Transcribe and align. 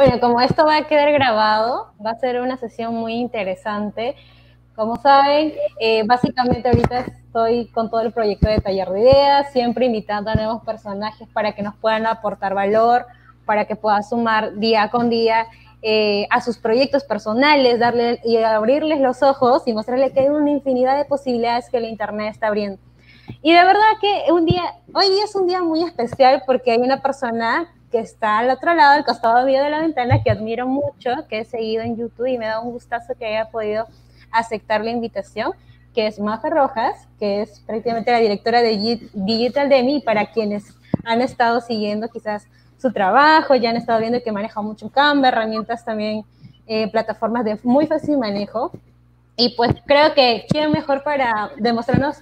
Bueno, 0.00 0.18
como 0.18 0.40
esto 0.40 0.64
va 0.64 0.78
a 0.78 0.86
quedar 0.86 1.12
grabado, 1.12 1.92
va 2.02 2.12
a 2.12 2.18
ser 2.18 2.40
una 2.40 2.56
sesión 2.56 2.94
muy 2.94 3.12
interesante. 3.12 4.16
Como 4.74 4.96
saben, 4.96 5.52
eh, 5.78 6.04
básicamente 6.06 6.70
ahorita 6.70 7.00
estoy 7.00 7.66
con 7.66 7.90
todo 7.90 8.00
el 8.00 8.10
proyecto 8.10 8.48
de 8.48 8.62
taller 8.62 8.88
de 8.88 9.00
ideas, 9.00 9.52
siempre 9.52 9.84
invitando 9.84 10.30
a 10.30 10.34
nuevos 10.36 10.62
personajes 10.64 11.28
para 11.34 11.54
que 11.54 11.62
nos 11.62 11.76
puedan 11.76 12.06
aportar 12.06 12.54
valor, 12.54 13.04
para 13.44 13.66
que 13.66 13.76
puedan 13.76 14.02
sumar 14.02 14.54
día 14.54 14.88
con 14.90 15.10
día 15.10 15.48
eh, 15.82 16.26
a 16.30 16.40
sus 16.40 16.56
proyectos 16.56 17.04
personales, 17.04 17.78
darle 17.78 18.20
y 18.24 18.38
abrirles 18.38 19.00
los 19.00 19.22
ojos 19.22 19.64
y 19.66 19.74
mostrarles 19.74 20.12
que 20.12 20.20
hay 20.20 20.28
una 20.28 20.48
infinidad 20.48 20.96
de 20.96 21.04
posibilidades 21.04 21.68
que 21.68 21.76
el 21.76 21.84
Internet 21.84 22.32
está 22.32 22.46
abriendo. 22.46 22.80
Y 23.42 23.52
de 23.52 23.62
verdad 23.64 23.98
que 24.00 24.32
un 24.32 24.46
día, 24.46 24.62
hoy 24.94 25.10
día 25.10 25.24
es 25.24 25.34
un 25.34 25.46
día 25.46 25.60
muy 25.60 25.82
especial 25.82 26.42
porque 26.46 26.70
hay 26.70 26.78
una 26.78 27.02
persona 27.02 27.68
que 27.90 27.98
está 27.98 28.38
al 28.38 28.50
otro 28.50 28.74
lado, 28.74 28.92
al 28.92 29.04
costado 29.04 29.44
de 29.44 29.70
la 29.70 29.80
ventana, 29.80 30.22
que 30.22 30.30
admiro 30.30 30.66
mucho, 30.66 31.10
que 31.28 31.40
he 31.40 31.44
seguido 31.44 31.82
en 31.82 31.96
YouTube 31.96 32.26
y 32.26 32.38
me 32.38 32.46
da 32.46 32.60
un 32.60 32.72
gustazo 32.72 33.14
que 33.18 33.26
haya 33.26 33.50
podido 33.50 33.86
aceptar 34.30 34.84
la 34.84 34.90
invitación, 34.90 35.52
que 35.94 36.06
es 36.06 36.20
Maja 36.20 36.50
Rojas, 36.50 37.08
que 37.18 37.42
es 37.42 37.60
prácticamente 37.60 38.12
la 38.12 38.18
directora 38.18 38.62
de 38.62 39.08
Digital 39.12 39.68
Demi, 39.68 40.00
para 40.00 40.26
quienes 40.26 40.76
han 41.04 41.20
estado 41.20 41.60
siguiendo 41.60 42.08
quizás 42.08 42.46
su 42.78 42.92
trabajo, 42.92 43.54
ya 43.56 43.70
han 43.70 43.76
estado 43.76 44.00
viendo 44.00 44.22
que 44.22 44.32
maneja 44.32 44.62
mucho 44.62 44.88
Canva, 44.90 45.28
herramientas 45.28 45.84
también, 45.84 46.24
eh, 46.66 46.90
plataformas 46.90 47.44
de 47.44 47.58
muy 47.62 47.86
fácil 47.86 48.16
manejo. 48.16 48.70
Y 49.36 49.54
pues 49.56 49.74
creo 49.86 50.14
que 50.14 50.46
quién 50.48 50.70
mejor 50.70 51.02
para 51.02 51.50
demostrarnos 51.56 52.18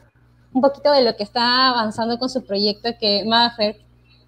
un 0.53 0.63
poquito 0.63 0.91
de 0.93 1.03
lo 1.03 1.17
que 1.17 1.23
está 1.23 1.69
avanzando 1.69 2.19
con 2.19 2.29
su 2.29 2.45
proyecto 2.45 2.91
que 2.99 3.25
Mafer. 3.27 3.77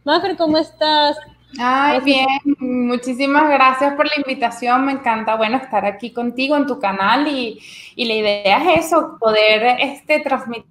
Mafer, 0.05 0.36
¿cómo 0.36 0.59
estás? 0.59 1.16
Ay, 1.59 2.00
bien, 2.00 2.28
muchísimas 2.60 3.48
gracias 3.48 3.95
por 3.95 4.06
la 4.06 4.12
invitación, 4.16 4.84
me 4.84 4.92
encanta, 4.92 5.34
bueno, 5.34 5.56
estar 5.56 5.84
aquí 5.84 6.12
contigo 6.12 6.56
en 6.56 6.66
tu 6.66 6.78
canal 6.78 7.27
y, 7.27 7.61
y 7.97 8.05
la 8.05 8.14
idea 8.14 8.75
es 8.75 8.86
eso, 8.86 9.16
poder 9.19 9.77
este, 9.80 10.20
transmitir 10.20 10.70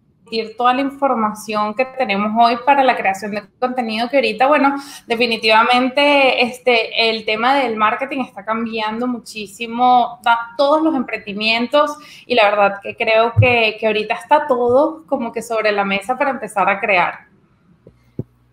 toda 0.58 0.74
la 0.74 0.82
información 0.82 1.74
que 1.74 1.86
tenemos 1.86 2.32
hoy 2.40 2.58
para 2.66 2.84
la 2.84 2.96
creación 2.96 3.32
de 3.32 3.44
contenido 3.60 4.10
que 4.10 4.18
ahorita, 4.18 4.48
bueno, 4.48 4.76
definitivamente 5.08 6.44
este, 6.44 7.10
el 7.10 7.26
tema 7.26 7.56
del 7.56 7.76
marketing 7.76 8.22
está 8.22 8.46
cambiando 8.46 9.08
muchísimo, 9.08 10.22
todos 10.58 10.82
los 10.82 10.96
emprendimientos 10.96 11.98
y 12.26 12.36
la 12.36 12.50
verdad 12.50 12.80
que 12.82 12.96
creo 12.96 13.34
que, 13.40 13.78
que 13.80 13.88
ahorita 13.88 14.14
está 14.14 14.48
todo 14.48 15.04
como 15.08 15.32
que 15.32 15.42
sobre 15.42 15.72
la 15.72 15.84
mesa 15.84 16.18
para 16.18 16.30
empezar 16.30 16.70
a 16.70 16.80
crear. 16.80 17.29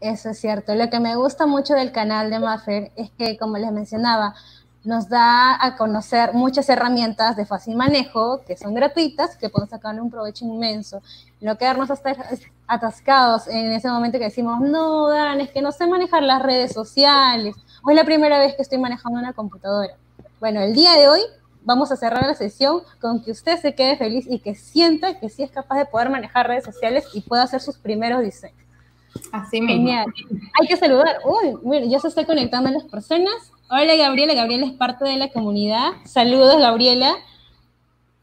Eso 0.00 0.30
es 0.30 0.38
cierto. 0.38 0.74
Lo 0.74 0.90
que 0.90 1.00
me 1.00 1.16
gusta 1.16 1.46
mucho 1.46 1.74
del 1.74 1.90
canal 1.90 2.30
de 2.30 2.38
Maffer 2.38 2.92
es 2.96 3.10
que, 3.12 3.38
como 3.38 3.56
les 3.56 3.72
mencionaba, 3.72 4.34
nos 4.84 5.08
da 5.08 5.56
a 5.64 5.76
conocer 5.76 6.32
muchas 6.32 6.68
herramientas 6.68 7.34
de 7.34 7.44
fácil 7.44 7.76
manejo 7.76 8.42
que 8.46 8.56
son 8.56 8.72
gratuitas, 8.74 9.36
que 9.36 9.48
podemos 9.48 9.70
sacarle 9.70 10.00
un 10.00 10.10
provecho 10.10 10.44
inmenso. 10.44 11.02
No 11.40 11.58
quedarnos 11.58 11.90
hasta 11.90 12.14
atascados 12.68 13.48
en 13.48 13.72
ese 13.72 13.88
momento 13.88 14.18
que 14.18 14.24
decimos, 14.24 14.60
no, 14.60 15.08
Dan, 15.08 15.40
es 15.40 15.50
que 15.50 15.60
no 15.60 15.72
sé 15.72 15.86
manejar 15.86 16.22
las 16.22 16.40
redes 16.40 16.72
sociales, 16.72 17.56
o 17.82 17.90
es 17.90 17.96
la 17.96 18.04
primera 18.04 18.38
vez 18.38 18.54
que 18.54 18.62
estoy 18.62 18.78
manejando 18.78 19.18
una 19.18 19.32
computadora. 19.32 19.94
Bueno, 20.38 20.60
el 20.60 20.74
día 20.74 20.92
de 20.92 21.08
hoy 21.08 21.20
vamos 21.64 21.90
a 21.90 21.96
cerrar 21.96 22.24
la 22.24 22.34
sesión 22.34 22.82
con 23.00 23.24
que 23.24 23.32
usted 23.32 23.58
se 23.60 23.74
quede 23.74 23.96
feliz 23.96 24.26
y 24.28 24.38
que 24.38 24.54
sienta 24.54 25.18
que 25.18 25.30
sí 25.30 25.42
es 25.42 25.50
capaz 25.50 25.78
de 25.78 25.86
poder 25.86 26.10
manejar 26.10 26.46
redes 26.46 26.64
sociales 26.64 27.06
y 27.12 27.22
pueda 27.22 27.42
hacer 27.42 27.60
sus 27.60 27.76
primeros 27.76 28.22
diseños. 28.22 28.65
Así 29.32 29.60
mismo. 29.60 29.76
Genial. 29.76 30.06
Hay 30.60 30.66
que 30.66 30.76
saludar. 30.76 31.18
Uy, 31.24 31.58
mira, 31.62 31.86
ya 31.86 31.98
se 31.98 32.08
está 32.08 32.24
conectando 32.24 32.70
las 32.70 32.84
personas. 32.84 33.52
Hola 33.68 33.96
Gabriela, 33.96 34.34
Gabriela 34.34 34.66
es 34.66 34.72
parte 34.72 35.04
de 35.04 35.16
la 35.16 35.28
comunidad. 35.28 35.92
Saludos 36.04 36.58
Gabriela. 36.60 37.16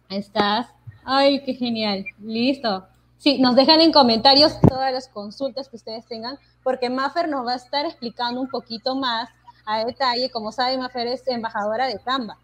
¿Estás? 0.10 0.68
Ay, 1.04 1.44
qué 1.44 1.54
genial. 1.54 2.06
Listo. 2.22 2.86
Sí, 3.18 3.40
nos 3.40 3.56
dejan 3.56 3.82
en 3.82 3.92
comentarios 3.92 4.60
todas 4.62 4.92
las 4.92 5.08
consultas 5.08 5.70
que 5.70 5.78
ustedes 5.78 6.06
tengan, 6.06 6.38
porque 6.62 6.90
Maffer 6.90 7.30
nos 7.30 7.46
va 7.46 7.54
a 7.54 7.56
estar 7.56 7.86
explicando 7.86 8.42
un 8.42 8.50
poquito 8.50 8.96
más 8.96 9.30
a 9.66 9.86
detalle. 9.86 10.30
Como 10.30 10.52
sabe, 10.52 10.78
Maffer 10.78 11.08
es 11.08 11.28
embajadora 11.28 11.88
de 11.88 12.00
Canva, 12.00 12.38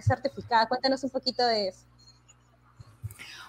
certificada. 0.00 0.66
Cuéntanos 0.68 1.04
un 1.04 1.10
poquito 1.10 1.44
de 1.46 1.68
eso. 1.68 1.80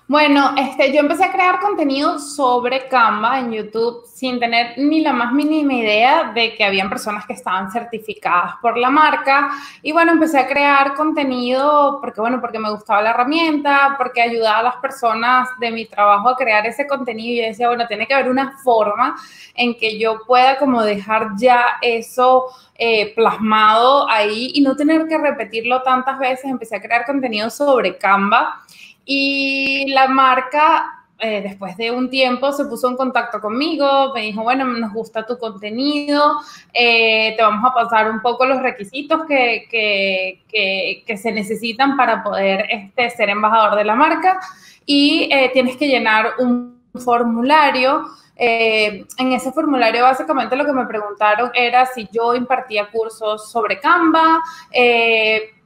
Bueno, 0.10 0.54
este, 0.56 0.94
yo 0.94 1.02
empecé 1.02 1.26
a 1.26 1.34
crear 1.34 1.60
contenido 1.60 2.18
sobre 2.18 2.88
Canva 2.88 3.40
en 3.40 3.52
YouTube 3.52 4.06
sin 4.06 4.40
tener 4.40 4.78
ni 4.78 5.02
la 5.02 5.12
más 5.12 5.34
mínima 5.34 5.74
idea 5.74 6.32
de 6.32 6.56
que 6.56 6.64
habían 6.64 6.88
personas 6.88 7.26
que 7.26 7.34
estaban 7.34 7.70
certificadas 7.70 8.54
por 8.62 8.78
la 8.78 8.90
marca. 8.90 9.50
Y 9.82 9.92
bueno, 9.92 10.14
empecé 10.14 10.40
a 10.40 10.48
crear 10.48 10.94
contenido 10.94 12.00
porque, 12.00 12.22
bueno, 12.22 12.40
porque 12.40 12.58
me 12.58 12.72
gustaba 12.72 13.02
la 13.02 13.10
herramienta, 13.10 13.96
porque 13.98 14.22
ayudaba 14.22 14.60
a 14.60 14.64
las 14.64 14.76
personas 14.78 15.50
de 15.60 15.72
mi 15.72 15.86
trabajo 15.86 16.30
a 16.30 16.38
crear 16.38 16.66
ese 16.66 16.88
contenido. 16.88 17.34
Y 17.34 17.42
yo 17.42 17.48
decía, 17.50 17.68
bueno, 17.68 17.86
tiene 17.86 18.08
que 18.08 18.14
haber 18.14 18.30
una 18.30 18.58
forma 18.60 19.18
en 19.56 19.76
que 19.76 20.00
yo 20.00 20.22
pueda 20.26 20.58
como 20.58 20.84
dejar 20.84 21.32
ya 21.36 21.80
eso 21.82 22.46
eh, 22.76 23.14
plasmado 23.14 24.10
ahí 24.10 24.52
y 24.54 24.62
no 24.62 24.74
tener 24.78 25.06
que 25.06 25.18
repetirlo 25.18 25.82
tantas 25.82 26.18
veces. 26.18 26.46
Empecé 26.46 26.78
a 26.78 26.82
crear 26.82 27.06
contenido 27.06 27.50
sobre 27.50 27.98
Canva. 27.98 28.64
Y 29.10 29.90
la 29.94 30.10
marca, 30.10 31.06
eh, 31.18 31.42
después 31.42 31.78
de 31.78 31.92
un 31.92 32.10
tiempo, 32.10 32.52
se 32.52 32.66
puso 32.66 32.90
en 32.90 32.98
contacto 32.98 33.40
conmigo, 33.40 34.12
me 34.14 34.24
dijo, 34.24 34.44
bueno, 34.44 34.66
nos 34.66 34.92
gusta 34.92 35.26
tu 35.26 35.38
contenido, 35.38 36.34
eh, 36.74 37.34
te 37.38 37.42
vamos 37.42 37.64
a 37.72 37.74
pasar 37.74 38.12
un 38.12 38.22
poco 38.22 38.46
los 38.46 38.62
requisitos 38.62 39.26
que, 39.26 39.66
que, 39.72 41.04
que, 41.08 41.18
se 41.18 41.32
necesitan 41.32 41.96
para 41.96 42.22
poder 42.22 42.66
este, 42.70 43.10
ser 43.12 43.30
embajador 43.30 43.78
de 43.78 43.86
la 43.86 43.96
marca 43.96 44.42
y 44.86 45.30
eh, 45.32 45.52
tienes 45.54 45.78
que 45.78 45.88
llenar 45.88 46.34
un 46.40 46.82
formulario. 46.94 48.04
en 48.36 49.32
ese 49.32 49.54
formulario 49.54 50.04
básicamente 50.04 50.56
lo 50.58 50.66
que 50.66 50.74
me 50.74 50.86
preguntaron 50.86 51.50
era 51.56 51.86
si 51.86 52.10
yo 52.12 52.36
impartía 52.36 52.92
cursos 52.92 53.50
sobre 53.50 53.80
Canva, 53.80 54.44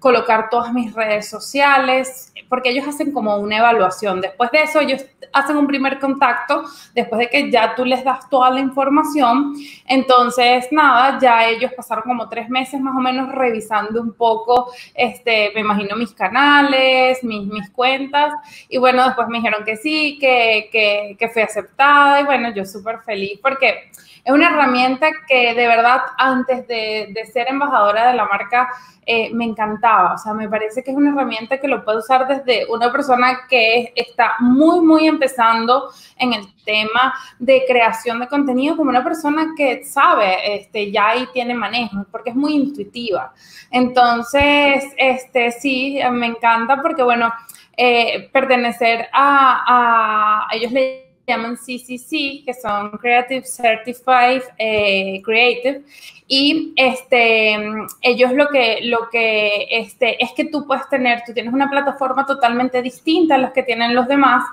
colocar 0.01 0.50
todas 0.50 0.73
mis 0.73 0.94
redes 0.95 1.29
sociales, 1.29 2.34
porque 2.50 2.72
ellos 2.72 2.88
hacen 2.88 3.12
como 3.12 3.38
una 3.38 3.59
evaluación. 3.59 4.19
Después 4.19 4.50
de 4.50 4.63
eso, 4.63 4.79
ellos 4.79 5.06
hacen 5.31 5.56
un 5.56 5.67
primer 5.67 6.00
contacto, 6.00 6.63
después 6.95 7.19
de 7.19 7.29
que 7.29 7.51
ya 7.51 7.75
tú 7.75 7.85
les 7.85 8.03
das 8.03 8.28
toda 8.28 8.50
la 8.50 8.59
información. 8.59 9.53
Entonces, 9.88 10.67
nada, 10.72 11.19
ya 11.22 11.47
ellos 11.47 11.72
pasaron 11.78 12.03
como 12.03 12.28
tres 12.28 12.50
meses 12.50 12.81
más 12.81 12.95
o 12.95 13.00
menos 13.00 13.31
revisando 13.31 14.01
un 14.01 14.13
poco, 14.13 14.72
este, 14.95 15.51
me 15.53 15.61
imagino 15.61 15.95
mis 15.95 16.13
canales, 16.13 17.23
mis, 17.23 17.45
mis 17.45 17.69
cuentas. 17.69 18.34
Y 18.69 18.79
bueno, 18.79 19.06
después 19.06 19.28
me 19.28 19.38
dijeron 19.38 19.63
que 19.63 19.78
sí, 19.78 20.17
que, 20.19 20.67
que, 20.72 21.16
que 21.17 21.29
fui 21.29 21.44
aceptada. 21.44 22.22
Y 22.22 22.23
bueno, 22.23 22.51
yo 22.56 22.66
súper 22.66 23.01
feliz 23.06 23.40
porque 23.40 23.91
es 24.24 24.34
una 24.34 24.50
herramienta 24.50 25.08
que 25.28 25.54
de 25.54 25.68
verdad 25.68 26.02
antes 26.18 26.68
de, 26.68 27.09
de 27.14 27.26
ser 27.26 27.48
embajadora 27.50 28.09
de 28.09 28.16
la 28.16 28.26
marca 28.26 28.70
eh, 29.04 29.34
me 29.34 29.46
encantaba. 29.46 30.14
O 30.14 30.18
sea, 30.18 30.34
me 30.34 30.48
parece 30.48 30.84
que 30.84 30.92
es 30.92 30.98
una 30.98 31.09
herramienta 31.09 31.59
que 31.59 31.68
lo 31.68 31.84
puede 31.84 31.98
usar 31.98 32.28
desde 32.28 32.72
una 32.72 32.92
persona 32.92 33.42
que 33.50 33.92
está 33.96 34.36
muy, 34.40 34.80
muy 34.80 35.08
empezando 35.08 35.92
en 36.18 36.34
el 36.34 36.54
tema 36.64 37.14
de 37.40 37.64
creación 37.68 38.20
de 38.20 38.28
contenido 38.28 38.78
como 38.78 38.92
una 38.92 39.04
persona 39.04 39.54
que 39.58 39.84
sabe 39.84 40.56
este, 40.56 40.92
ya 40.92 41.16
y 41.16 41.26
tiene 41.34 41.56
manejo, 41.56 42.06
porque 42.12 42.30
es 42.30 42.36
muy 42.36 42.53
intuitiva. 42.53 43.34
Entonces, 43.72 44.86
este, 44.98 45.52
sí, 45.52 46.00
me 46.12 46.28
encanta 46.28 46.80
porque, 46.82 47.02
bueno, 47.02 47.34
eh, 47.76 48.30
pertenecer 48.32 49.09
a, 49.12 50.46
a 50.48 50.56
ellos 50.56 50.72
le 50.72 51.00
llaman 51.28 51.56
CCC, 51.56 52.44
que 52.46 52.54
son 52.54 52.92
Creative 52.92 53.46
Certified 53.46 54.44
eh, 54.58 55.22
Creative, 55.24 55.84
y 56.28 56.74
este, 56.76 57.58
ellos 58.02 58.32
lo 58.34 58.48
que, 58.50 58.80
lo 58.84 59.09
que 59.09 59.68
este, 59.70 60.23
es 60.23 60.32
que 60.34 60.46
tú 60.46 60.66
puedes 60.66 60.88
tener, 60.90 61.23
tú 61.26 61.34
tienes 61.34 61.53
una 61.53 61.70
plataforma 61.70 62.26
totalmente 62.26 62.82
distinta 62.82 63.35
a 63.35 63.38
las 63.38 63.52
que 63.52 63.64
tienen 63.64 63.96
los 63.96 64.08
demás, 64.08 64.44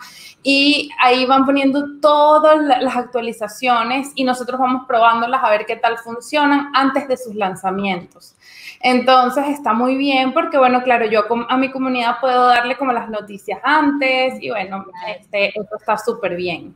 y 0.42 0.90
ahí 1.00 1.26
van 1.26 1.44
poniendo 1.44 1.98
todas 2.00 2.62
las 2.80 2.96
actualizaciones 2.96 4.12
y 4.14 4.24
nosotros 4.24 4.58
vamos 4.60 4.84
probándolas 4.86 5.42
a 5.42 5.50
ver 5.50 5.66
qué 5.66 5.76
tal 5.76 5.98
funcionan 5.98 6.70
antes 6.74 7.08
de 7.08 7.16
sus 7.16 7.34
lanzamientos. 7.34 8.36
Entonces 8.80 9.48
está 9.48 9.72
muy 9.72 9.96
bien 9.96 10.32
porque, 10.32 10.58
bueno, 10.58 10.82
claro, 10.82 11.06
yo 11.06 11.24
a 11.48 11.56
mi 11.56 11.70
comunidad 11.70 12.16
puedo 12.20 12.46
darle 12.46 12.76
como 12.76 12.92
las 12.92 13.08
noticias 13.08 13.60
antes 13.62 14.34
y 14.40 14.50
bueno, 14.50 14.86
este, 15.06 15.48
esto 15.48 15.76
está 15.78 15.98
súper 15.98 16.36
bien. 16.36 16.74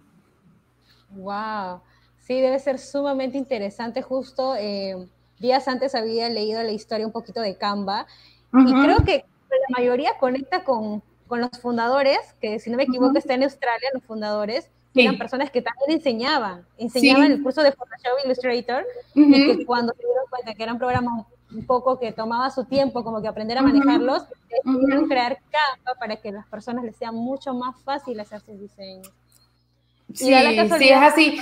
Wow, 1.11 1.81
sí, 2.19 2.41
debe 2.41 2.59
ser 2.59 2.79
sumamente 2.79 3.39
interesante. 3.39 4.03
Justo 4.03 4.57
eh, 4.57 4.97
días 5.39 5.69
antes 5.69 5.95
había 5.95 6.29
leído 6.29 6.63
la 6.63 6.73
historia 6.73 7.07
un 7.07 7.13
poquito 7.13 7.41
de 7.41 7.57
Canva 7.57 8.07
y 8.53 8.73
creo 8.73 8.99
que 9.05 9.25
la 9.51 9.79
mayoría 9.79 10.13
conecta 10.19 10.65
con, 10.65 11.03
con, 11.27 11.41
los 11.41 11.51
fundadores, 11.61 12.19
que 12.41 12.59
si 12.59 12.71
no 12.71 12.77
me 12.77 12.85
equivoco 12.85 13.19
está 13.19 13.35
en 13.35 13.45
Australia, 13.45 13.89
los 13.95 14.03
fundadores, 14.05 14.71
que 14.95 15.03
eran 15.03 15.17
personas 15.17 15.51
que 15.51 15.63
también 15.63 15.99
enseñaban, 15.99 16.67
enseñaban 16.77 17.33
el 17.33 17.43
curso 17.43 17.63
de 17.63 17.73
Photoshop 17.73 18.25
Illustrator 18.25 18.85
y 19.15 19.57
que 19.57 19.67
cuando 19.67 19.95
se 19.95 20.01
dieron 20.01 20.25
cuenta 20.29 20.55
que 20.55 20.63
eran 20.63 20.79
programas 20.79 21.27
un 21.55 21.67
poco 21.67 21.99
que 21.99 22.13
tomaba 22.13 22.51
su 22.51 22.65
tiempo, 22.65 23.05
como 23.05 23.21
que 23.21 23.29
aprender 23.29 23.59
a 23.59 23.63
manejarlos, 23.63 24.25
decidieron 24.49 25.09
crear 25.09 25.39
Canva 25.51 25.99
para 25.99 26.17
que 26.17 26.33
las 26.33 26.47
personas 26.47 26.85
les 26.85 26.97
sea 26.97 27.13
mucho 27.13 27.55
más 27.55 27.77
fácil 27.83 28.19
hacer 28.21 28.41
sus 28.41 28.59
diseños. 28.59 29.11
Sí, 30.15 30.33
sí, 30.79 30.89
es 30.89 31.03
así. 31.03 31.41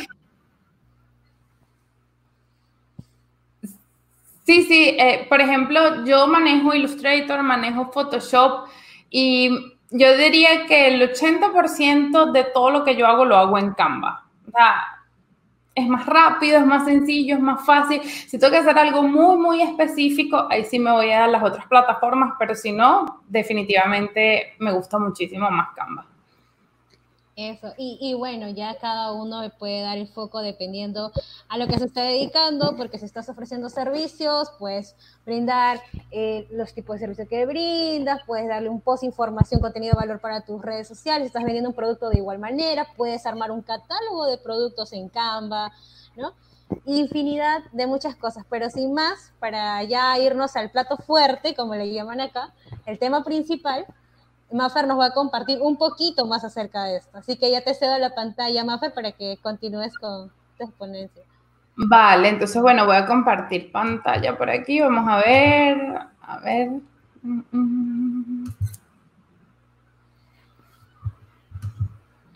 Sí, 4.44 4.62
sí, 4.64 4.96
eh, 4.98 5.26
por 5.28 5.40
ejemplo, 5.40 6.04
yo 6.04 6.26
manejo 6.26 6.74
Illustrator, 6.74 7.42
manejo 7.42 7.92
Photoshop 7.92 8.68
y 9.08 9.48
yo 9.90 10.16
diría 10.16 10.66
que 10.66 10.88
el 10.88 11.02
80% 11.02 12.32
de 12.32 12.44
todo 12.44 12.70
lo 12.70 12.84
que 12.84 12.96
yo 12.96 13.06
hago 13.06 13.24
lo 13.24 13.36
hago 13.36 13.58
en 13.58 13.72
Canva. 13.74 14.24
O 14.48 14.50
sea, 14.50 14.99
es 15.80 15.88
más 15.88 16.06
rápido, 16.06 16.58
es 16.58 16.66
más 16.66 16.84
sencillo, 16.84 17.36
es 17.36 17.42
más 17.42 17.64
fácil. 17.64 18.02
Si 18.02 18.38
tengo 18.38 18.52
que 18.52 18.58
hacer 18.58 18.78
algo 18.78 19.02
muy, 19.02 19.36
muy 19.36 19.62
específico, 19.62 20.46
ahí 20.50 20.64
sí 20.64 20.78
me 20.78 20.92
voy 20.92 21.10
a 21.10 21.20
dar 21.20 21.30
las 21.30 21.42
otras 21.42 21.66
plataformas, 21.66 22.34
pero 22.38 22.54
si 22.54 22.72
no, 22.72 23.22
definitivamente 23.28 24.54
me 24.58 24.72
gusta 24.72 24.98
muchísimo 24.98 25.50
más 25.50 25.68
Canva. 25.74 26.09
Eso, 27.40 27.72
y, 27.78 28.12
bueno, 28.12 28.50
ya 28.50 28.74
cada 28.74 29.12
uno 29.12 29.40
puede 29.58 29.80
dar 29.80 29.96
el 29.96 30.08
foco 30.08 30.42
dependiendo 30.42 31.10
a 31.48 31.56
lo 31.56 31.66
que 31.68 31.78
se 31.78 31.86
está 31.86 32.02
dedicando, 32.02 32.76
porque 32.76 32.98
si 32.98 33.06
estás 33.06 33.30
ofreciendo 33.30 33.70
servicios, 33.70 34.50
puedes 34.58 34.94
brindar 35.24 35.80
eh, 36.10 36.46
los 36.50 36.74
tipos 36.74 36.96
de 36.96 37.00
servicios 37.00 37.28
que 37.28 37.46
brindas, 37.46 38.20
puedes 38.26 38.46
darle 38.46 38.68
un 38.68 38.82
post, 38.82 39.04
información, 39.04 39.62
contenido 39.62 39.92
de 39.94 40.06
valor 40.06 40.20
para 40.20 40.42
tus 40.42 40.60
redes 40.60 40.86
sociales, 40.86 41.22
si 41.22 41.26
estás 41.28 41.44
vendiendo 41.44 41.70
un 41.70 41.74
producto 41.74 42.10
de 42.10 42.18
igual 42.18 42.38
manera, 42.38 42.86
puedes 42.94 43.24
armar 43.24 43.50
un 43.50 43.62
catálogo 43.62 44.26
de 44.26 44.36
productos 44.36 44.92
en 44.92 45.08
Canva, 45.08 45.72
¿no? 46.16 46.34
Infinidad 46.84 47.62
de 47.72 47.86
muchas 47.86 48.16
cosas, 48.16 48.44
pero 48.50 48.68
sin 48.68 48.92
más, 48.92 49.32
para 49.38 49.82
ya 49.84 50.18
irnos 50.18 50.56
al 50.56 50.70
plato 50.70 50.98
fuerte, 50.98 51.54
como 51.54 51.74
le 51.74 51.90
llaman 51.90 52.20
acá, 52.20 52.52
el 52.84 52.98
tema 52.98 53.24
principal, 53.24 53.86
Mafer 54.52 54.86
nos 54.86 54.98
va 54.98 55.06
a 55.06 55.14
compartir 55.14 55.60
un 55.62 55.76
poquito 55.76 56.26
más 56.26 56.44
acerca 56.44 56.84
de 56.84 56.96
esto. 56.96 57.18
Así 57.18 57.36
que 57.36 57.50
ya 57.50 57.62
te 57.62 57.74
cedo 57.74 57.98
la 57.98 58.14
pantalla, 58.14 58.64
Mafer, 58.64 58.92
para 58.92 59.12
que 59.12 59.38
continúes 59.42 59.96
con 59.98 60.30
tu 60.58 60.64
exponencia. 60.64 61.22
Vale, 61.76 62.28
entonces, 62.28 62.60
bueno, 62.60 62.84
voy 62.84 62.96
a 62.96 63.06
compartir 63.06 63.70
pantalla 63.72 64.36
por 64.36 64.50
aquí. 64.50 64.80
Vamos 64.80 65.08
a 65.08 65.16
ver, 65.18 65.98
a 66.22 66.38
ver. 66.40 66.70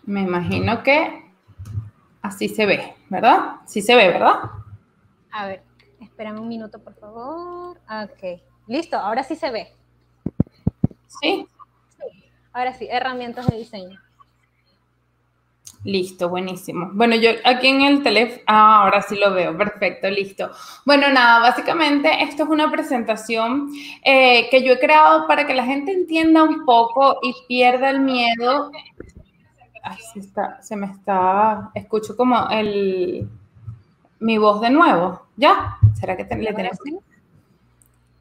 Me 0.03 0.21
imagino 0.21 0.83
que 0.83 1.31
así 2.21 2.47
se 2.47 2.65
ve, 2.65 2.95
¿verdad? 3.09 3.57
Sí 3.65 3.81
se 3.81 3.95
ve, 3.95 4.07
¿verdad? 4.07 4.51
A 5.31 5.47
ver, 5.47 5.63
espérame 5.99 6.39
un 6.39 6.47
minuto, 6.47 6.79
por 6.79 6.95
favor. 6.95 7.77
Ok, 7.87 8.41
listo, 8.67 8.97
ahora 8.97 9.23
sí 9.23 9.35
se 9.35 9.51
ve. 9.51 9.75
Sí. 11.21 11.47
Ahora 12.55 12.73
sí, 12.73 12.87
herramientas 12.89 13.47
de 13.47 13.57
diseño. 13.57 13.99
Listo, 15.83 16.29
buenísimo. 16.29 16.89
Bueno, 16.93 17.17
yo 17.17 17.31
aquí 17.43 17.67
en 17.67 17.81
el 17.81 18.01
teléfono, 18.01 18.41
ah, 18.47 18.83
ahora 18.83 19.01
sí 19.01 19.17
lo 19.17 19.33
veo, 19.33 19.57
perfecto, 19.57 20.09
listo. 20.09 20.49
Bueno, 20.85 21.09
nada, 21.09 21.41
básicamente 21.41 22.09
esto 22.23 22.43
es 22.43 22.49
una 22.49 22.71
presentación 22.71 23.71
eh, 24.05 24.49
que 24.49 24.63
yo 24.63 24.71
he 24.71 24.79
creado 24.79 25.27
para 25.27 25.45
que 25.45 25.53
la 25.53 25.65
gente 25.65 25.91
entienda 25.91 26.43
un 26.43 26.63
poco 26.63 27.19
y 27.21 27.35
pierda 27.45 27.89
el 27.89 27.99
miedo. 27.99 28.71
Ay, 29.83 29.97
se, 30.61 30.75
me 30.77 30.85
está, 30.85 31.71
escucho 31.75 32.15
como 32.15 32.47
el, 32.51 33.27
mi 34.21 34.37
voz 34.37 34.61
de 34.61 34.69
nuevo, 34.69 35.23
¿ya? 35.35 35.75
¿Será 35.99 36.15
que 36.15 36.23
le 36.23 36.53
tenemos? 36.53 36.79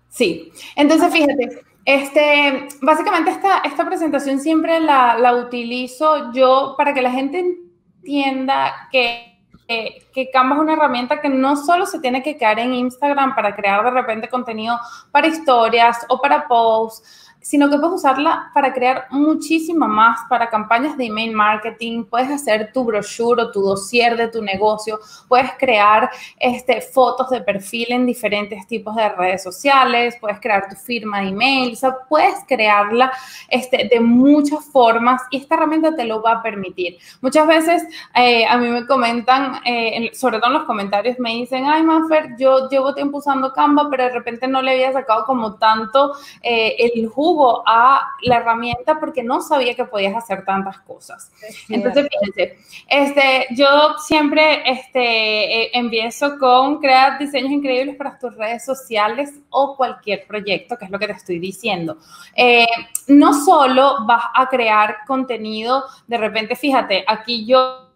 Sí, 0.09 0.53
entonces 0.75 1.13
fíjate, 1.13 1.65
este, 1.85 2.69
básicamente 2.81 3.31
esta, 3.31 3.59
esta 3.59 3.85
presentación 3.85 4.41
siempre 4.41 4.81
la, 4.81 5.19
la, 5.19 5.35
utilizo 5.35 6.33
yo 6.33 6.75
para 6.79 6.95
que 6.95 7.03
la 7.03 7.11
gente 7.11 7.41
entienda 7.41 8.89
que, 8.91 9.39
que, 9.69 10.07
que, 10.13 10.31
Canva 10.31 10.57
es 10.57 10.63
una 10.63 10.73
herramienta 10.73 11.21
que 11.21 11.29
no 11.29 11.57
solo 11.57 11.85
se 11.85 12.01
tiene 12.01 12.23
que 12.23 12.39
quedar 12.39 12.59
en 12.59 12.75
Instagram 12.75 13.35
para 13.35 13.55
crear 13.55 13.85
de 13.85 13.91
repente 13.91 14.29
contenido 14.29 14.79
para 15.11 15.27
historias 15.27 16.07
o 16.09 16.21
para 16.21 16.49
posts, 16.49 17.24
sino 17.45 17.69
que 17.69 17.77
puedes 17.77 17.97
usarla 17.97 18.51
para 18.55 18.73
crear 18.73 19.07
muchísimo 19.11 19.87
más, 19.87 20.21
para 20.31 20.49
campañas 20.49 20.97
de 20.97 21.05
email 21.05 21.33
marketing, 21.33 22.05
puedes 22.05 22.31
hacer 22.31 22.73
tu 22.73 22.85
brochure 22.85 23.43
o 23.43 23.51
tu 23.51 23.61
dossier 23.61 24.17
de 24.17 24.29
tu 24.29 24.41
negocio, 24.41 24.99
puedes 25.29 25.51
crear 25.59 26.11
este, 26.41 26.81
fotos 26.81 27.29
de 27.29 27.43
perfil 27.43 27.89
en 27.91 28.07
diferentes 28.07 28.67
tipos 28.67 28.97
de 28.97 29.11
redes 29.11 29.43
sociales, 29.43 30.17
puedes 30.23 30.41
crear 30.41 30.71
tu 30.71 30.75
firma 30.75 31.21
de 31.21 31.29
email, 31.29 31.75
o 31.75 31.77
sea, 31.77 31.95
puedes 32.09 32.37
crearla 32.49 33.13
este, 33.51 33.91
de 33.93 34.01
muchas 34.01 34.65
formas 34.65 35.21
y 35.31 35.37
esta 35.37 35.57
herramienta 35.57 35.95
te 35.95 36.05
lo 36.07 36.23
va 36.23 36.33
a 36.33 36.43
permitir. 36.43 36.97
Muchas 37.21 37.47
veces 37.47 37.83
eh, 38.15 38.47
a 38.47 38.57
mí 38.57 38.69
me 38.69 38.87
comentan, 38.87 39.61
eh, 39.67 40.11
sobre 40.15 40.39
todo 40.39 40.47
en 40.47 40.55
los 40.55 40.65
comentarios, 40.65 41.19
me 41.19 41.35
dicen, 41.35 41.67
ay, 41.67 41.83
Manfer, 41.83 42.37
yo 42.39 42.71
llevo 42.71 42.95
tiempo 42.95 43.19
usando 43.19 43.53
Canva, 43.53 43.89
pero 43.91 44.05
de 44.05 44.11
repente 44.11 44.49
no 44.49 44.63
le 44.63 44.71
había 44.73 44.95
sacado 44.95 45.27
como 45.27 45.57
tanto 45.57 46.15
eh, 46.43 46.77
el 46.79 47.07
jugo 47.07 47.34
a 47.67 48.09
la 48.23 48.37
herramienta 48.37 48.99
porque 48.99 49.23
no 49.23 49.41
sabía 49.41 49.75
que 49.75 49.85
podías 49.85 50.17
hacer 50.17 50.45
tantas 50.45 50.79
cosas. 50.81 51.33
Entonces, 51.69 52.09
fíjense, 52.09 52.59
este, 52.89 53.47
yo 53.55 53.97
siempre 53.99 54.69
este, 54.71 55.63
eh, 55.63 55.71
empiezo 55.75 56.39
con 56.39 56.79
crear 56.79 57.19
diseños 57.19 57.51
increíbles 57.51 57.97
para 57.97 58.19
tus 58.19 58.35
redes 58.37 58.65
sociales 58.65 59.33
o 59.51 59.77
cualquier 59.77 60.27
proyecto, 60.27 60.77
que 60.77 60.85
es 60.87 60.91
lo 60.91 60.99
que 60.99 61.07
te 61.07 61.13
estoy 61.13 61.39
diciendo. 61.39 61.99
Eh, 62.35 62.67
no 63.09 63.35
solo 63.45 64.05
vas 64.07 64.25
a 64.35 64.49
crear 64.49 64.99
contenido, 65.07 65.85
de 66.07 66.19
repente, 66.19 66.57
fíjate, 66.57 67.05
aquí 67.07 67.47
yo 67.47 67.91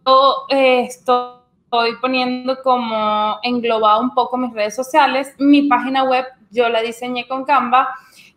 eh, 0.50 0.84
estoy 0.88 1.38
poniendo 2.00 2.62
como 2.62 3.38
englobado 3.42 4.00
un 4.00 4.14
poco 4.14 4.36
mis 4.36 4.52
redes 4.52 4.74
sociales. 4.74 5.34
Mi 5.38 5.62
página 5.62 6.04
web 6.04 6.24
yo 6.50 6.68
la 6.68 6.80
diseñé 6.80 7.26
con 7.28 7.44
Canva 7.44 7.88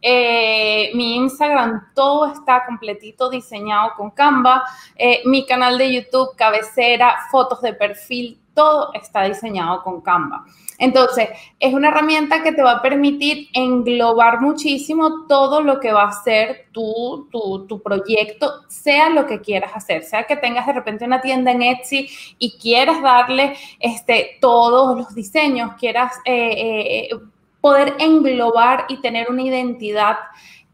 eh, 0.02 0.92
mi 0.96 1.16
Instagram, 1.16 1.94
todo 1.94 2.26
está 2.28 2.66
completito 2.66 3.30
diseñado 3.30 3.92
con 3.96 4.12
Canva. 4.12 4.64
Eh, 4.96 5.22
mi 5.26 5.46
canal 5.46 5.78
de 5.78 5.94
YouTube, 5.94 6.36
cabecera, 6.36 7.18
fotos 7.30 7.62
de 7.62 7.74
perfil, 7.74 8.40
todo 8.54 8.92
está 8.94 9.24
diseñado 9.24 9.84
con 9.84 10.02
Canva. 10.02 10.46
Entonces, 10.78 11.30
es 11.60 11.74
una 11.74 11.90
herramienta 11.90 12.42
que 12.42 12.52
te 12.52 12.64
va 12.64 12.72
a 12.72 12.82
permitir 12.82 13.50
englobar 13.54 14.42
muchísimo 14.42 15.28
todo 15.28 15.62
lo 15.62 15.80
que 15.80 15.94
va 15.94 16.06
a 16.06 16.24
ser 16.24 16.70
tu, 16.72 17.30
tu, 17.32 17.82
proyecto, 17.84 18.64
sea 18.68 19.10
lo 19.10 19.28
que 19.28 19.42
quieras 19.42 19.72
hacer, 19.76 20.04
sea 20.04 20.24
que 20.24 20.36
tengas 20.36 20.66
de 20.66 20.74
repente 20.74 21.06
una 21.06 21.22
tienda 21.22 21.52
en 21.52 21.62
Etsy 21.62 22.10
y 22.40 22.58
quieras 22.58 23.02
darle 23.02 23.56
este, 23.80 24.38
todos 24.42 24.98
los 24.98 25.14
diseños, 25.14 25.74
quieras 25.80 26.14
eh, 26.26 27.10
poder 27.62 27.96
englobar 28.00 28.86
y 28.90 29.00
tener 29.02 29.30
una 29.30 29.44
identidad 29.44 30.18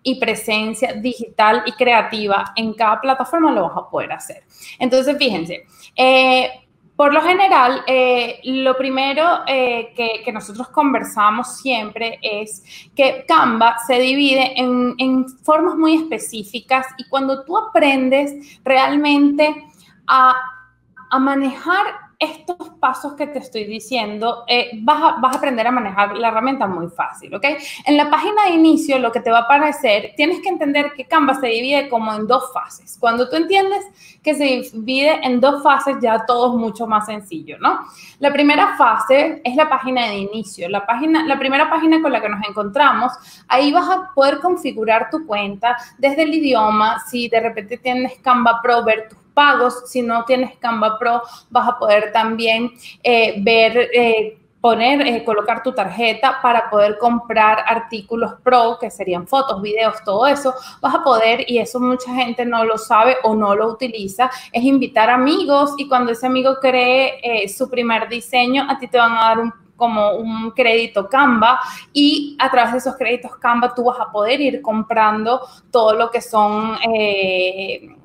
y 0.01 0.19
presencia 0.19 0.93
digital 0.93 1.63
y 1.65 1.73
creativa 1.73 2.53
en 2.55 2.73
cada 2.73 3.01
plataforma 3.01 3.51
lo 3.51 3.63
vas 3.63 3.77
a 3.77 3.89
poder 3.89 4.13
hacer. 4.13 4.43
Entonces, 4.79 5.17
fíjense, 5.17 5.65
eh, 5.97 6.49
por 6.95 7.13
lo 7.13 7.21
general, 7.21 7.83
eh, 7.85 8.39
lo 8.45 8.75
primero 8.77 9.41
eh, 9.45 9.93
que, 9.95 10.31
nosotros 10.31 10.69
conversamos 10.69 11.57
siempre 11.57 12.19
es 12.21 12.63
que 12.95 13.25
Canva 13.27 13.77
se 13.85 13.99
divide 13.99 14.53
en, 14.59 15.27
formas 15.43 15.75
muy 15.75 15.95
específicas 15.95 16.87
y 16.97 17.07
cuando 17.09 17.43
tú 17.43 17.57
aprendes 17.57 18.59
realmente 18.63 19.65
a 20.07 21.19
manejar 21.19 22.06
estos 22.19 22.57
pasos 22.79 23.13
que 23.13 23.27
te 23.27 23.39
estoy 23.39 23.65
diciendo, 23.65 24.43
eh, 24.47 24.71
vas, 24.81 25.01
a, 25.01 25.37
aprender 25.37 25.67
a 25.67 25.71
manejar 25.71 26.17
la 26.17 26.29
herramienta 26.29 26.65
muy 26.65 26.87
fácil, 26.87 27.33
¿ok? 27.35 27.45
En 27.85 27.95
la 27.95 28.09
página 28.09 28.45
de 28.45 28.51
inicio, 28.51 28.97
lo 28.97 29.11
que 29.11 29.19
te 29.19 29.29
va 29.29 29.39
a 29.39 29.41
aparecer, 29.41 30.13
tienes 30.15 30.41
que 30.41 30.49
entender 30.49 30.93
que 30.93 31.05
Canva 31.05 31.35
se 31.35 31.47
divide 31.47 31.89
como 31.89 32.11
en 32.13 32.25
dos 32.25 32.51
fases. 32.51 32.97
Cuando 32.99 33.29
tú 33.29 33.35
entiendes 33.35 33.85
que 34.23 34.33
se 34.33 34.43
divide 34.73 35.19
en 35.23 35.39
dos 35.39 35.61
fases, 35.61 35.97
ya 36.01 36.25
todo 36.25 36.53
es 36.53 36.59
mucho 36.59 36.87
más 36.87 37.05
sencillo, 37.05 37.59
¿no? 37.59 37.81
La 38.19 38.33
primera 38.33 38.75
fase 38.77 39.41
es 39.43 39.55
la 39.55 39.69
página 39.69 40.07
de 40.07 40.17
inicio. 40.17 40.69
La, 40.69 40.87
página, 40.87 41.23
la 41.23 41.37
primera 41.37 41.69
página 41.69 42.01
con 42.01 42.11
la 42.11 42.19
que 42.19 42.29
nos 42.29 42.47
encontramos, 42.47 43.13
ahí 43.47 43.71
vas 43.71 43.87
a 43.89 44.11
poder 44.15 44.39
configurar 44.39 45.09
tu 45.11 45.25
cuenta 45.27 45.77
desde 45.99 46.23
el 46.23 46.33
idioma, 46.33 46.99
si 47.07 47.29
de 47.29 47.39
repente 47.39 47.77
tienes 47.77 48.17
Canva 48.19 48.59
Pro, 48.63 48.83
ver 48.83 49.09
tus 49.09 49.19
pagos. 49.37 49.83
Si 49.85 50.01
no 50.01 50.25
tienes 50.25 50.57
Canva 50.57 50.97
Pro, 50.97 51.21
vas 51.51 51.69
a 51.69 51.77
poder 51.77 52.11
también 52.11 52.71
eh, 53.03 53.35
ver, 53.43 53.89
eh, 53.93 54.39
poner, 54.59 55.05
eh, 55.05 55.23
colocar 55.23 55.61
tu 55.61 55.73
tarjeta 55.73 56.39
para 56.41 56.71
poder 56.71 56.97
comprar 56.97 57.63
artículos 57.67 58.33
Pro, 58.43 58.79
que 58.81 58.89
serían 58.89 59.27
fotos, 59.27 59.61
videos, 59.61 60.03
todo 60.03 60.25
eso. 60.25 60.55
Vas 60.81 60.95
a 60.95 61.03
poder, 61.03 61.45
y 61.47 61.59
eso 61.59 61.79
mucha 61.79 62.11
gente 62.15 62.47
no 62.47 62.65
lo 62.65 62.79
sabe 62.79 63.17
o 63.21 63.35
no 63.35 63.53
lo 63.53 63.67
utiliza, 63.67 64.31
es 64.51 64.63
invitar 64.63 65.11
amigos 65.11 65.75
y 65.77 65.87
cuando 65.87 66.13
ese 66.13 66.25
amigo 66.25 66.55
cree 66.59 67.47
su 67.47 67.69
primer 67.69 68.09
diseño, 68.09 68.65
a 68.67 68.79
ti 68.79 68.87
te 68.87 68.97
van 68.97 69.13
a 69.13 69.21
dar 69.29 69.39
un 69.39 69.53
como 69.77 70.15
un 70.15 70.51
crédito 70.51 71.07
Canva 71.07 71.59
y 71.93 72.35
a 72.39 72.49
través 72.49 72.71
de 72.73 72.77
esos 72.79 72.95
créditos 72.97 73.37
Canva 73.37 73.73
tú 73.73 73.83
vas 73.83 73.99
a 73.99 74.11
poder 74.11 74.41
ir 74.41 74.61
comprando 74.61 75.47
todo 75.71 75.93
lo 75.93 76.09
que 76.09 76.19
son 76.19 76.75
eh, 76.91 77.95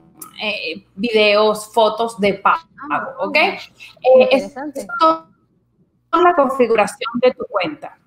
eh, 0.40 0.84
videos, 0.94 1.72
fotos 1.72 2.18
de 2.20 2.34
pago, 2.34 2.62
ah, 2.90 3.08
¿ok? 3.20 3.36
Eh, 3.36 3.58
es, 4.30 4.54
la 4.54 6.34
configuración 6.36 7.10
de 7.22 7.32
tu 7.32 7.44
cuenta. 7.46 7.98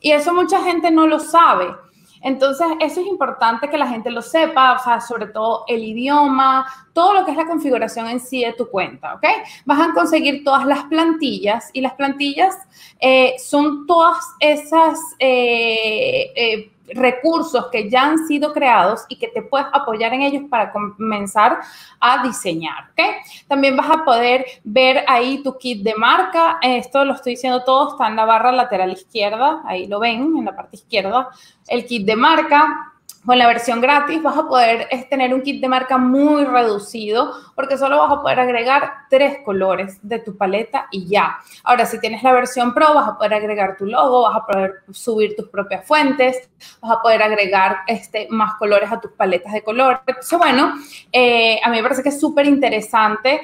Y 0.00 0.12
eso 0.12 0.32
mucha 0.32 0.62
gente 0.62 0.90
no 0.90 1.06
lo 1.06 1.18
sabe. 1.18 1.74
Entonces, 2.20 2.66
eso 2.80 3.00
es 3.00 3.06
importante 3.06 3.68
que 3.68 3.78
la 3.78 3.86
gente 3.86 4.10
lo 4.10 4.22
sepa, 4.22 4.74
o 4.74 4.78
sea, 4.78 5.00
sobre 5.00 5.26
todo 5.26 5.64
el 5.68 5.84
idioma, 5.84 6.66
todo 6.92 7.14
lo 7.14 7.24
que 7.24 7.30
es 7.30 7.36
la 7.36 7.46
configuración 7.46 8.08
en 8.08 8.20
sí 8.20 8.44
de 8.44 8.54
tu 8.54 8.68
cuenta, 8.68 9.14
¿ok? 9.14 9.24
Vas 9.64 9.88
a 9.88 9.92
conseguir 9.92 10.42
todas 10.42 10.66
las 10.66 10.84
plantillas 10.84 11.70
y 11.72 11.80
las 11.80 11.94
plantillas 11.94 12.56
eh, 13.00 13.34
son 13.38 13.86
todas 13.86 14.18
esas... 14.40 14.98
Eh, 15.18 16.32
eh, 16.34 16.72
recursos 16.94 17.66
que 17.70 17.90
ya 17.90 18.02
han 18.02 18.26
sido 18.26 18.52
creados 18.52 19.04
y 19.08 19.16
que 19.16 19.28
te 19.28 19.42
puedes 19.42 19.66
apoyar 19.72 20.12
en 20.14 20.22
ellos 20.22 20.42
para 20.48 20.72
comenzar 20.72 21.60
a 22.00 22.22
diseñar. 22.22 22.90
¿ok? 22.90 23.00
También 23.46 23.76
vas 23.76 23.90
a 23.90 24.04
poder 24.04 24.44
ver 24.64 25.04
ahí 25.06 25.42
tu 25.42 25.56
kit 25.58 25.82
de 25.82 25.94
marca. 25.94 26.58
Esto 26.62 27.04
lo 27.04 27.14
estoy 27.14 27.32
diciendo 27.32 27.64
todo, 27.64 27.92
está 27.92 28.08
en 28.08 28.16
la 28.16 28.24
barra 28.24 28.52
lateral 28.52 28.92
izquierda, 28.92 29.62
ahí 29.64 29.86
lo 29.86 30.00
ven 30.00 30.36
en 30.36 30.44
la 30.44 30.56
parte 30.56 30.76
izquierda, 30.76 31.28
el 31.68 31.86
kit 31.86 32.06
de 32.06 32.16
marca 32.16 32.92
con 33.24 33.38
la 33.38 33.46
versión 33.46 33.80
gratis 33.80 34.22
vas 34.22 34.36
a 34.38 34.46
poder 34.46 34.88
tener 35.10 35.34
un 35.34 35.42
kit 35.42 35.60
de 35.60 35.68
marca 35.68 35.98
muy 35.98 36.44
reducido 36.44 37.32
porque 37.54 37.76
solo 37.76 37.98
vas 37.98 38.12
a 38.12 38.22
poder 38.22 38.40
agregar 38.40 38.90
tres 39.10 39.38
colores 39.44 39.98
de 40.02 40.18
tu 40.20 40.36
paleta 40.36 40.86
y 40.90 41.06
ya. 41.06 41.38
Ahora, 41.64 41.84
si 41.86 42.00
tienes 42.00 42.22
la 42.22 42.32
versión 42.32 42.72
Pro, 42.72 42.94
vas 42.94 43.08
a 43.08 43.16
poder 43.18 43.34
agregar 43.34 43.76
tu 43.76 43.86
logo, 43.86 44.22
vas 44.22 44.36
a 44.36 44.46
poder 44.46 44.74
subir 44.90 45.36
tus 45.36 45.48
propias 45.48 45.86
fuentes, 45.86 46.48
vas 46.80 46.92
a 46.92 47.02
poder 47.02 47.22
agregar 47.22 47.78
este, 47.86 48.28
más 48.30 48.54
colores 48.54 48.90
a 48.90 49.00
tus 49.00 49.12
paletas 49.12 49.52
de 49.52 49.62
color. 49.62 50.00
Entonces, 50.06 50.38
bueno, 50.38 50.74
eh, 51.12 51.60
a 51.62 51.70
mí 51.70 51.76
me 51.76 51.82
parece 51.82 52.02
que 52.02 52.10
es 52.10 52.20
súper 52.20 52.46
interesante 52.46 53.42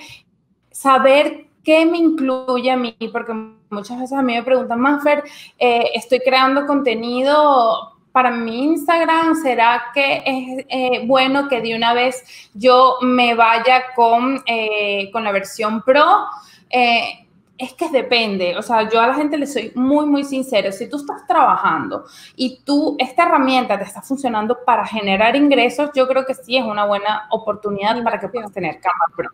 saber 0.71 1.47
qué 1.62 1.85
me 1.87 1.99
incluye 1.99 2.71
a 2.71 2.76
mí, 2.76 2.97
porque 3.12 3.33
muchas 3.71 3.99
veces 3.99 4.16
a 4.16 4.23
mí 4.23 4.35
me 4.35 4.43
preguntan, 4.43 4.81
Manfer, 4.81 5.25
eh, 5.59 5.90
estoy 5.95 6.21
creando 6.21 6.66
contenido 6.66 7.94
para 8.14 8.30
mi 8.30 8.62
Instagram, 8.62 9.35
¿será 9.35 9.87
que 9.92 10.23
es 10.25 10.66
eh, 10.68 11.04
bueno 11.04 11.49
que 11.49 11.61
de 11.61 11.75
una 11.75 11.92
vez 11.94 12.23
yo 12.54 12.99
me 13.02 13.35
vaya 13.35 13.87
con, 13.97 14.40
eh, 14.47 15.11
con 15.11 15.25
la 15.25 15.33
versión 15.33 15.83
Pro? 15.83 16.26
Eh, 16.71 17.26
es 17.59 17.73
que 17.73 17.88
depende, 17.90 18.56
o 18.56 18.62
sea, 18.62 18.88
yo 18.88 19.00
a 19.00 19.09
la 19.09 19.14
gente 19.14 19.37
le 19.37 19.49
soy 19.49 19.73
muy, 19.75 20.06
muy 20.06 20.23
sincero. 20.23 20.71
Si 20.71 20.88
tú 20.88 20.99
estás 20.99 21.26
trabajando 21.26 22.04
y 22.37 22.61
tú, 22.64 22.94
esta 23.00 23.25
herramienta 23.25 23.76
te 23.76 23.85
está 23.85 24.00
funcionando 24.00 24.59
para 24.64 24.87
generar 24.87 25.35
ingresos, 25.35 25.90
yo 25.92 26.06
creo 26.06 26.25
que 26.25 26.35
sí 26.35 26.56
es 26.56 26.64
una 26.64 26.85
buena 26.85 27.26
oportunidad 27.30 28.00
para 28.04 28.21
que 28.21 28.28
puedas 28.28 28.52
tener 28.52 28.78
cámara 28.78 29.12
Pro. 29.16 29.30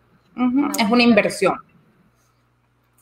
Es 0.78 0.90
una 0.90 1.02
inversión 1.02 1.54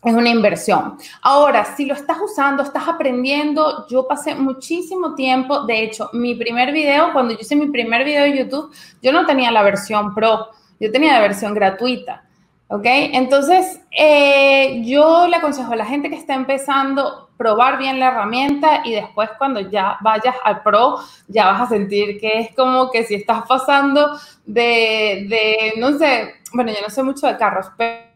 es 0.05 0.15
una 0.15 0.29
inversión. 0.29 0.97
Ahora, 1.23 1.65
si 1.77 1.85
lo 1.85 1.95
estás 1.95 2.19
usando, 2.21 2.63
estás 2.63 2.87
aprendiendo, 2.87 3.87
yo 3.89 4.07
pasé 4.07 4.35
muchísimo 4.35 5.15
tiempo, 5.15 5.63
de 5.63 5.83
hecho, 5.83 6.09
mi 6.13 6.35
primer 6.35 6.73
video, 6.73 7.13
cuando 7.13 7.35
yo 7.35 7.41
hice 7.41 7.57
mi 7.57 7.67
primer 7.67 8.05
video 8.05 8.25
de 8.25 8.39
YouTube, 8.39 8.73
yo 9.03 9.13
no 9.13 9.27
tenía 9.27 9.51
la 9.51 9.63
versión 9.63 10.15
pro, 10.15 10.49
yo 10.79 10.93
tenía 10.93 11.15
la 11.15 11.21
versión 11.21 11.53
gratuita, 11.53 12.23
¿ok? 12.69 12.85
Entonces, 12.85 13.81
eh, 13.91 14.83
yo 14.85 15.27
le 15.27 15.37
aconsejo 15.37 15.73
a 15.73 15.77
la 15.77 15.87
gente 15.87 16.09
que 16.11 16.17
está 16.17 16.35
empezando, 16.35 17.31
probar 17.37 17.79
bien 17.79 17.99
la 17.99 18.09
herramienta 18.09 18.83
y 18.85 18.93
después 18.95 19.31
cuando 19.37 19.61
ya 19.61 19.97
vayas 20.01 20.37
al 20.45 20.63
pro, 20.63 20.99
ya 21.27 21.47
vas 21.47 21.63
a 21.63 21.69
sentir 21.69 22.21
que 22.21 22.39
es 22.41 22.55
como 22.55 22.91
que 22.91 23.05
si 23.05 23.17
estás 23.17 23.43
pasando 23.49 24.17
de, 24.47 25.27
de 25.29 25.75
no 25.79 25.99
sé, 25.99 26.35
bueno, 26.53 26.73
yo 26.73 26.79
no 26.83 26.91
sé 26.91 27.03
mucho 27.03 27.27
de 27.27 27.37
carros, 27.37 27.67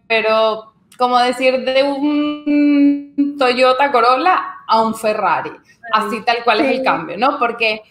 pero 0.07 0.72
como 0.97 1.19
decir 1.19 1.65
de 1.65 1.83
un 1.83 3.37
Toyota 3.39 3.91
Corolla 3.91 4.65
a 4.67 4.83
un 4.83 4.95
Ferrari. 4.95 5.53
Así 5.93 6.23
tal 6.23 6.43
cual 6.45 6.61
es 6.61 6.79
el 6.79 6.83
cambio, 6.83 7.19
¿no? 7.19 7.39
Porque 7.39 7.83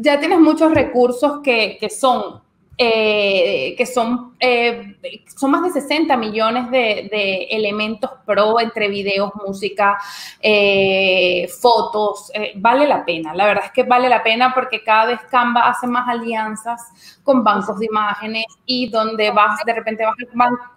ya, 0.00 0.18
tienes 0.18 0.38
muchos 0.38 0.72
recursos 0.72 1.40
que, 1.42 1.78
son, 1.90 2.40
eh, 2.78 3.74
que 3.76 3.86
son, 3.86 4.36
eh, 4.40 4.96
son 5.36 5.50
más 5.50 5.62
de 5.64 5.80
60 5.80 6.16
millones 6.16 6.70
de, 6.70 7.48
elementos 7.50 8.10
pro 8.24 8.60
entre 8.60 8.88
videos, 8.88 9.32
música, 9.34 9.98
eh, 10.40 11.48
fotos. 11.60 12.30
vale 12.56 12.86
la 12.86 13.04
pena, 13.04 13.34
la 13.34 13.46
verdad 13.46 13.64
es 13.66 13.72
que 13.72 13.82
vale 13.82 14.08
la 14.08 14.22
pena 14.22 14.54
porque 14.54 14.82
cada 14.82 15.06
vez 15.06 15.20
Canva 15.30 15.68
hace 15.68 15.86
más 15.86 16.08
alianzas 16.08 17.20
con 17.22 17.44
bancos 17.44 17.78
de 17.78 17.86
imágenes 17.86 18.46
y 18.64 18.88
donde 18.88 19.30
vas, 19.30 19.62
de 19.64 19.74
repente 19.74 20.04
vas 20.04 20.14
al 20.18 20.28
banco 20.32 20.75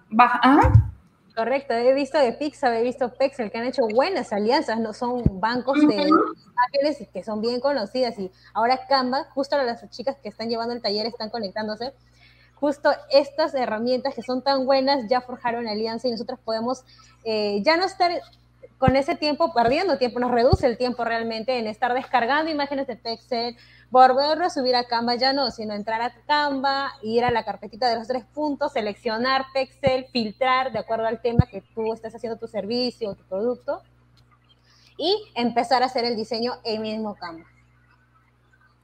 Correcto, 1.35 1.73
he 1.73 1.93
visto 1.93 2.17
de 2.17 2.33
Pixar, 2.33 2.73
he 2.73 2.83
visto 2.83 3.13
Pexel, 3.13 3.49
que 3.49 3.57
han 3.57 3.65
hecho 3.65 3.83
buenas 3.87 4.33
alianzas, 4.33 4.77
no 4.79 4.93
son 4.93 5.23
bancos 5.39 5.79
de 5.79 5.95
imágenes 5.95 7.07
que 7.13 7.23
son 7.23 7.39
bien 7.39 7.61
conocidas. 7.61 8.19
Y 8.19 8.29
ahora 8.53 8.79
Canva, 8.89 9.25
justo 9.33 9.55
las 9.57 9.89
chicas 9.89 10.17
que 10.21 10.27
están 10.27 10.49
llevando 10.49 10.73
el 10.73 10.81
taller 10.81 11.05
están 11.05 11.29
conectándose. 11.29 11.93
Justo 12.55 12.91
estas 13.09 13.53
herramientas 13.53 14.15
que 14.15 14.21
son 14.21 14.43
tan 14.43 14.65
buenas 14.65 15.07
ya 15.07 15.21
forjaron 15.21 15.65
alianza 15.67 16.09
y 16.09 16.11
nosotros 16.11 16.39
podemos 16.43 16.83
eh, 17.23 17.61
ya 17.63 17.77
no 17.77 17.85
estar 17.85 18.11
con 18.79 18.95
ese 18.95 19.15
tiempo 19.15 19.53
perdiendo 19.53 19.97
tiempo, 19.97 20.19
nos 20.19 20.31
reduce 20.31 20.65
el 20.65 20.77
tiempo 20.77 21.03
realmente 21.03 21.59
en 21.59 21.67
estar 21.67 21.93
descargando 21.93 22.49
imágenes 22.49 22.87
de 22.87 22.95
Pexel, 22.95 23.57
volverlo 23.91 24.45
a 24.45 24.49
subir 24.49 24.73
a 24.75 24.85
Canva 24.85 25.15
ya 25.15 25.33
no, 25.33 25.51
sino 25.51 25.73
entrar 25.73 26.01
a 26.01 26.13
Canva, 26.25 26.93
ir 27.03 27.25
a 27.25 27.29
la 27.29 27.43
carpetita 27.43 27.89
de 27.89 27.97
los 27.97 28.07
tres 28.07 28.23
puntos, 28.33 28.71
seleccionar 28.71 29.47
Pexel, 29.53 30.05
filtrar 30.13 30.71
de 30.71 30.79
acuerdo 30.79 31.07
al 31.07 31.21
tema 31.21 31.45
que 31.51 31.61
tú 31.75 31.93
estás 31.93 32.15
haciendo 32.15 32.39
tu 32.39 32.47
servicio 32.47 33.09
o 33.09 33.15
tu 33.15 33.23
producto 33.25 33.83
y 34.97 35.13
empezar 35.35 35.83
a 35.83 35.87
hacer 35.87 36.05
el 36.05 36.15
diseño 36.15 36.53
en 36.63 36.81
mismo 36.81 37.15
Canva. 37.15 37.45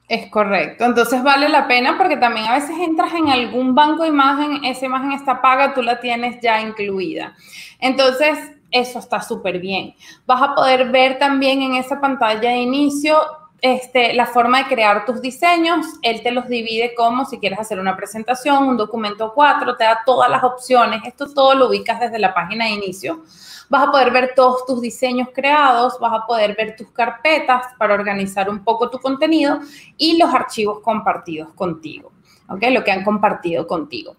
Es 0.10 0.30
correcto. 0.30 0.86
Entonces 0.86 1.24
vale 1.24 1.48
la 1.50 1.68
pena 1.68 1.98
porque 1.98 2.18
también 2.18 2.48
a 2.48 2.56
veces 2.56 2.76
entras 2.80 3.14
en 3.14 3.30
algún 3.30 3.74
banco 3.74 4.04
de 4.04 4.10
imagen, 4.10 4.64
esa 4.66 4.86
imagen 4.86 5.14
está 5.14 5.42
paga, 5.42 5.74
tú 5.74 5.82
la 5.82 6.00
tienes 6.00 6.40
ya 6.42 6.62
incluida. 6.62 7.34
Entonces, 7.80 8.38
eso 8.76 9.00
está 9.00 9.22
súper 9.22 9.60
bien. 9.60 9.96
Vas 10.26 10.42
a 10.42 10.54
poder 10.54 10.92
ver 10.92 11.18
también 11.18 11.62
en 11.62 11.76
esa 11.76 12.02
pantalla 12.02 12.50
de 12.50 12.58
inicio 12.58 13.18
este, 13.62 14.14
la 14.14 14.26
forma 14.26 14.60
de 14.60 14.68
crear 14.68 15.06
tus 15.06 15.22
diseños. 15.22 15.86
Él 16.02 16.22
te 16.22 16.32
los 16.32 16.50
divide 16.50 16.94
como 16.94 17.24
si 17.26 17.40
quieres 17.40 17.58
hacer 17.58 17.80
una 17.80 17.96
presentación, 17.96 18.68
un 18.68 18.76
documento 18.76 19.32
4, 19.34 19.78
te 19.78 19.86
da 19.86 20.02
todas 20.06 20.30
las 20.30 20.44
opciones. 20.44 21.02
Esto 21.06 21.34
todo 21.34 21.56
lo 21.56 21.70
ubicas 21.70 22.02
desde 22.02 22.20
la 22.20 22.34
página 22.34 22.66
de 22.66 22.72
inicio. 22.72 23.24
Vas 23.70 23.88
a 23.88 23.92
poder 23.92 24.12
ver 24.12 24.34
todos 24.36 24.66
tus 24.66 24.82
diseños 24.82 25.30
creados, 25.34 25.98
vas 26.02 26.14
a 26.14 26.26
poder 26.28 26.54
ver 26.58 26.76
tus 26.76 26.92
carpetas 26.92 27.68
para 27.80 27.94
organizar 27.94 28.50
un 28.50 28.62
poco 28.62 28.90
tu 28.90 29.00
contenido 29.00 29.62
y 29.98 30.18
los 30.18 30.34
archivos 30.34 30.82
compartidos 30.82 31.54
contigo. 31.54 32.12
¿ok? 32.50 32.62
Lo 32.72 32.84
que 32.84 32.92
han 32.92 33.06
compartido 33.06 33.66
contigo. 33.66 34.18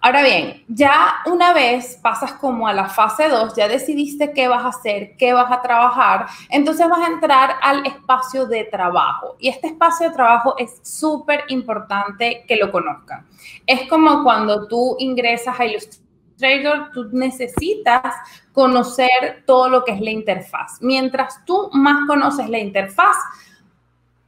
Ahora 0.00 0.22
bien, 0.22 0.64
ya 0.68 1.16
una 1.26 1.52
vez 1.52 1.98
pasas 2.00 2.32
como 2.34 2.68
a 2.68 2.72
la 2.72 2.88
fase 2.88 3.28
2, 3.28 3.54
ya 3.56 3.66
decidiste 3.66 4.32
qué 4.32 4.46
vas 4.46 4.64
a 4.64 4.68
hacer, 4.68 5.16
qué 5.16 5.32
vas 5.32 5.50
a 5.50 5.60
trabajar, 5.60 6.26
entonces 6.50 6.88
vas 6.88 7.00
a 7.00 7.12
entrar 7.12 7.56
al 7.60 7.84
espacio 7.84 8.46
de 8.46 8.62
trabajo. 8.64 9.36
Y 9.40 9.48
este 9.48 9.66
espacio 9.66 10.08
de 10.08 10.14
trabajo 10.14 10.54
es 10.56 10.78
súper 10.82 11.44
importante 11.48 12.44
que 12.46 12.54
lo 12.54 12.70
conozcan. 12.70 13.26
Es 13.66 13.88
como 13.88 14.22
cuando 14.22 14.68
tú 14.68 14.94
ingresas 15.00 15.58
a 15.58 15.64
Illustrator, 15.64 16.92
tú 16.92 17.08
necesitas 17.10 18.14
conocer 18.52 19.42
todo 19.46 19.68
lo 19.68 19.84
que 19.84 19.92
es 19.92 20.00
la 20.00 20.10
interfaz. 20.10 20.80
Mientras 20.80 21.44
tú 21.44 21.70
más 21.72 22.06
conoces 22.06 22.48
la 22.48 22.60
interfaz, 22.60 23.16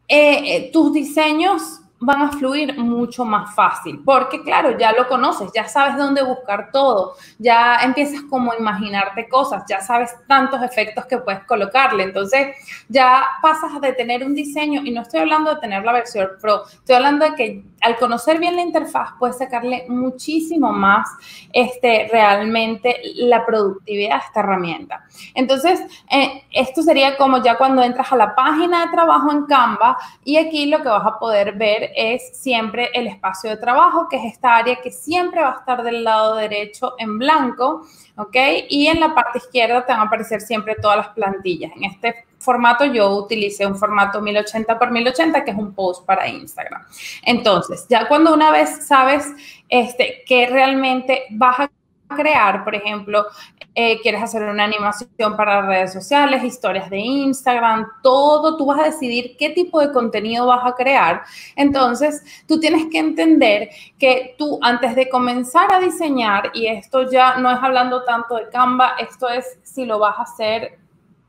eh, 0.08 0.56
eh, 0.56 0.70
tus 0.72 0.92
diseños 0.92 1.80
van 2.00 2.22
a 2.22 2.32
fluir 2.32 2.76
mucho 2.78 3.24
más 3.26 3.54
fácil, 3.54 4.00
porque 4.04 4.42
claro, 4.42 4.78
ya 4.78 4.92
lo 4.92 5.06
conoces, 5.06 5.50
ya 5.54 5.68
sabes 5.68 5.98
dónde 5.98 6.22
buscar 6.22 6.70
todo, 6.72 7.14
ya 7.38 7.76
empiezas 7.82 8.22
como 8.22 8.52
a 8.52 8.56
imaginarte 8.56 9.28
cosas, 9.28 9.64
ya 9.68 9.80
sabes 9.82 10.14
tantos 10.26 10.62
efectos 10.62 11.04
que 11.04 11.18
puedes 11.18 11.44
colocarle, 11.44 12.04
entonces 12.04 12.56
ya 12.88 13.26
pasas 13.42 13.78
de 13.80 13.92
tener 13.92 14.24
un 14.24 14.34
diseño, 14.34 14.80
y 14.82 14.90
no 14.92 15.02
estoy 15.02 15.20
hablando 15.20 15.54
de 15.54 15.60
tener 15.60 15.84
la 15.84 15.92
versión 15.92 16.28
Pro, 16.40 16.64
estoy 16.66 16.96
hablando 16.96 17.26
de 17.26 17.34
que 17.34 17.64
al 17.80 17.96
conocer 17.96 18.38
bien 18.38 18.56
la 18.56 18.62
interfaz 18.62 19.10
puedes 19.18 19.38
sacarle 19.38 19.86
muchísimo 19.88 20.72
más 20.72 21.08
este, 21.52 22.08
realmente 22.10 23.00
la 23.14 23.44
productividad 23.44 24.16
a 24.16 24.26
esta 24.26 24.40
herramienta. 24.40 25.04
Entonces, 25.34 25.80
eh, 26.10 26.44
esto 26.52 26.82
sería 26.82 27.16
como 27.16 27.42
ya 27.42 27.56
cuando 27.56 27.82
entras 27.82 28.12
a 28.12 28.16
la 28.16 28.34
página 28.34 28.86
de 28.86 28.92
trabajo 28.92 29.32
en 29.32 29.46
Canva 29.46 29.96
y 30.24 30.36
aquí 30.36 30.66
lo 30.66 30.82
que 30.82 30.88
vas 30.88 31.06
a 31.06 31.18
poder 31.18 31.56
ver 31.56 31.90
es 31.96 32.36
siempre 32.38 32.90
el 32.94 33.06
espacio 33.06 33.50
de 33.50 33.56
trabajo, 33.56 34.08
que 34.08 34.16
es 34.16 34.32
esta 34.32 34.56
área 34.56 34.76
que 34.76 34.90
siempre 34.90 35.42
va 35.42 35.52
a 35.52 35.58
estar 35.58 35.82
del 35.82 36.04
lado 36.04 36.36
derecho 36.36 36.94
en 36.98 37.18
blanco, 37.18 37.86
¿ok? 38.16 38.36
Y 38.68 38.86
en 38.88 39.00
la 39.00 39.14
parte 39.14 39.38
izquierda 39.38 39.84
te 39.84 39.92
van 39.92 40.02
a 40.02 40.04
aparecer 40.04 40.40
siempre 40.40 40.76
todas 40.80 40.98
las 40.98 41.08
plantillas. 41.08 41.72
En 41.76 41.84
este 41.84 42.29
formato 42.40 42.84
yo 42.86 43.08
utilicé 43.10 43.66
un 43.66 43.76
formato 43.76 44.20
1080 44.20 44.78
por 44.78 44.90
1080, 44.90 45.44
que 45.44 45.50
es 45.50 45.56
un 45.56 45.74
post 45.74 46.04
para 46.04 46.26
Instagram. 46.26 46.82
Entonces, 47.22 47.86
ya 47.88 48.08
cuando 48.08 48.34
una 48.34 48.50
vez 48.50 48.86
sabes 48.86 49.26
este, 49.68 50.22
que 50.26 50.46
realmente 50.46 51.24
vas 51.30 51.60
a 51.60 51.70
crear, 52.16 52.64
por 52.64 52.74
ejemplo, 52.74 53.26
eh, 53.72 54.00
quieres 54.00 54.20
hacer 54.20 54.42
una 54.42 54.64
animación 54.64 55.36
para 55.36 55.62
redes 55.62 55.92
sociales, 55.92 56.42
historias 56.42 56.90
de 56.90 56.98
Instagram, 56.98 57.86
todo, 58.02 58.56
tú 58.56 58.66
vas 58.66 58.80
a 58.80 58.84
decidir 58.84 59.36
qué 59.38 59.50
tipo 59.50 59.80
de 59.80 59.92
contenido 59.92 60.46
vas 60.46 60.66
a 60.66 60.74
crear. 60.74 61.22
Entonces, 61.54 62.24
tú 62.48 62.58
tienes 62.58 62.86
que 62.90 62.98
entender 62.98 63.70
que 63.96 64.34
tú 64.36 64.58
antes 64.60 64.96
de 64.96 65.08
comenzar 65.08 65.72
a 65.72 65.78
diseñar, 65.78 66.50
y 66.52 66.66
esto 66.66 67.08
ya 67.08 67.36
no 67.36 67.50
es 67.50 67.58
hablando 67.62 68.02
tanto 68.02 68.36
de 68.36 68.48
Canva, 68.48 68.96
esto 68.98 69.28
es 69.28 69.58
si 69.62 69.84
lo 69.84 70.00
vas 70.00 70.18
a 70.18 70.22
hacer 70.22 70.79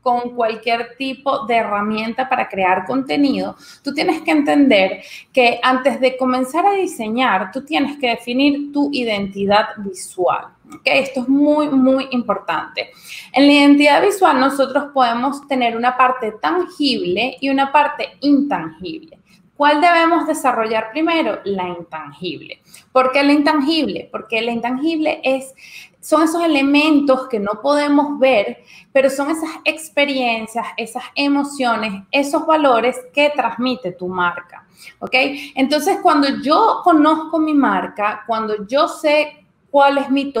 con 0.02 0.34
cualquier 0.34 0.96
tipo 0.96 1.46
de 1.46 1.56
herramienta 1.56 2.28
para 2.28 2.48
crear 2.48 2.84
contenido, 2.84 3.56
tú 3.82 3.94
tienes 3.94 4.20
que 4.22 4.32
entender 4.32 5.02
que 5.32 5.60
antes 5.62 6.00
de 6.00 6.16
comenzar 6.16 6.66
a 6.66 6.72
diseñar, 6.72 7.50
tú 7.52 7.64
tienes 7.64 7.96
que 7.98 8.08
definir 8.08 8.72
tu 8.72 8.90
identidad 8.92 9.68
visual. 9.78 10.48
Esto 10.84 11.20
es 11.20 11.28
muy, 11.28 11.68
muy 11.68 12.08
importante. 12.10 12.90
En 13.32 13.46
la 13.46 13.52
identidad 13.52 14.02
visual 14.02 14.40
nosotros 14.40 14.86
podemos 14.92 15.46
tener 15.46 15.76
una 15.76 15.96
parte 15.96 16.32
tangible 16.40 17.36
y 17.40 17.48
una 17.48 17.70
parte 17.70 18.08
intangible. 18.20 19.18
¿Cuál 19.56 19.80
debemos 19.80 20.26
desarrollar 20.26 20.90
primero? 20.90 21.38
La 21.44 21.68
intangible. 21.68 22.62
¿Por 22.90 23.12
qué 23.12 23.22
la 23.22 23.32
intangible? 23.32 24.08
Porque 24.10 24.40
la 24.40 24.50
intangible 24.50 25.20
es 25.22 25.54
son 26.02 26.24
esos 26.24 26.42
elementos 26.42 27.28
que 27.28 27.38
no 27.38 27.60
podemos 27.62 28.18
ver, 28.18 28.64
pero 28.92 29.08
son 29.08 29.30
esas 29.30 29.50
experiencias, 29.64 30.66
esas 30.76 31.04
emociones, 31.14 32.02
esos 32.10 32.44
valores 32.44 32.98
que 33.14 33.30
transmite 33.30 33.92
tu 33.92 34.08
marca. 34.08 34.66
¿Ok? 34.98 35.14
Entonces, 35.54 35.98
cuando 36.02 36.42
yo 36.42 36.80
conozco 36.82 37.38
mi 37.38 37.54
marca, 37.54 38.24
cuando 38.26 38.66
yo 38.66 38.88
sé 38.88 39.46
cuál 39.70 39.98
es 39.98 40.10
mi 40.10 40.32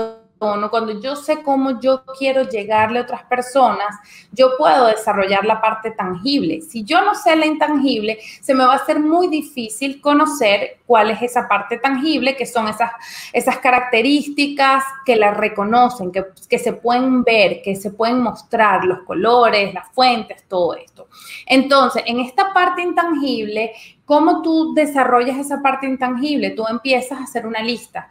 cuando 0.70 1.00
yo 1.00 1.14
sé 1.14 1.42
cómo 1.42 1.80
yo 1.80 2.02
quiero 2.18 2.42
llegarle 2.42 2.98
a 2.98 3.02
otras 3.02 3.22
personas, 3.24 3.96
yo 4.32 4.56
puedo 4.58 4.86
desarrollar 4.86 5.44
la 5.44 5.60
parte 5.60 5.92
tangible. 5.92 6.60
Si 6.62 6.82
yo 6.82 7.00
no 7.02 7.14
sé 7.14 7.36
la 7.36 7.46
intangible, 7.46 8.18
se 8.40 8.52
me 8.52 8.64
va 8.64 8.72
a 8.72 8.76
hacer 8.76 8.98
muy 8.98 9.28
difícil 9.28 10.00
conocer 10.00 10.80
cuál 10.84 11.10
es 11.10 11.22
esa 11.22 11.46
parte 11.46 11.78
tangible, 11.78 12.36
que 12.36 12.46
son 12.46 12.66
esas, 12.66 12.90
esas 13.32 13.58
características 13.58 14.82
que 15.06 15.14
la 15.14 15.32
reconocen, 15.32 16.10
que, 16.10 16.24
que 16.48 16.58
se 16.58 16.72
pueden 16.72 17.22
ver, 17.22 17.62
que 17.62 17.76
se 17.76 17.90
pueden 17.90 18.20
mostrar, 18.20 18.84
los 18.84 19.00
colores, 19.04 19.72
las 19.72 19.88
fuentes, 19.92 20.44
todo 20.48 20.74
esto. 20.74 21.08
Entonces, 21.46 22.02
en 22.06 22.18
esta 22.18 22.52
parte 22.52 22.82
intangible, 22.82 23.72
¿Cómo 24.04 24.42
tú 24.42 24.74
desarrollas 24.74 25.38
esa 25.38 25.62
parte 25.62 25.86
intangible? 25.86 26.50
Tú 26.50 26.66
empiezas 26.68 27.18
a 27.18 27.22
hacer 27.22 27.46
una 27.46 27.62
lista 27.62 28.10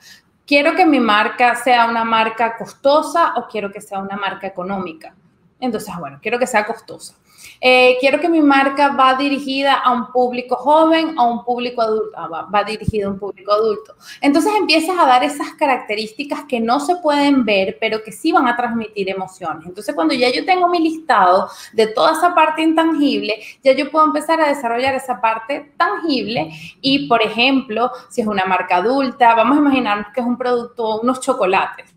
quiero 0.51 0.75
que 0.75 0.86
mi 0.86 1.00
marca 1.00 1.55
sea 1.55 1.86
una 1.86 2.03
marca 2.03 2.58
costosa 2.58 3.36
o 3.38 3.48
quiero 3.48 3.72
que 3.72 3.79
sea 3.79 4.00
una 4.00 4.17
marca 4.17 4.48
económica. 4.48 5.15
Entonces, 5.62 5.96
bueno, 5.98 6.20
quiero 6.22 6.38
que 6.38 6.46
sea 6.46 6.65
costosa. 6.65 7.15
Eh, 7.60 7.98
quiero 8.00 8.19
que 8.19 8.29
mi 8.29 8.41
marca 8.41 8.89
va 8.95 9.15
dirigida 9.15 9.75
a 9.75 9.91
un 9.91 10.12
público 10.12 10.55
joven 10.55 11.15
a 11.17 11.24
un 11.24 11.43
público 11.43 11.81
adulto, 11.81 12.17
ah, 12.17 12.27
va, 12.27 12.41
va 12.43 12.63
dirigida 12.63 13.07
a 13.07 13.10
un 13.10 13.19
público 13.19 13.51
adulto. 13.51 13.95
Entonces 14.21 14.53
empiezas 14.57 14.98
a 14.98 15.05
dar 15.05 15.24
esas 15.24 15.53
características 15.53 16.45
que 16.45 16.60
no 16.60 16.79
se 16.79 16.95
pueden 16.98 17.45
ver, 17.45 17.77
pero 17.79 18.03
que 18.03 18.12
sí 18.12 18.31
van 18.31 18.48
a 18.48 18.55
transmitir 18.55 19.10
emociones. 19.10 19.65
Entonces 19.65 19.93
cuando 19.93 20.13
ya 20.13 20.31
yo 20.31 20.45
tengo 20.45 20.67
mi 20.67 20.79
listado 20.79 21.50
de 21.74 21.88
toda 21.88 22.13
esa 22.13 22.33
parte 22.33 22.62
intangible, 22.62 23.41
ya 23.63 23.74
yo 23.74 23.91
puedo 23.91 24.05
empezar 24.05 24.41
a 24.41 24.48
desarrollar 24.48 24.95
esa 24.95 25.21
parte 25.21 25.74
tangible 25.77 26.51
y, 26.81 27.07
por 27.07 27.21
ejemplo, 27.21 27.91
si 28.10 28.21
es 28.21 28.27
una 28.27 28.45
marca 28.45 28.77
adulta, 28.77 29.36
vamos 29.36 29.58
a 29.58 29.62
imaginarnos 29.62 30.08
que 30.13 30.21
es 30.21 30.25
un 30.25 30.38
producto, 30.38 31.01
unos 31.01 31.19
chocolates 31.19 31.91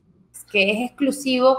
que 0.55 0.71
es 0.71 0.91
exclusivo 0.91 1.59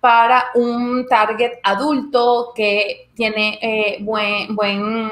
para 0.00 0.46
un 0.54 1.06
target 1.08 1.58
adulto 1.62 2.52
que 2.54 3.10
tiene 3.14 3.58
eh, 3.60 3.98
buen, 4.00 4.54
buen, 4.54 5.10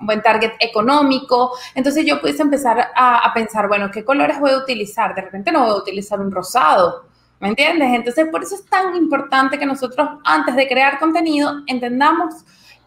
buen 0.00 0.22
target 0.22 0.52
económico. 0.58 1.52
Entonces 1.74 2.06
yo 2.06 2.20
pude 2.20 2.34
empezar 2.40 2.90
a, 2.94 3.18
a, 3.18 3.34
pensar, 3.34 3.68
bueno, 3.68 3.90
¿qué 3.90 4.04
colores 4.04 4.40
voy 4.40 4.52
a 4.52 4.58
utilizar? 4.58 5.14
De 5.14 5.22
repente 5.22 5.52
no 5.52 5.60
voy 5.60 5.70
a 5.70 5.76
utilizar 5.76 6.18
un 6.18 6.30
rosado, 6.30 7.04
¿me 7.40 7.48
entiendes? 7.48 7.88
Entonces 7.92 8.28
por 8.30 8.42
eso 8.42 8.54
es 8.54 8.64
tan 8.66 8.96
importante 8.96 9.58
que 9.58 9.66
nosotros 9.66 10.08
antes 10.24 10.56
de 10.56 10.66
crear 10.66 10.98
contenido 10.98 11.52
entendamos 11.66 12.44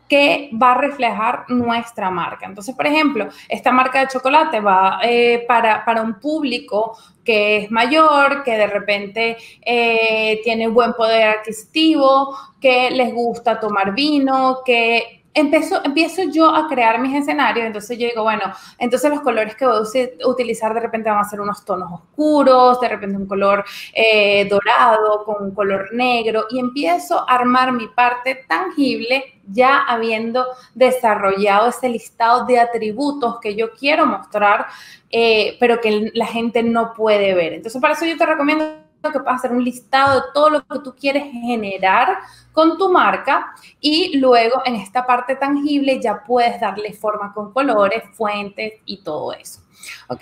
que 0.07 0.49
va 0.61 0.73
a 0.73 0.77
reflejar 0.77 1.45
nuestra 1.49 2.11
marca. 2.11 2.45
Entonces, 2.45 2.75
por 2.75 2.85
ejemplo, 2.85 3.27
esta 3.49 3.71
marca 3.71 4.01
de 4.01 4.07
chocolate 4.07 4.59
va 4.59 4.99
eh, 5.01 5.43
para, 5.47 5.83
para, 5.83 6.01
un 6.01 6.19
público 6.19 6.97
que 7.23 7.57
es 7.57 7.71
mayor, 7.71 8.43
que 8.43 8.51
de 8.51 8.67
repente 8.67 9.37
eh, 9.61 10.41
tiene 10.43 10.67
buen 10.67 10.93
poder 10.93 11.39
adquisitivo, 11.39 12.37
que 12.61 12.91
les 12.91 13.13
gusta 13.13 13.59
tomar 13.59 13.93
vino, 13.95 14.59
que 14.63 15.24
empiezo, 15.35 15.81
empiezo 15.83 16.23
yo 16.23 16.49
a 16.55 16.67
crear 16.67 16.99
mis 16.99 17.15
escenarios, 17.15 17.67
entonces 17.67 17.99
yo 17.99 18.07
digo, 18.07 18.23
bueno, 18.23 18.41
entonces 18.79 19.11
los 19.11 19.21
colores 19.21 19.55
que 19.55 19.65
voy 19.65 19.75
a 19.75 20.27
utilizar 20.27 20.73
de 20.73 20.79
repente 20.79 21.09
van 21.09 21.19
a 21.19 21.23
ser 21.25 21.41
unos 21.41 21.63
tonos 21.63 21.91
oscuros, 21.91 22.79
de 22.79 22.87
repente 22.87 23.17
un 23.17 23.27
color 23.27 23.63
eh, 23.93 24.47
dorado 24.49 25.23
con 25.25 25.43
un 25.43 25.51
color 25.53 25.93
negro, 25.93 26.45
y 26.49 26.59
empiezo 26.59 27.29
a 27.29 27.35
armar 27.35 27.73
mi 27.73 27.87
parte 27.89 28.45
tangible 28.47 29.41
ya 29.47 29.83
habiendo 29.83 30.45
desarrollado 30.73 31.67
ese 31.67 31.89
listado 31.89 32.45
de 32.45 32.59
atributos 32.59 33.39
que 33.39 33.55
yo 33.55 33.73
quiero 33.73 34.05
mostrar, 34.05 34.65
eh, 35.11 35.57
pero 35.59 35.79
que 35.81 36.11
la 36.13 36.25
gente 36.25 36.63
no 36.63 36.93
puede 36.93 37.35
ver. 37.35 37.53
Entonces, 37.53 37.79
para 37.79 37.93
eso 37.93 38.05
yo 38.05 38.17
te 38.17 38.25
recomiendo 38.25 38.84
que 39.11 39.19
puedas 39.19 39.39
hacer 39.39 39.51
un 39.51 39.63
listado 39.63 40.21
de 40.21 40.27
todo 40.33 40.49
lo 40.49 40.65
que 40.65 40.79
tú 40.79 40.95
quieres 40.95 41.23
generar 41.31 42.17
con 42.51 42.77
tu 42.77 42.91
marca 42.91 43.53
y 43.79 44.17
luego 44.17 44.61
en 44.65 44.75
esta 44.75 45.05
parte 45.05 45.35
tangible 45.35 46.01
ya 46.01 46.23
puedes 46.23 46.59
darle 46.59 46.93
forma 46.93 47.33
con 47.33 47.51
colores, 47.51 48.03
fuentes 48.13 48.73
y 48.85 49.03
todo 49.03 49.33
eso. 49.33 49.61
¿Ok? 50.07 50.21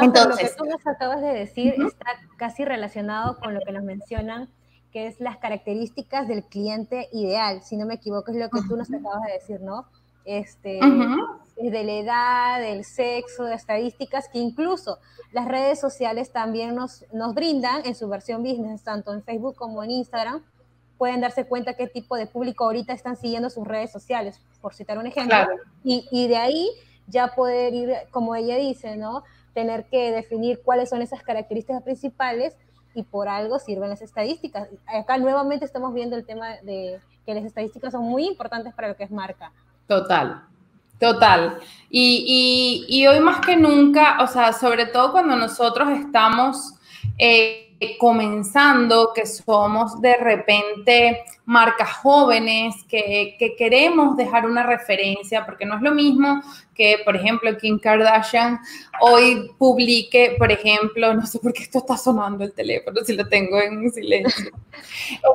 Entonces, 0.00 0.28
lo 0.28 0.36
que 0.36 0.50
tú 0.56 0.64
nos 0.64 0.86
acabas 0.86 1.20
de 1.20 1.32
decir 1.32 1.74
está 1.86 2.12
casi 2.36 2.64
relacionado 2.64 3.38
con 3.38 3.54
lo 3.54 3.60
que 3.60 3.72
nos 3.72 3.82
mencionan 3.82 4.48
que 4.92 5.06
es 5.06 5.18
las 5.20 5.38
características 5.38 6.28
del 6.28 6.44
cliente 6.44 7.08
ideal, 7.12 7.62
si 7.62 7.76
no 7.76 7.86
me 7.86 7.94
equivoco, 7.94 8.30
es 8.30 8.36
lo 8.36 8.50
que 8.50 8.60
tú 8.68 8.76
nos 8.76 8.92
acabas 8.92 9.22
de 9.22 9.32
decir, 9.32 9.60
¿no? 9.62 9.86
Este, 10.24 10.80
de 11.56 11.84
la 11.84 11.92
edad, 11.92 12.60
del 12.60 12.84
sexo, 12.84 13.44
de 13.44 13.54
estadísticas, 13.54 14.28
que 14.28 14.38
incluso 14.38 14.98
las 15.32 15.46
redes 15.46 15.80
sociales 15.80 16.30
también 16.30 16.74
nos, 16.74 17.04
nos 17.12 17.34
brindan 17.34 17.84
en 17.84 17.94
su 17.94 18.08
versión 18.08 18.42
business, 18.42 18.82
tanto 18.82 19.12
en 19.12 19.22
Facebook 19.22 19.56
como 19.56 19.82
en 19.82 19.90
Instagram, 19.90 20.42
pueden 20.98 21.20
darse 21.20 21.46
cuenta 21.46 21.74
qué 21.74 21.86
tipo 21.86 22.16
de 22.16 22.26
público 22.26 22.64
ahorita 22.64 22.92
están 22.92 23.16
siguiendo 23.16 23.50
sus 23.50 23.66
redes 23.66 23.90
sociales, 23.90 24.40
por 24.60 24.74
citar 24.74 24.98
un 24.98 25.06
ejemplo. 25.06 25.36
Y, 25.82 26.06
y 26.10 26.28
de 26.28 26.36
ahí 26.36 26.70
ya 27.08 27.28
poder 27.34 27.74
ir, 27.74 27.92
como 28.10 28.34
ella 28.34 28.56
dice, 28.56 28.96
¿no? 28.96 29.24
Tener 29.54 29.86
que 29.86 30.12
definir 30.12 30.62
cuáles 30.62 30.88
son 30.88 31.02
esas 31.02 31.22
características 31.22 31.82
principales 31.82 32.56
y 32.94 33.02
por 33.02 33.28
algo 33.28 33.58
sirven 33.58 33.90
las 33.90 34.02
estadísticas. 34.02 34.68
Acá 34.86 35.18
nuevamente 35.18 35.64
estamos 35.64 35.92
viendo 35.94 36.16
el 36.16 36.24
tema 36.24 36.56
de 36.62 37.00
que 37.24 37.34
las 37.34 37.44
estadísticas 37.44 37.92
son 37.92 38.04
muy 38.04 38.26
importantes 38.26 38.74
para 38.74 38.88
lo 38.88 38.96
que 38.96 39.04
es 39.04 39.10
marca. 39.10 39.52
Total, 39.86 40.42
total. 40.98 41.58
Y, 41.90 42.84
y, 42.88 43.00
y 43.00 43.06
hoy 43.06 43.20
más 43.20 43.44
que 43.44 43.56
nunca, 43.56 44.22
o 44.22 44.26
sea, 44.26 44.52
sobre 44.52 44.86
todo 44.86 45.12
cuando 45.12 45.36
nosotros 45.36 45.88
estamos... 45.90 46.74
Eh, 47.18 47.71
comenzando, 47.98 49.12
que 49.14 49.26
somos 49.26 50.00
de 50.00 50.16
repente 50.16 51.24
marcas 51.44 51.92
jóvenes, 51.94 52.74
que, 52.88 53.36
que, 53.38 53.56
queremos 53.56 54.16
dejar 54.16 54.46
una 54.46 54.62
referencia, 54.62 55.44
porque 55.44 55.66
no 55.66 55.76
es 55.76 55.82
lo 55.82 55.92
mismo 55.92 56.42
que, 56.74 56.98
por 57.04 57.16
ejemplo, 57.16 57.56
Kim 57.58 57.78
Kardashian 57.78 58.60
hoy 59.00 59.50
publique, 59.58 60.36
por 60.38 60.50
ejemplo, 60.50 61.14
no 61.14 61.26
sé 61.26 61.38
por 61.38 61.52
qué 61.52 61.62
esto 61.62 61.78
está 61.78 61.96
sonando 61.96 62.44
el 62.44 62.52
teléfono, 62.52 63.00
si 63.04 63.14
lo 63.14 63.28
tengo 63.28 63.60
en 63.60 63.90
silencio. 63.92 64.52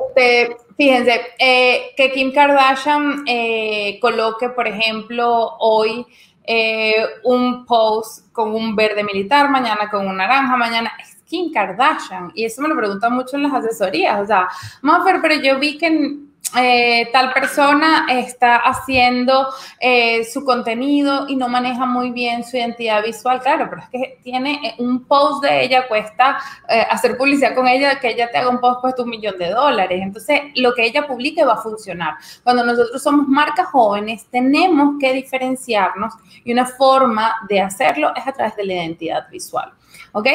Este, 0.08 0.56
fíjense, 0.76 1.20
eh, 1.38 1.92
que 1.96 2.10
Kim 2.10 2.32
Kardashian 2.32 3.24
eh, 3.26 3.98
coloque, 4.00 4.48
por 4.48 4.66
ejemplo, 4.66 5.56
hoy 5.60 6.04
eh, 6.44 7.04
un 7.24 7.66
post 7.66 8.32
con 8.32 8.54
un 8.54 8.74
verde 8.74 9.04
militar, 9.04 9.50
mañana 9.50 9.88
con 9.90 10.08
un 10.08 10.16
naranja, 10.16 10.56
mañana 10.56 10.90
Kim 11.28 11.52
Kardashian. 11.52 12.32
Y 12.34 12.44
eso 12.44 12.62
me 12.62 12.68
lo 12.68 12.76
preguntan 12.76 13.12
mucho 13.12 13.36
en 13.36 13.44
las 13.44 13.54
asesorías. 13.54 14.20
O 14.20 14.26
sea, 14.26 14.48
Maffer, 14.82 15.20
pero 15.20 15.34
yo 15.36 15.58
vi 15.58 15.78
que 15.78 16.28
eh, 16.56 17.10
tal 17.12 17.34
persona 17.34 18.06
está 18.08 18.56
haciendo 18.56 19.48
eh, 19.78 20.24
su 20.24 20.44
contenido 20.46 21.26
y 21.28 21.36
no 21.36 21.46
maneja 21.46 21.84
muy 21.84 22.10
bien 22.10 22.42
su 22.42 22.56
identidad 22.56 23.04
visual, 23.04 23.40
claro, 23.42 23.66
pero 23.68 23.82
es 23.82 23.88
que 23.90 24.18
tiene 24.22 24.54
eh, 24.64 24.74
un 24.78 25.04
post 25.04 25.44
de 25.44 25.64
ella, 25.64 25.86
cuesta 25.86 26.38
hacer 26.90 27.18
publicidad 27.18 27.54
con 27.54 27.68
ella, 27.68 28.00
que 28.00 28.08
ella 28.08 28.30
te 28.30 28.38
haga 28.38 28.48
un 28.48 28.60
post 28.60 28.80
cuesta 28.80 29.02
un 29.02 29.10
millón 29.10 29.36
de 29.36 29.50
dólares. 29.50 30.00
Entonces, 30.02 30.40
lo 30.54 30.74
que 30.74 30.86
ella 30.86 31.06
publique 31.06 31.44
va 31.44 31.54
a 31.54 31.62
funcionar. 31.62 32.14
Cuando 32.42 32.64
nosotros 32.64 33.02
somos 33.02 33.28
marcas 33.28 33.66
jóvenes, 33.66 34.26
tenemos 34.30 34.94
que 34.98 35.12
diferenciarnos 35.12 36.14
y 36.44 36.52
una 36.52 36.64
forma 36.64 37.36
de 37.48 37.60
hacerlo 37.60 38.12
es 38.16 38.26
a 38.26 38.32
través 38.32 38.56
de 38.56 38.64
la 38.64 38.74
identidad 38.74 39.28
visual. 39.28 39.72
¿Ok? 40.12 40.26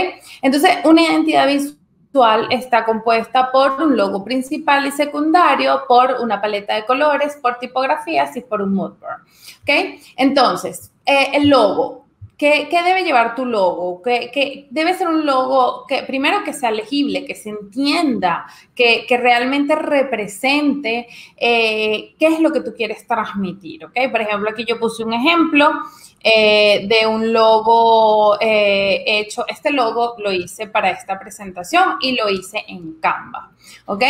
Entonces, 0.42 0.78
una 0.84 1.02
identidad 1.02 1.48
visual 1.48 2.48
está 2.52 2.86
compuesta 2.86 3.52
por 3.52 3.82
un 3.82 3.98
logo 3.98 4.24
principal 4.24 4.86
y 4.86 4.92
secundario, 4.92 5.84
por 5.88 6.18
una 6.22 6.40
paleta 6.40 6.76
de 6.76 6.86
colores, 6.86 7.38
por 7.42 7.58
tipografías 7.58 8.36
y 8.38 8.42
por 8.42 8.62
un 8.62 8.74
moodboard. 8.74 9.22
¿Ok? 9.62 10.00
Entonces, 10.18 10.92
eh, 11.06 11.32
el 11.34 11.50
logo. 11.50 12.03
¿Qué, 12.38 12.68
debe 12.72 13.04
llevar 13.04 13.36
tu 13.36 13.46
logo? 13.46 14.02
Que, 14.02 14.68
debe 14.70 14.94
ser 14.96 15.08
un 15.08 15.26
logo 15.26 15.86
que 15.88 16.04
primero 16.04 16.44
que 16.44 16.52
sea 16.52 16.72
legible, 16.72 17.26
que 17.26 17.36
se 17.36 17.50
entienda, 17.50 18.46
que, 18.76 19.06
realmente 19.10 19.76
represente 19.76 21.08
eh, 21.38 22.16
qué 22.20 22.28
es 22.28 22.40
lo 22.40 22.52
que 22.52 22.62
tú 22.62 22.74
quieres 22.76 23.06
transmitir. 23.08 23.86
¿ok? 23.86 23.94
Por 24.12 24.22
ejemplo, 24.22 24.50
aquí 24.50 24.66
yo 24.66 24.80
puse 24.80 25.04
un 25.04 25.14
ejemplo 25.14 25.72
eh, 26.26 26.88
de 26.88 27.06
un 27.06 27.34
logo 27.34 28.40
eh, 28.40 29.04
hecho. 29.06 29.46
Este 29.48 29.72
logo 29.72 30.16
lo 30.18 30.32
hice 30.32 30.68
para 30.68 30.90
esta 30.90 31.20
presentación 31.20 31.98
y 32.02 32.14
lo 32.14 32.30
hice 32.30 32.64
en 32.68 32.94
Canva, 32.94 33.52
¿ok? 33.86 34.04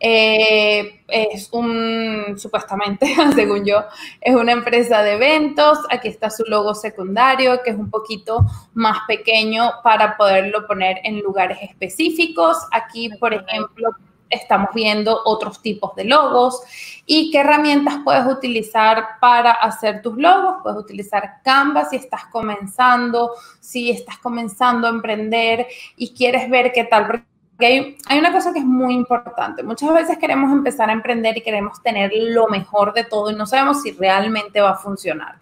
Eh, 0.00 1.02
es 1.08 1.48
un, 1.52 2.34
supuestamente, 2.38 3.14
según 3.34 3.64
yo, 3.64 3.84
es 4.20 4.34
una 4.34 4.52
empresa 4.52 5.02
de 5.02 5.14
eventos. 5.14 5.78
Aquí 5.90 6.08
está 6.08 6.30
su 6.30 6.44
logo 6.44 6.74
secundario, 6.74 7.62
que 7.62 7.70
es 7.70 7.76
un 7.76 7.90
poquito 7.90 8.44
más 8.74 8.98
pequeño 9.06 9.72
para 9.82 10.16
poderlo 10.16 10.66
poner 10.66 10.98
en 11.04 11.20
lugares 11.20 11.58
específicos. 11.62 12.58
Aquí, 12.72 13.10
por 13.18 13.34
ejemplo, 13.34 13.90
estamos 14.30 14.70
viendo 14.74 15.20
otros 15.24 15.62
tipos 15.62 15.94
de 15.94 16.04
logos 16.04 16.60
y 17.06 17.30
qué 17.30 17.38
herramientas 17.38 18.00
puedes 18.04 18.26
utilizar 18.26 19.18
para 19.20 19.52
hacer 19.52 20.02
tus 20.02 20.16
logos. 20.16 20.56
Puedes 20.62 20.78
utilizar 20.78 21.40
Canva 21.42 21.84
si 21.86 21.96
estás 21.96 22.26
comenzando, 22.26 23.32
si 23.60 23.90
estás 23.90 24.18
comenzando 24.18 24.86
a 24.86 24.90
emprender 24.90 25.66
y 25.96 26.14
quieres 26.14 26.48
ver 26.50 26.72
qué 26.72 26.84
tal. 26.84 27.24
Hay, 27.60 28.18
una 28.18 28.32
cosa 28.32 28.52
que 28.52 28.60
es 28.60 28.64
muy 28.64 28.94
importante. 28.94 29.62
Muchas 29.62 29.92
veces 29.92 30.18
queremos 30.18 30.52
empezar 30.52 30.90
a 30.90 30.92
emprender 30.92 31.36
y 31.36 31.40
queremos 31.40 31.82
tener 31.82 32.12
lo 32.14 32.46
mejor 32.48 32.94
de 32.94 33.04
todo 33.04 33.30
y 33.30 33.34
no 33.34 33.46
sabemos 33.46 33.82
si 33.82 33.92
realmente 33.92 34.60
va 34.60 34.70
a 34.70 34.76
funcionar. 34.76 35.36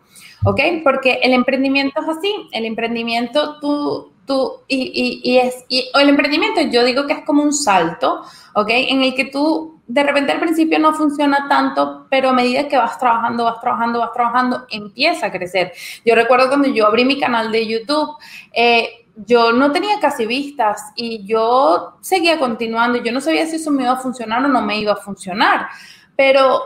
¿Ok? 0.44 0.60
Porque 0.82 1.20
el 1.22 1.32
emprendimiento 1.32 2.00
es 2.00 2.08
así. 2.08 2.34
El 2.52 2.64
emprendimiento, 2.64 3.60
tú, 3.60 4.12
tú, 4.24 4.60
y, 4.66 5.20
y, 5.24 5.38
es, 5.38 5.64
y, 5.68 5.90
el 5.92 6.08
emprendimiento 6.08 6.62
yo 6.62 6.84
digo 6.84 7.06
que 7.06 7.14
es 7.14 7.24
como 7.24 7.42
un 7.42 7.52
salto, 7.52 8.22
¿ok? 8.54 8.68
En 8.70 9.02
el 9.02 9.14
que 9.14 9.26
tú 9.26 9.76
de 9.86 10.02
repente 10.02 10.32
al 10.32 10.40
principio 10.40 10.78
no 10.78 10.94
funciona 10.94 11.46
tanto, 11.48 12.06
pero 12.10 12.30
a 12.30 12.32
medida 12.32 12.66
que 12.66 12.76
vas 12.76 12.98
trabajando, 12.98 13.44
vas 13.44 13.60
trabajando, 13.60 14.00
vas 14.00 14.12
trabajando, 14.12 14.66
empieza 14.70 15.26
a 15.26 15.32
crecer. 15.32 15.72
Yo 16.04 16.14
recuerdo 16.14 16.48
cuando 16.48 16.68
yo 16.68 16.86
abrí 16.86 17.04
mi 17.04 17.20
canal 17.20 17.52
de 17.52 17.66
YouTube, 17.66 18.16
eh, 18.52 19.05
yo 19.16 19.52
no 19.52 19.72
tenía 19.72 19.98
casi 20.00 20.26
vistas 20.26 20.92
y 20.94 21.24
yo 21.24 21.96
seguía 22.00 22.38
continuando 22.38 22.98
y 22.98 23.02
yo 23.02 23.12
no 23.12 23.20
sabía 23.20 23.46
si 23.46 23.56
eso 23.56 23.70
me 23.70 23.84
iba 23.84 23.92
a 23.92 23.96
funcionar 23.96 24.44
o 24.44 24.48
no 24.48 24.60
me 24.60 24.78
iba 24.78 24.92
a 24.92 24.96
funcionar, 24.96 25.68
pero 26.16 26.62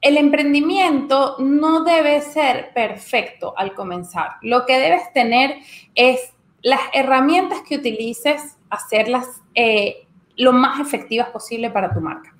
el 0.00 0.16
emprendimiento 0.16 1.36
no 1.40 1.84
debe 1.84 2.20
ser 2.22 2.72
perfecto 2.72 3.54
al 3.56 3.74
comenzar. 3.74 4.36
Lo 4.42 4.64
que 4.64 4.78
debes 4.78 5.12
tener 5.12 5.56
es 5.94 6.32
las 6.62 6.80
herramientas 6.92 7.62
que 7.68 7.76
utilices, 7.76 8.56
hacerlas 8.70 9.26
eh, 9.54 10.06
lo 10.36 10.52
más 10.52 10.80
efectivas 10.80 11.28
posible 11.30 11.70
para 11.70 11.92
tu 11.92 12.00
marca. 12.00 12.34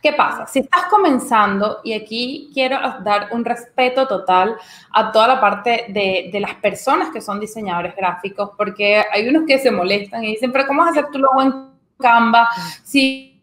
¿Qué 0.00 0.12
pasa? 0.12 0.46
Si 0.46 0.60
estás 0.60 0.84
comenzando, 0.84 1.80
y 1.82 1.92
aquí 1.92 2.50
quiero 2.54 2.78
dar 3.02 3.28
un 3.32 3.44
respeto 3.44 4.06
total 4.06 4.56
a 4.92 5.10
toda 5.10 5.26
la 5.26 5.40
parte 5.40 5.86
de, 5.88 6.30
de, 6.32 6.40
las 6.40 6.54
personas 6.54 7.10
que 7.10 7.20
son 7.20 7.40
diseñadores 7.40 7.96
gráficos, 7.96 8.50
porque 8.56 9.02
hay 9.12 9.28
unos 9.28 9.42
que 9.44 9.58
se 9.58 9.72
molestan 9.72 10.22
y 10.22 10.28
dicen, 10.28 10.52
pero 10.52 10.68
¿cómo 10.68 10.82
vas 10.82 10.96
a 10.96 11.00
hacer 11.00 11.10
tu 11.10 11.18
logo 11.18 11.42
en 11.42 11.52
Canva 11.98 12.48
si 12.84 13.42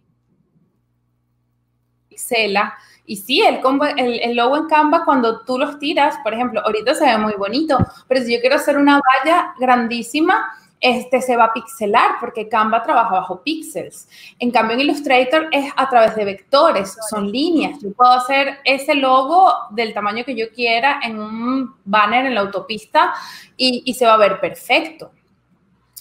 pixela? 2.08 2.74
Y 3.06 3.18
sí, 3.18 3.42
el, 3.42 3.60
el, 3.98 4.20
el, 4.22 4.36
logo 4.38 4.56
en 4.56 4.68
Canva, 4.68 5.04
cuando 5.04 5.42
tú 5.42 5.60
los 5.60 5.78
tiras, 5.78 6.16
por 6.24 6.34
ejemplo, 6.34 6.62
ahorita 6.62 6.96
se 6.96 7.06
ve 7.06 7.18
muy 7.18 7.34
bonito, 7.34 7.78
pero 8.08 8.24
si 8.24 8.34
yo 8.34 8.40
quiero 8.40 8.56
hacer 8.56 8.78
una 8.78 9.00
valla 9.00 9.54
grandísima, 9.60 10.54
este 10.86 11.20
se 11.20 11.36
va 11.36 11.46
a 11.46 11.54
pixelar 11.54 12.18
porque 12.20 12.48
Canva 12.48 12.84
trabaja 12.84 13.16
bajo 13.16 13.42
píxeles. 13.42 14.08
En 14.38 14.52
cambio, 14.52 14.76
en 14.76 14.82
Illustrator 14.82 15.48
es 15.52 15.74
a 15.76 15.90
través 15.90 16.16
de 16.16 16.26
vectores, 16.26 16.96
son 17.10 17.32
líneas. 17.32 17.80
Yo 17.82 17.92
puedo 17.92 18.12
hacer 18.12 18.60
ese 18.64 18.94
logo 18.94 19.52
del 19.72 19.96
tamaño 19.96 20.24
que 20.24 20.36
yo 20.36 20.52
quiera 20.52 21.00
en 21.04 21.20
un 21.20 21.76
banner 21.84 22.28
en 22.28 22.36
la 22.36 22.42
autopista 22.42 23.16
y, 23.58 23.82
y 23.84 23.96
se 23.96 24.06
va 24.06 24.14
a 24.14 24.18
ver 24.18 24.40
perfecto, 24.40 25.12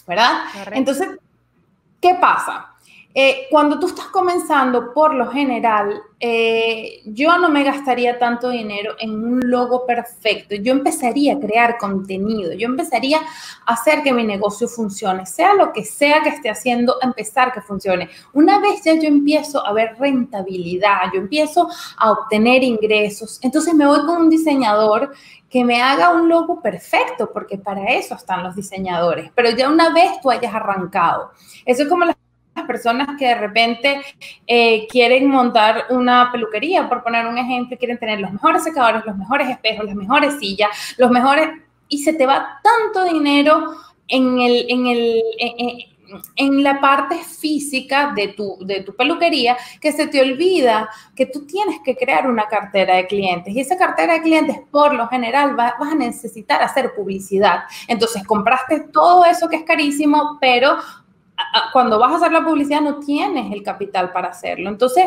¿verdad? 0.05 0.43
Entonces, 0.71 1.17
¿qué 1.99 2.13
pasa? 2.21 2.74
Eh, 3.17 3.47
cuando 3.49 3.79
tú 3.79 3.87
estás 3.87 4.07
comenzando, 4.07 4.93
por 4.93 5.15
lo 5.15 5.31
general, 5.31 6.01
eh, 6.19 7.01
yo 7.05 7.37
no 7.37 7.47
me 7.47 7.63
gastaría 7.63 8.19
tanto 8.19 8.49
dinero 8.49 8.95
en 8.99 9.11
un 9.11 9.39
logo 9.49 9.85
perfecto. 9.85 10.53
Yo 10.55 10.73
empezaría 10.73 11.35
a 11.35 11.39
crear 11.39 11.77
contenido, 11.77 12.51
yo 12.51 12.67
empezaría 12.67 13.19
a 13.65 13.73
hacer 13.73 14.03
que 14.03 14.11
mi 14.11 14.25
negocio 14.25 14.67
funcione, 14.67 15.25
sea 15.25 15.53
lo 15.53 15.71
que 15.71 15.85
sea 15.85 16.23
que 16.23 16.29
esté 16.29 16.49
haciendo, 16.49 16.97
empezar 17.01 17.53
que 17.53 17.61
funcione. 17.61 18.09
Una 18.33 18.59
vez 18.59 18.83
ya 18.83 18.95
yo 18.95 19.07
empiezo 19.07 19.65
a 19.65 19.71
ver 19.71 19.95
rentabilidad, 19.97 21.03
yo 21.13 21.21
empiezo 21.21 21.69
a 21.95 22.11
obtener 22.11 22.63
ingresos, 22.63 23.39
entonces 23.41 23.73
me 23.73 23.87
voy 23.87 24.05
con 24.05 24.23
un 24.23 24.29
diseñador 24.29 25.13
que 25.49 25.63
me 25.63 25.81
haga 25.81 26.09
un 26.09 26.27
logo 26.27 26.61
perfecto, 26.61 27.31
porque 27.31 27.57
para 27.57 27.93
eso 27.93 28.15
están 28.15 28.43
los 28.43 28.57
diseñadores. 28.57 29.31
Pero 29.33 29.51
ya 29.51 29.69
una 29.69 29.93
vez 29.93 30.19
tú 30.21 30.29
hayas 30.29 30.53
arrancado, 30.53 31.31
eso 31.65 31.83
es 31.83 31.87
como 31.87 32.03
la 32.03 32.17
personas 32.63 33.09
que 33.17 33.27
de 33.27 33.35
repente 33.35 34.01
eh, 34.47 34.87
quieren 34.87 35.29
montar 35.29 35.85
una 35.89 36.31
peluquería, 36.31 36.87
por 36.87 37.03
poner 37.03 37.27
un 37.27 37.37
ejemplo, 37.37 37.77
quieren 37.77 37.97
tener 37.97 38.19
los 38.19 38.31
mejores 38.31 38.63
secadores, 38.63 39.03
los 39.05 39.17
mejores 39.17 39.49
espejos, 39.49 39.85
las 39.85 39.95
mejores 39.95 40.39
sillas, 40.39 40.69
los 40.97 41.11
mejores, 41.11 41.49
y 41.89 41.99
se 42.03 42.13
te 42.13 42.25
va 42.25 42.59
tanto 42.63 43.03
dinero 43.13 43.75
en, 44.07 44.39
el, 44.39 44.65
en, 44.69 44.87
el, 44.87 45.21
en, 46.35 46.63
la 46.63 46.79
parte 46.79 47.17
física 47.17 48.13
de 48.15 48.29
tu, 48.29 48.57
de 48.61 48.81
tu 48.81 48.95
peluquería 48.95 49.57
que 49.81 49.91
se 49.91 50.07
te 50.07 50.21
olvida 50.21 50.89
que 51.15 51.25
tú 51.25 51.45
tienes 51.45 51.79
que 51.83 51.95
crear 51.95 52.29
una 52.29 52.47
cartera 52.47 52.95
de 52.95 53.07
clientes 53.07 53.53
y 53.53 53.59
esa 53.59 53.77
cartera 53.77 54.13
de 54.13 54.21
clientes 54.21 54.57
por 54.71 54.93
lo 54.93 55.07
general 55.07 55.55
vas 55.55 55.73
a 55.79 55.95
necesitar 55.95 56.61
hacer 56.61 56.93
publicidad. 56.95 57.63
Entonces 57.87 58.23
compraste 58.25 58.81
todo 58.91 59.25
eso 59.25 59.49
que 59.49 59.57
es 59.57 59.63
carísimo, 59.63 60.37
pero 60.39 60.77
cuando 61.73 61.99
vas 61.99 62.13
a 62.13 62.15
hacer 62.17 62.31
la 62.31 62.43
publicidad 62.43 62.81
no 62.81 62.99
tienes 62.99 63.51
el 63.51 63.63
capital 63.63 64.11
para 64.11 64.29
hacerlo. 64.29 64.69
Entonces, 64.69 65.05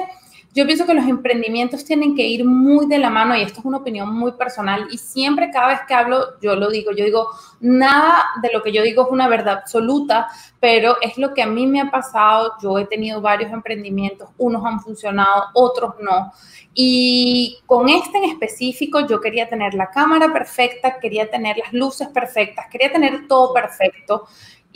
yo 0.55 0.67
pienso 0.67 0.87
que 0.87 0.95
los 0.95 1.07
emprendimientos 1.07 1.85
tienen 1.85 2.17
que 2.17 2.27
ir 2.27 2.45
muy 2.45 2.87
de 2.87 2.99
la 2.99 3.11
mano 3.11 3.37
y 3.37 3.43
esto 3.43 3.61
es 3.61 3.67
una 3.67 3.77
opinión 3.77 4.13
muy 4.13 4.33
personal 4.33 4.89
y 4.91 4.97
siempre 4.97 5.51
cada 5.53 5.69
vez 5.69 5.81
que 5.87 5.95
hablo 5.95 6.41
yo 6.41 6.57
lo 6.57 6.71
digo, 6.71 6.91
yo 6.93 7.05
digo, 7.05 7.29
nada 7.61 8.25
de 8.43 8.51
lo 8.53 8.63
que 8.63 8.73
yo 8.73 8.83
digo 8.83 9.03
es 9.05 9.09
una 9.11 9.29
verdad 9.29 9.59
absoluta, 9.59 10.29
pero 10.59 10.97
es 11.03 11.19
lo 11.19 11.35
que 11.35 11.43
a 11.43 11.47
mí 11.47 11.67
me 11.67 11.81
ha 11.81 11.91
pasado, 11.91 12.55
yo 12.63 12.79
he 12.79 12.87
tenido 12.87 13.21
varios 13.21 13.53
emprendimientos, 13.53 14.31
unos 14.39 14.65
han 14.65 14.81
funcionado, 14.81 15.45
otros 15.55 15.95
no. 16.01 16.33
Y 16.73 17.59
con 17.67 17.89
este 17.89 18.19
en 18.19 18.25
específico 18.25 19.07
yo 19.07 19.21
quería 19.21 19.49
tener 19.49 19.75
la 19.75 19.91
cámara 19.91 20.33
perfecta, 20.33 20.99
quería 20.99 21.31
tener 21.31 21.59
las 21.59 21.73
luces 21.73 22.09
perfectas, 22.09 22.67
quería 22.71 22.91
tener 22.91 23.29
todo 23.29 23.53
perfecto 23.53 24.27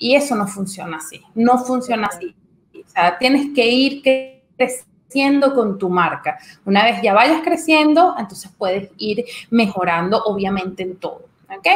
y 0.02 0.16
eso 0.16 0.34
no 0.34 0.48
funciona 0.48 0.96
así, 0.96 1.22
no 1.36 1.58
funciona 1.58 2.08
así. 2.08 2.34
O 2.74 2.88
sea, 2.88 3.16
tienes 3.18 3.54
que 3.54 3.68
ir 3.68 4.02
creciendo 4.56 5.54
con 5.54 5.78
tu 5.78 5.88
marca. 5.88 6.40
Una 6.64 6.82
vez 6.82 7.00
ya 7.02 7.14
vayas 7.14 7.40
creciendo, 7.44 8.16
entonces 8.18 8.50
puedes 8.58 8.90
ir 8.96 9.24
mejorando, 9.50 10.20
obviamente, 10.24 10.82
en 10.82 10.96
todo. 10.96 11.26
¿Ok? 11.56 11.68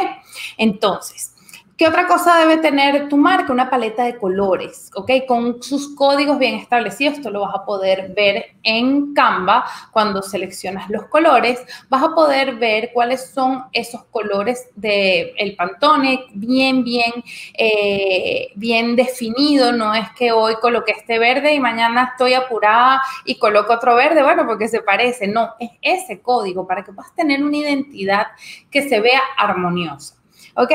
Entonces, 0.57 1.35
¿Qué 1.77 1.87
otra 1.87 2.07
cosa 2.07 2.39
debe 2.39 2.57
tener 2.57 3.07
tu 3.07 3.17
marca? 3.17 3.53
Una 3.53 3.69
paleta 3.69 4.03
de 4.03 4.17
colores, 4.17 4.89
¿ok? 4.95 5.11
Con 5.27 5.61
sus 5.61 5.93
códigos 5.93 6.39
bien 6.39 6.55
establecidos. 6.55 7.17
Esto 7.17 7.29
lo 7.29 7.41
vas 7.41 7.53
a 7.53 7.65
poder 7.65 8.15
ver 8.15 8.55
en 8.63 9.13
Canva 9.13 9.63
cuando 9.91 10.23
seleccionas 10.23 10.89
los 10.89 11.05
colores. 11.05 11.63
Vas 11.87 12.01
a 12.01 12.15
poder 12.15 12.55
ver 12.55 12.89
cuáles 12.95 13.29
son 13.29 13.65
esos 13.71 14.05
colores 14.05 14.69
del 14.73 15.33
el 15.37 15.55
Pantone 15.55 16.25
bien, 16.33 16.83
bien, 16.83 17.11
eh, 17.53 18.47
bien 18.55 18.95
definido. 18.95 19.71
No 19.71 19.93
es 19.93 20.09
que 20.17 20.31
hoy 20.31 20.55
coloqué 20.55 20.93
este 20.93 21.19
verde 21.19 21.53
y 21.53 21.59
mañana 21.59 22.09
estoy 22.13 22.33
apurada 22.33 23.03
y 23.23 23.37
coloco 23.37 23.73
otro 23.73 23.93
verde, 23.93 24.23
bueno, 24.23 24.47
porque 24.47 24.67
se 24.67 24.81
parece. 24.81 25.27
No, 25.27 25.53
es 25.59 25.69
ese 25.83 26.21
código 26.23 26.65
para 26.65 26.83
que 26.83 26.91
puedas 26.91 27.13
tener 27.13 27.43
una 27.43 27.57
identidad 27.57 28.29
que 28.71 28.89
se 28.89 28.99
vea 28.99 29.21
armoniosa. 29.37 30.15
¿Ok? 30.55 30.71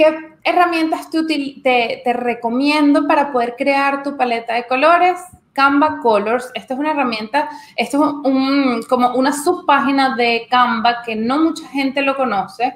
¿Qué 0.00 0.16
herramientas 0.44 1.10
te, 1.10 2.00
te, 2.02 2.12
recomiendo 2.14 3.06
para 3.06 3.30
poder 3.30 3.54
crear 3.54 4.02
tu 4.02 4.16
paleta 4.16 4.54
de 4.54 4.66
colores? 4.66 5.20
Canva 5.52 5.98
Colors. 6.00 6.50
Esta 6.54 6.72
es 6.72 6.80
una 6.80 6.92
herramienta, 6.92 7.50
esto 7.76 7.98
es 7.98 8.02
un, 8.32 8.82
como 8.88 9.12
una 9.12 9.30
subpágina 9.30 10.16
de 10.16 10.46
Canva 10.48 11.02
que 11.02 11.14
no 11.16 11.40
mucha 11.40 11.68
gente 11.68 12.00
lo 12.00 12.16
conoce 12.16 12.72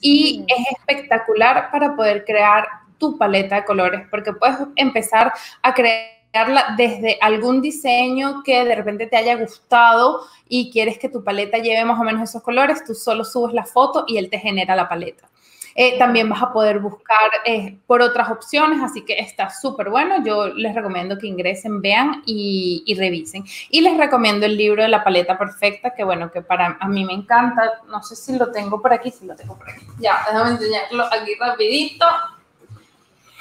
y 0.00 0.46
es 0.48 0.78
espectacular 0.78 1.70
para 1.70 1.94
poder 1.94 2.24
crear 2.24 2.66
tu 2.96 3.18
paleta 3.18 3.56
de 3.56 3.64
colores 3.66 4.06
porque 4.10 4.32
puedes 4.32 4.56
empezar 4.76 5.30
a 5.60 5.74
crearla 5.74 6.74
desde 6.78 7.18
algún 7.20 7.60
diseño 7.60 8.42
que 8.42 8.64
de 8.64 8.74
repente 8.76 9.08
te 9.08 9.18
haya 9.18 9.36
gustado 9.36 10.22
y 10.48 10.70
quieres 10.70 10.96
que 10.96 11.10
tu 11.10 11.22
paleta 11.22 11.58
lleve 11.58 11.84
más 11.84 12.00
o 12.00 12.04
menos 12.04 12.30
esos 12.30 12.42
colores, 12.42 12.82
tú 12.82 12.94
solo 12.94 13.26
subes 13.26 13.52
la 13.52 13.66
foto 13.66 14.06
y 14.08 14.16
él 14.16 14.30
te 14.30 14.38
genera 14.38 14.74
la 14.74 14.88
paleta. 14.88 15.28
Eh, 15.74 15.98
también 15.98 16.28
vas 16.28 16.42
a 16.42 16.52
poder 16.52 16.78
buscar 16.78 17.30
eh, 17.44 17.78
por 17.86 18.02
otras 18.02 18.30
opciones, 18.30 18.80
así 18.82 19.04
que 19.04 19.18
está 19.18 19.50
súper 19.50 19.90
bueno. 19.90 20.22
Yo 20.24 20.48
les 20.48 20.74
recomiendo 20.74 21.18
que 21.18 21.26
ingresen, 21.26 21.80
vean 21.80 22.22
y, 22.26 22.94
revisen. 22.98 23.44
Y 23.70 23.80
les 23.80 23.96
recomiendo 23.96 24.46
el 24.46 24.56
libro 24.56 24.82
de 24.82 24.88
la 24.88 25.02
paleta 25.02 25.38
perfecta, 25.38 25.94
que 25.94 26.04
bueno, 26.04 26.30
que 26.30 26.42
para 26.42 26.76
a 26.78 26.88
mí 26.88 27.04
me 27.04 27.14
encanta. 27.14 27.80
No 27.88 28.02
sé 28.02 28.16
si 28.16 28.36
lo 28.36 28.50
tengo 28.50 28.80
por 28.80 28.92
aquí, 28.92 29.10
si 29.10 29.26
lo 29.26 29.34
tengo 29.34 29.56
por 29.56 29.70
aquí. 29.70 29.84
Ya, 29.98 30.18
déjame 30.26 30.50
enseñarlo 30.50 31.04
aquí 31.04 31.34
rapidito. 31.38 32.06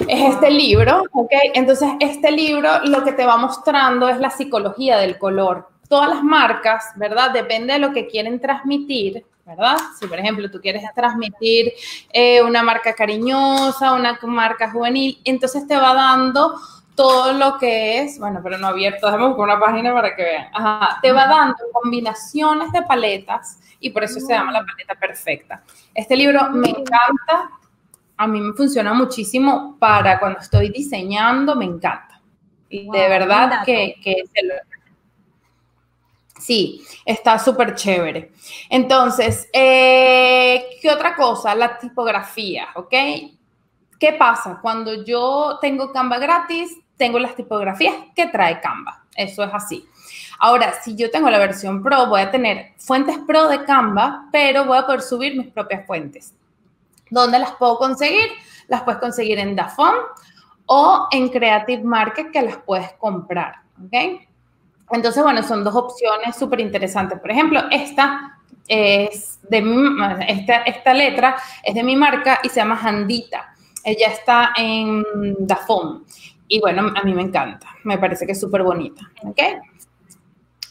Es 0.08 0.34
este 0.34 0.50
libro, 0.50 1.04
¿ok? 1.12 1.32
Entonces, 1.54 1.90
este 2.00 2.32
libro 2.32 2.84
lo 2.86 3.04
que 3.04 3.12
te 3.12 3.26
va 3.26 3.38
mostrando 3.38 4.10
es 4.10 4.20
la 4.20 4.32
psicología 4.32 4.98
del 4.98 5.20
color. 5.20 5.68
Todas 5.88 6.10
las 6.10 6.24
marcas, 6.24 6.86
¿verdad? 6.96 7.32
Depende 7.32 7.74
de 7.74 7.80
lo 7.80 7.92
que 7.92 8.08
quieren 8.08 8.40
transmitir 8.40 9.26
¿verdad? 9.56 9.78
Si, 10.00 10.08
por 10.08 10.20
ejemplo, 10.20 10.50
tú 10.50 10.60
quieres 10.62 10.84
transmitir 10.96 11.74
eh, 12.12 12.42
una 12.42 12.64
marca 12.64 12.94
cariñosa, 12.94 13.94
una 13.94 14.18
marca 14.24 14.72
juvenil, 14.72 15.20
entonces 15.26 15.68
te 15.68 15.76
va 15.76 15.94
dando 15.94 16.56
todo 16.96 17.34
lo 17.34 17.58
que 17.58 18.02
es, 18.02 18.20
bueno, 18.20 18.42
pero 18.44 18.58
no 18.58 18.68
abierto, 18.68 19.08
déjame 19.08 19.28
buscar 19.28 19.46
una 19.46 19.60
página 19.60 19.94
para 19.94 20.16
que 20.16 20.24
vean. 20.24 20.48
Ajá, 20.54 21.00
te 21.02 21.12
va 21.12 21.28
dando 21.28 21.58
combinaciones 21.74 22.72
de 22.72 22.82
paletas 22.84 23.60
y 23.80 23.90
por 23.90 24.04
eso 24.04 24.20
se 24.20 24.34
llama 24.34 24.52
la 24.52 24.64
paleta 24.64 24.96
perfecta. 24.96 25.64
Este 25.94 26.16
libro 26.16 26.50
me 26.52 26.70
encanta, 26.70 27.50
a 28.18 28.28
mí 28.28 28.40
me 28.40 28.54
funciona 28.54 28.94
muchísimo 28.94 29.78
para 29.80 30.20
cuando 30.20 30.40
estoy 30.40 30.70
diseñando, 30.70 31.56
me 31.56 31.66
encanta. 31.66 32.22
Y 32.70 32.90
de 32.90 33.10
verdad 33.10 33.64
que, 33.66 33.96
que 34.02 34.24
se 34.34 34.46
lo, 34.46 34.54
Sí, 36.42 36.84
está 37.06 37.38
súper 37.38 37.76
chévere. 37.76 38.32
Entonces, 38.68 39.48
eh, 39.54 40.66
¿qué 40.82 40.90
otra 40.90 41.16
cosa? 41.16 41.54
La 41.54 41.78
tipografía, 41.78 42.70
¿ok? 42.74 42.94
¿Qué 44.00 44.14
pasa? 44.14 44.58
Cuando 44.60 45.04
yo 45.04 45.60
tengo 45.62 45.92
Canva 45.92 46.18
gratis, 46.18 46.76
tengo 46.98 47.20
las 47.20 47.36
tipografías 47.36 47.94
que 48.16 48.26
trae 48.26 48.60
Canva. 48.60 49.04
Eso 49.16 49.44
es 49.44 49.54
así. 49.54 49.88
Ahora, 50.40 50.74
si 50.82 50.96
yo 50.96 51.12
tengo 51.12 51.30
la 51.30 51.38
versión 51.38 51.84
Pro, 51.84 52.08
voy 52.08 52.22
a 52.22 52.32
tener 52.32 52.74
fuentes 52.78 53.20
Pro 53.28 53.48
de 53.48 53.64
Canva, 53.64 54.28
pero 54.32 54.66
voy 54.66 54.80
a 54.80 54.86
poder 54.88 55.02
subir 55.02 55.38
mis 55.38 55.52
propias 55.52 55.86
fuentes. 55.86 56.34
¿Dónde 57.12 57.38
las 57.38 57.52
puedo 57.52 57.78
conseguir? 57.78 58.32
Las 58.68 58.82
puedes 58.82 59.00
conseguir 59.00 59.38
en 59.38 59.56
Dafont 59.56 60.00
o 60.66 61.08
en 61.12 61.30
Creative 61.30 61.84
Market 61.84 62.32
que 62.32 62.42
las 62.42 62.58
puedes 62.58 62.92
comprar, 62.94 63.58
¿ok? 63.86 64.26
Entonces, 64.92 65.24
bueno, 65.24 65.44
son 65.44 65.64
dos 65.64 65.76
opciones 65.76 66.36
súper 66.36 66.60
interesantes. 66.60 67.20
Por 67.20 67.32
ejemplo, 67.32 67.62
esta 67.72 68.40
es 68.68 69.40
de 69.50 69.64
esta, 70.66 70.94
letra 70.94 71.36
es 71.64 71.76
de 71.76 71.84
mi 71.84 71.96
marca 71.96 72.40
y 72.44 72.50
se 72.50 72.56
llama 72.56 72.80
Handita. 72.82 73.54
Ella 73.84 74.08
está 74.08 74.52
en 74.58 75.04
Dafont. 75.40 76.08
Y 76.48 76.60
bueno, 76.60 76.92
a 76.96 77.04
mí 77.04 77.14
me 77.14 77.24
encanta. 77.24 77.68
Me 77.84 77.98
parece 77.98 78.26
que 78.26 78.34
es 78.34 78.40
súper 78.40 78.64
bonita. 78.64 79.10
¿Ok? 79.24 79.40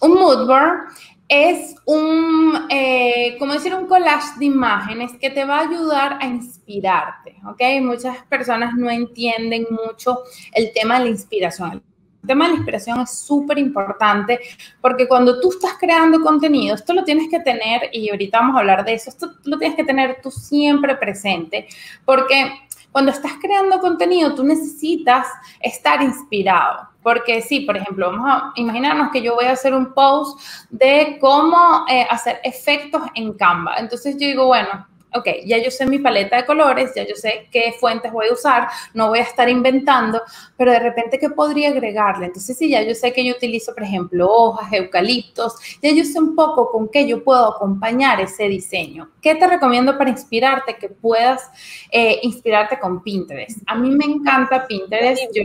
Un 0.02 0.14
mood 0.14 0.46
board 0.46 0.92
es 1.28 1.76
un, 1.84 2.66
eh, 2.70 3.36
como 3.38 3.52
decir, 3.52 3.72
un 3.72 3.86
collage 3.86 4.38
de 4.38 4.46
imágenes 4.46 5.12
que 5.20 5.30
te 5.30 5.44
va 5.44 5.58
a 5.58 5.68
ayudar 5.68 6.18
a 6.20 6.26
inspirarte, 6.26 7.36
¿ok? 7.46 7.60
Muchas 7.82 8.24
personas 8.24 8.74
no 8.74 8.90
entienden 8.90 9.64
mucho 9.70 10.24
el 10.52 10.72
tema 10.72 10.98
de 10.98 11.04
la 11.04 11.10
inspiración. 11.10 11.84
El 12.22 12.28
tema 12.28 12.44
de 12.44 12.50
la 12.50 12.56
inspiración 12.56 13.00
es 13.00 13.18
súper 13.18 13.58
importante 13.58 14.40
porque 14.80 15.08
cuando 15.08 15.40
tú 15.40 15.50
estás 15.50 15.74
creando 15.78 16.20
contenido, 16.20 16.74
esto 16.74 16.92
lo 16.92 17.04
tienes 17.04 17.28
que 17.30 17.40
tener, 17.40 17.88
y 17.92 18.10
ahorita 18.10 18.40
vamos 18.40 18.56
a 18.56 18.60
hablar 18.60 18.84
de 18.84 18.94
eso, 18.94 19.10
esto 19.10 19.32
lo 19.44 19.58
tienes 19.58 19.76
que 19.76 19.84
tener 19.84 20.20
tú 20.22 20.30
siempre 20.30 20.96
presente, 20.96 21.66
porque 22.04 22.52
cuando 22.92 23.12
estás 23.12 23.32
creando 23.40 23.78
contenido, 23.78 24.34
tú 24.34 24.44
necesitas 24.44 25.26
estar 25.60 26.02
inspirado. 26.02 26.88
Porque 27.02 27.40
sí, 27.40 27.60
por 27.60 27.76
ejemplo, 27.76 28.10
vamos 28.10 28.26
a 28.28 28.52
imaginarnos 28.56 29.10
que 29.10 29.22
yo 29.22 29.34
voy 29.34 29.46
a 29.46 29.52
hacer 29.52 29.74
un 29.74 29.94
post 29.94 30.38
de 30.68 31.16
cómo 31.20 31.86
eh, 31.88 32.06
hacer 32.10 32.40
efectos 32.44 33.02
en 33.14 33.32
Canva. 33.34 33.76
Entonces 33.78 34.16
yo 34.18 34.26
digo, 34.26 34.46
bueno, 34.46 34.86
ok, 35.14 35.26
ya 35.44 35.58
yo 35.58 35.70
sé 35.70 35.86
mi 35.86 35.98
paleta 35.98 36.36
de 36.36 36.44
colores, 36.44 36.92
ya 36.94 37.06
yo 37.06 37.14
sé 37.14 37.48
qué 37.50 37.74
fuentes 37.78 38.12
voy 38.12 38.28
a 38.28 38.32
usar, 38.32 38.68
no 38.94 39.08
voy 39.08 39.20
a 39.20 39.22
estar 39.22 39.48
inventando, 39.48 40.22
pero 40.56 40.72
de 40.72 40.78
repente, 40.78 41.18
¿qué 41.18 41.30
podría 41.30 41.70
agregarle? 41.70 42.26
Entonces, 42.26 42.56
sí, 42.56 42.70
ya 42.70 42.82
yo 42.82 42.94
sé 42.94 43.12
que 43.12 43.24
yo 43.24 43.34
utilizo, 43.34 43.74
por 43.74 43.82
ejemplo, 43.82 44.30
hojas, 44.30 44.72
eucaliptos, 44.72 45.54
ya 45.82 45.92
yo 45.92 46.04
sé 46.04 46.18
un 46.18 46.34
poco 46.34 46.70
con 46.70 46.88
qué 46.88 47.06
yo 47.06 47.24
puedo 47.24 47.54
acompañar 47.56 48.20
ese 48.20 48.44
diseño. 48.44 49.10
¿Qué 49.20 49.34
te 49.34 49.46
recomiendo 49.46 49.96
para 49.98 50.10
inspirarte? 50.10 50.76
Que 50.76 50.88
puedas 50.88 51.50
eh, 51.90 52.20
inspirarte 52.22 52.78
con 52.78 53.02
Pinterest. 53.02 53.58
A 53.66 53.74
mí 53.74 53.90
me 53.90 54.04
encanta 54.04 54.66
Pinterest. 54.66 55.22
Yo, 55.34 55.42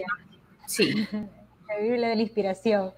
sí. 0.66 1.08
La 1.68 1.78
Biblia 1.78 2.10
de 2.10 2.16
la 2.16 2.22
inspiración 2.22 2.94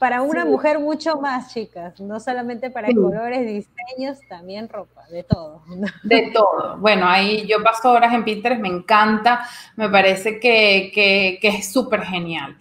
para 0.00 0.22
una 0.22 0.46
mujer 0.46 0.78
mucho 0.78 1.20
más, 1.20 1.52
chicas, 1.52 2.00
no 2.00 2.18
solamente 2.20 2.70
para 2.70 2.88
colores, 2.88 3.46
diseños, 3.46 4.18
también 4.30 4.66
ropa, 4.66 5.06
de 5.10 5.24
todo. 5.24 5.62
De 6.02 6.30
todo. 6.32 6.78
Bueno, 6.78 7.06
ahí 7.06 7.46
yo 7.46 7.62
paso 7.62 7.92
horas 7.92 8.14
en 8.14 8.24
Pinterest, 8.24 8.62
me 8.62 8.68
encanta, 8.68 9.46
me 9.76 9.90
parece 9.90 10.40
que, 10.40 10.90
que, 10.94 11.38
que 11.42 11.48
es 11.48 11.70
súper 11.70 12.00
genial. 12.00 12.56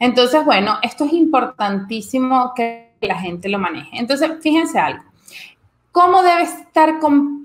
Entonces, 0.00 0.44
bueno, 0.44 0.80
esto 0.82 1.04
es 1.04 1.12
importantísimo 1.12 2.52
que 2.56 2.90
la 3.02 3.20
gente 3.20 3.48
lo 3.48 3.60
maneje. 3.60 3.96
Entonces, 3.96 4.28
fíjense 4.40 4.80
algo. 4.80 5.04
¿Cómo 5.92 6.22
debe 6.24 6.42
estar 6.42 6.98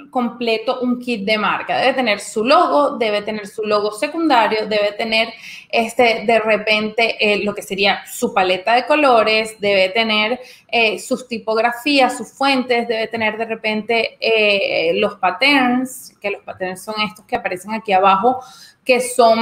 completo 0.10 0.80
un 0.82 1.00
kit 1.00 1.24
de 1.24 1.38
marca? 1.38 1.78
Debe 1.78 1.94
tener 1.94 2.20
su 2.20 2.44
logo, 2.44 2.98
debe 2.98 3.22
tener 3.22 3.46
su 3.46 3.62
logo 3.62 3.92
secundario, 3.92 4.68
debe 4.68 4.94
tener 4.94 5.30
este, 5.74 6.24
de 6.28 6.40
repente 6.40 7.18
eh, 7.20 7.44
lo 7.44 7.56
que 7.56 7.64
sería 7.64 8.06
su 8.06 8.32
paleta 8.32 8.76
de 8.76 8.86
colores, 8.86 9.60
debe 9.60 9.90
tener 9.90 10.40
eh, 10.68 11.00
sus 11.00 11.28
tipografías, 11.28 12.16
sus 12.16 12.32
fuentes, 12.32 12.88
debe 12.88 13.08
tener 13.08 13.40
de 13.40 13.46
repente 13.46 14.18
eh, 14.20 14.94
los 15.00 15.16
patterns, 15.16 16.14
que 16.22 16.30
los 16.30 16.44
patterns 16.44 16.84
son 16.84 16.94
estos 17.02 17.26
que 17.26 17.36
aparecen 17.36 17.74
aquí 17.74 17.92
abajo, 17.92 18.40
que 18.86 19.02
son, 19.02 19.40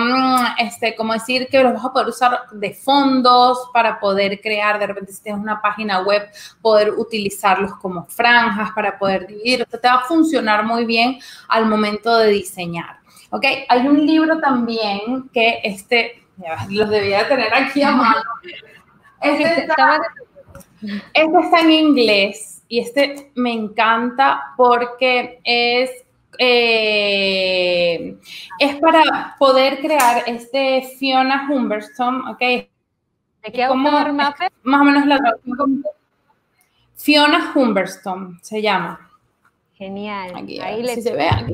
este, 0.58 0.96
como 0.96 1.12
decir, 1.12 1.50
que 1.50 1.62
los 1.62 1.74
vas 1.74 1.84
a 1.84 1.92
poder 1.92 2.08
usar 2.08 2.40
de 2.54 2.74
fondos 2.76 3.70
para 3.74 4.00
poder 4.00 4.40
crear, 4.40 4.80
de 4.80 4.88
repente 4.88 5.12
si 5.12 5.24
tienes 5.24 5.42
una 5.42 5.62
página 5.62 6.00
web, 6.00 6.30
poder 6.62 6.92
utilizarlos 6.92 7.74
como 7.82 8.06
franjas 8.06 8.72
para 8.74 8.98
poder 8.98 9.28
dividir. 9.28 9.64
Esto 9.64 9.78
te 9.78 9.90
va 9.90 9.96
a 9.96 10.04
funcionar 10.06 10.64
muy 10.64 10.86
bien 10.86 11.20
al 11.50 11.66
momento 11.66 12.18
de 12.20 12.30
diseñar. 12.30 13.02
¿Ok? 13.32 13.46
Hay 13.68 13.88
un 13.88 14.06
libro 14.06 14.40
también 14.40 15.30
que 15.34 15.60
este, 15.64 16.21
los 16.70 16.90
debía 16.90 17.28
tener 17.28 17.54
aquí 17.54 17.82
a 17.84 17.92
mano. 17.92 18.22
Este 19.24 19.62
está, 19.62 20.02
este 21.14 21.40
está 21.40 21.60
en 21.60 21.70
inglés 21.70 22.64
y 22.68 22.80
este 22.80 23.32
me 23.36 23.54
encanta 23.54 24.56
porque 24.58 25.40
es 25.44 25.92
eh, 26.40 28.18
es 28.58 28.76
para 28.78 29.36
poder 29.38 29.80
crear 29.80 30.24
este 30.26 30.82
Fiona 30.98 31.48
Humberstone, 31.48 32.32
¿ok? 32.32 32.40
¿De 32.40 33.52
qué 33.54 33.68
Más 33.68 34.82
o 34.82 34.84
menos 34.84 35.06
la 35.06 35.18
traducción. 35.18 35.84
Fiona 36.96 37.52
Humberstone 37.54 38.40
se 38.42 38.62
llama. 38.62 39.12
Genial. 39.74 40.34
Ahí 40.64 40.84
le... 40.84 41.02
se 41.02 41.14
ve 41.14 41.28
aquí. 41.28 41.54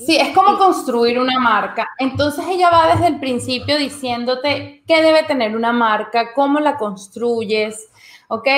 Sí, 0.00 0.16
es 0.16 0.34
como 0.34 0.58
construir 0.58 1.16
una 1.16 1.38
marca. 1.38 1.88
Entonces 1.98 2.44
ella 2.48 2.70
va 2.70 2.92
desde 2.92 3.06
el 3.06 3.20
principio 3.20 3.78
diciéndote 3.78 4.82
qué 4.84 5.00
debe 5.00 5.22
tener 5.22 5.56
una 5.56 5.72
marca, 5.72 6.34
cómo 6.34 6.58
la 6.58 6.76
construyes, 6.76 7.88
¿ok? 8.26 8.48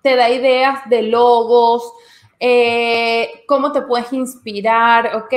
Te 0.00 0.14
da 0.14 0.30
ideas 0.30 0.88
de 0.88 1.02
logos, 1.02 1.92
eh, 2.38 3.42
cómo 3.48 3.72
te 3.72 3.82
puedes 3.82 4.12
inspirar, 4.12 5.16
¿ok? 5.16 5.30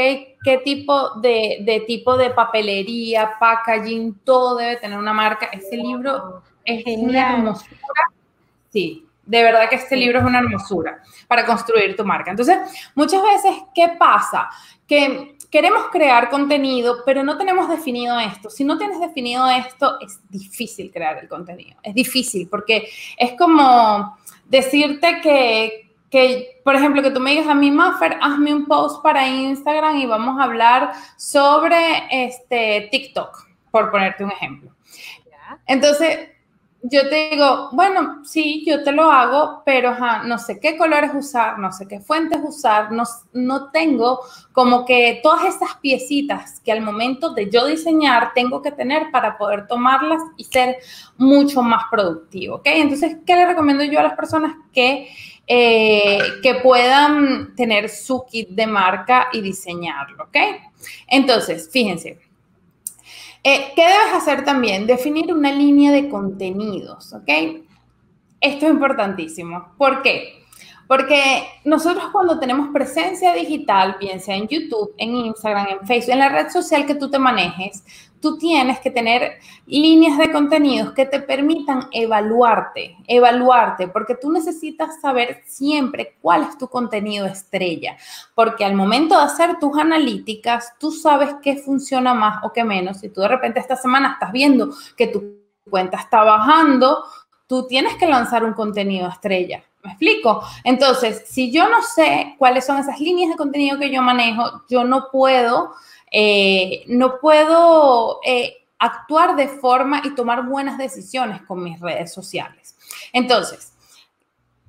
¿Qué 0.44 0.62
tipo 0.64 1.16
de, 1.16 1.58
de, 1.62 1.80
tipo 1.80 2.16
de 2.16 2.30
papelería, 2.30 3.32
packaging, 3.40 4.20
todo 4.24 4.58
debe 4.58 4.76
tener 4.76 5.00
una 5.00 5.14
marca? 5.14 5.48
Ese 5.48 5.78
libro 5.78 6.44
es 6.64 6.84
una 6.86 7.34
hermosura. 7.34 7.80
Sí, 8.70 9.08
de 9.26 9.42
verdad 9.42 9.70
que 9.70 9.78
este 9.78 9.96
libro 9.96 10.20
es 10.20 10.26
una 10.26 10.40
hermosura 10.40 11.02
para 11.28 11.46
construir 11.46 11.96
tu 11.96 12.06
marca. 12.06 12.32
Entonces, 12.32 12.58
muchas 12.94 13.22
veces, 13.24 13.64
¿qué 13.74 13.96
pasa? 13.98 14.50
Que 14.88 15.38
queremos 15.54 15.84
crear 15.92 16.32
contenido, 16.32 17.04
pero 17.06 17.24
no 17.24 17.38
tenemos 17.38 17.70
definido 17.70 18.20
esto. 18.20 18.50
Si 18.50 18.64
no 18.64 18.80
tienes 18.80 19.00
definido 19.00 19.48
esto, 19.48 20.00
es 20.02 20.20
difícil 20.28 20.92
crear 20.92 21.20
el 21.20 21.30
contenido. 21.30 21.78
Es 21.84 21.94
difícil 21.94 22.48
porque 22.50 22.90
es 23.18 23.34
como 23.38 24.18
decirte 24.46 25.22
que, 25.22 25.92
que, 26.10 26.60
por 26.64 26.76
ejemplo, 26.76 27.04
que 27.04 27.12
tú 27.12 27.20
me 27.20 27.32
digas 27.32 27.48
a 27.48 27.54
mí, 27.54 27.70
Maffer, 27.70 28.18
hazme 28.20 28.52
un 28.52 28.66
post 28.66 29.04
para 29.04 29.28
Instagram 29.28 29.98
y 29.98 30.08
vamos 30.08 30.40
a 30.40 30.46
hablar 30.46 30.92
sobre 31.18 31.78
este 32.10 32.90
TikTok, 32.92 33.48
por 33.70 33.92
ponerte 33.92 34.24
un 34.24 34.32
ejemplo. 34.32 34.72
Entonces, 35.68 36.30
yo 36.84 37.08
te 37.08 37.30
digo, 37.32 37.70
bueno, 37.72 38.26
sí, 38.26 38.64
yo 38.68 38.84
te 38.84 38.92
lo 38.92 39.10
hago, 39.10 39.64
pero 39.66 39.96
no 40.26 40.38
sé 40.38 40.60
qué 40.60 40.76
colores 40.76 41.12
usar, 41.16 41.58
no 41.58 41.72
sé 41.72 41.88
qué 41.88 42.02
fuentes 42.02 42.42
usar, 42.44 42.92
no, 42.92 43.04
no 43.32 43.72
tengo 43.72 44.20
como 44.52 44.84
que 44.84 45.22
todas 45.24 45.46
esas 45.56 45.76
piecitas 45.78 46.60
que 46.60 46.74
al 46.74 46.82
momento 46.82 47.34
de 47.34 47.50
yo 47.50 47.66
diseñar 47.68 48.34
tengo 48.36 48.62
que 48.62 48.72
tener 48.72 49.12
para 49.12 49.38
poder 49.38 49.66
tomarlas 49.66 50.22
y 50.36 50.44
ser 50.44 50.78
mucho 51.18 51.62
más 51.62 51.86
productivo, 51.90 52.58
¿ok? 52.58 52.66
Entonces, 52.66 53.16
¿qué 53.26 53.36
le 53.38 53.46
recomiendo 53.46 53.86
yo 53.86 54.02
a 54.02 54.04
las 54.04 54.16
personas 54.16 54.54
que, 54.74 55.08
eh, 55.48 56.20
que 56.42 56.56
puedan 56.56 57.56
tener 57.56 57.88
su 57.88 58.26
kit 58.30 58.50
de 58.50 58.68
marca 58.68 59.30
y 59.32 59.40
diseñarlo, 59.40 60.26
¿ok? 60.26 60.38
Entonces, 61.08 61.70
fíjense. 61.72 62.33
Eh, 63.44 63.74
¿Qué 63.76 63.82
debes 63.82 64.14
hacer 64.16 64.46
también? 64.46 64.88
Definir 64.88 65.34
una 65.34 65.52
línea 65.52 65.92
de 65.92 66.08
contenidos, 66.08 67.14
¿ok? 67.14 67.30
Esto 68.40 68.66
es 68.66 68.72
importantísimo. 68.72 69.74
¿Por 69.78 70.02
qué? 70.02 70.43
Porque 70.88 71.48
nosotros 71.66 72.10
cuando 72.12 72.40
tenemos 72.40 72.70
presencia 72.74 73.34
digital, 73.34 73.98
bien 74.00 74.20
sea 74.20 74.36
en 74.36 74.48
YouTube, 74.48 74.94
en 74.98 75.16
Instagram, 75.16 75.68
en 75.68 75.88
Facebook, 75.88 76.14
en 76.14 76.20
la 76.20 76.30
red 76.30 76.50
social 76.50 76.86
que 76.86 76.96
tú 76.96 77.10
te 77.10 77.20
manejes, 77.20 77.84
tú 78.24 78.38
tienes 78.38 78.80
que 78.80 78.90
tener 78.90 79.34
líneas 79.66 80.18
de 80.18 80.32
contenidos 80.32 80.94
que 80.94 81.06
te 81.06 81.20
permitan 81.20 81.90
evaluarte, 81.92 82.96
evaluarte, 83.06 83.90
porque 83.90 84.16
tú 84.16 84.32
necesitas 84.32 85.02
saber 85.02 85.42
siempre 85.46 86.16
cuál 86.22 86.44
es 86.44 86.58
tu 86.58 86.70
contenido 86.70 87.26
estrella, 87.26 87.98
porque 88.34 88.64
al 88.64 88.76
momento 88.76 89.18
de 89.18 89.24
hacer 89.24 89.60
tus 89.60 89.78
analíticas, 89.78 90.74
tú 90.80 90.92
sabes 90.92 91.36
qué 91.42 91.58
funciona 91.58 92.14
más 92.14 92.42
o 92.46 92.54
qué 92.54 92.64
menos. 92.64 93.00
Si 93.00 93.10
tú 93.10 93.20
de 93.20 93.28
repente 93.28 93.60
esta 93.60 93.76
semana 93.76 94.14
estás 94.14 94.32
viendo 94.32 94.74
que 94.96 95.08
tu 95.08 95.44
cuenta 95.70 95.98
está 95.98 96.24
bajando, 96.24 97.04
tú 97.46 97.68
tienes 97.68 97.96
que 97.96 98.08
lanzar 98.08 98.46
un 98.46 98.54
contenido 98.54 99.10
estrella. 99.10 99.64
¿Me 99.84 99.92
explico? 99.92 100.44
Entonces, 100.64 101.24
si 101.28 101.52
yo 101.52 101.68
no 101.68 101.82
sé 101.82 102.36
cuáles 102.38 102.66
son 102.66 102.78
esas 102.78 103.00
líneas 103.00 103.32
de 103.32 103.38
contenido 103.38 103.78
que 103.78 103.92
yo 103.92 104.02
manejo, 104.02 104.64
yo 104.70 104.84
no 104.84 105.10
puedo 105.12 105.74
eh, 106.16 106.84
no 106.88 107.20
puedo 107.20 108.20
eh, 108.24 108.68
actuar 108.78 109.36
de 109.36 109.48
forma 109.48 110.04
y 110.06 110.14
tomar 110.14 110.46
buenas 110.46 110.78
decisiones 110.78 111.42
con 111.42 111.64
mis 111.64 111.80
redes 111.80 112.14
sociales. 112.14 112.78
Entonces, 113.12 113.74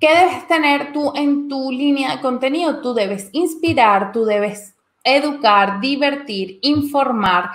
¿qué 0.00 0.09
debes 0.09 0.48
tener 0.48 0.94
tú 0.94 1.12
en 1.14 1.46
tu 1.46 1.70
línea 1.70 2.16
de 2.16 2.22
contenido? 2.22 2.81
Tú 2.81 2.94
debes 2.94 3.29
inspirar, 3.33 4.11
tú 4.11 4.24
debes 4.24 4.74
educar, 5.05 5.81
divertir, 5.81 6.61
informar. 6.62 7.50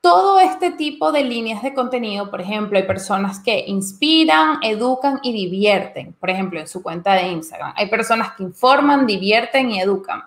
Todo 0.00 0.40
este 0.40 0.70
tipo 0.70 1.12
de 1.12 1.24
líneas 1.24 1.62
de 1.62 1.74
contenido, 1.74 2.30
por 2.30 2.40
ejemplo, 2.40 2.78
hay 2.78 2.84
personas 2.84 3.40
que 3.40 3.64
inspiran, 3.66 4.58
educan 4.62 5.20
y 5.22 5.32
divierten, 5.32 6.14
por 6.14 6.30
ejemplo, 6.30 6.58
en 6.58 6.66
su 6.66 6.82
cuenta 6.82 7.14
de 7.14 7.28
Instagram. 7.28 7.74
Hay 7.76 7.88
personas 7.88 8.32
que 8.32 8.44
informan, 8.44 9.06
divierten 9.06 9.70
y 9.70 9.80
educan. 9.80 10.22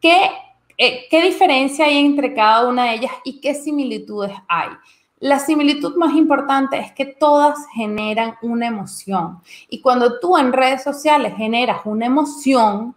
¿Qué 0.00 0.30
eh, 0.82 1.08
¿Qué 1.10 1.20
diferencia 1.20 1.84
hay 1.84 1.98
entre 1.98 2.32
cada 2.32 2.66
una 2.66 2.84
de 2.84 2.94
ellas 2.94 3.12
y 3.22 3.38
qué 3.38 3.54
similitudes 3.54 4.32
hay? 4.48 4.70
La 5.18 5.38
similitud 5.38 5.94
más 5.96 6.14
importante 6.14 6.78
es 6.78 6.90
que 6.92 7.04
todas 7.04 7.58
generan 7.74 8.36
una 8.40 8.68
emoción. 8.68 9.42
Y 9.68 9.82
cuando 9.82 10.18
tú 10.18 10.38
en 10.38 10.54
redes 10.54 10.82
sociales 10.82 11.34
generas 11.36 11.82
una 11.84 12.06
emoción, 12.06 12.96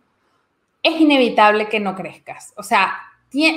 es 0.82 1.02
inevitable 1.02 1.68
que 1.68 1.82
no 1.82 1.94
crezcas. 1.94 2.54
O 2.56 2.64
sea, 2.64 2.96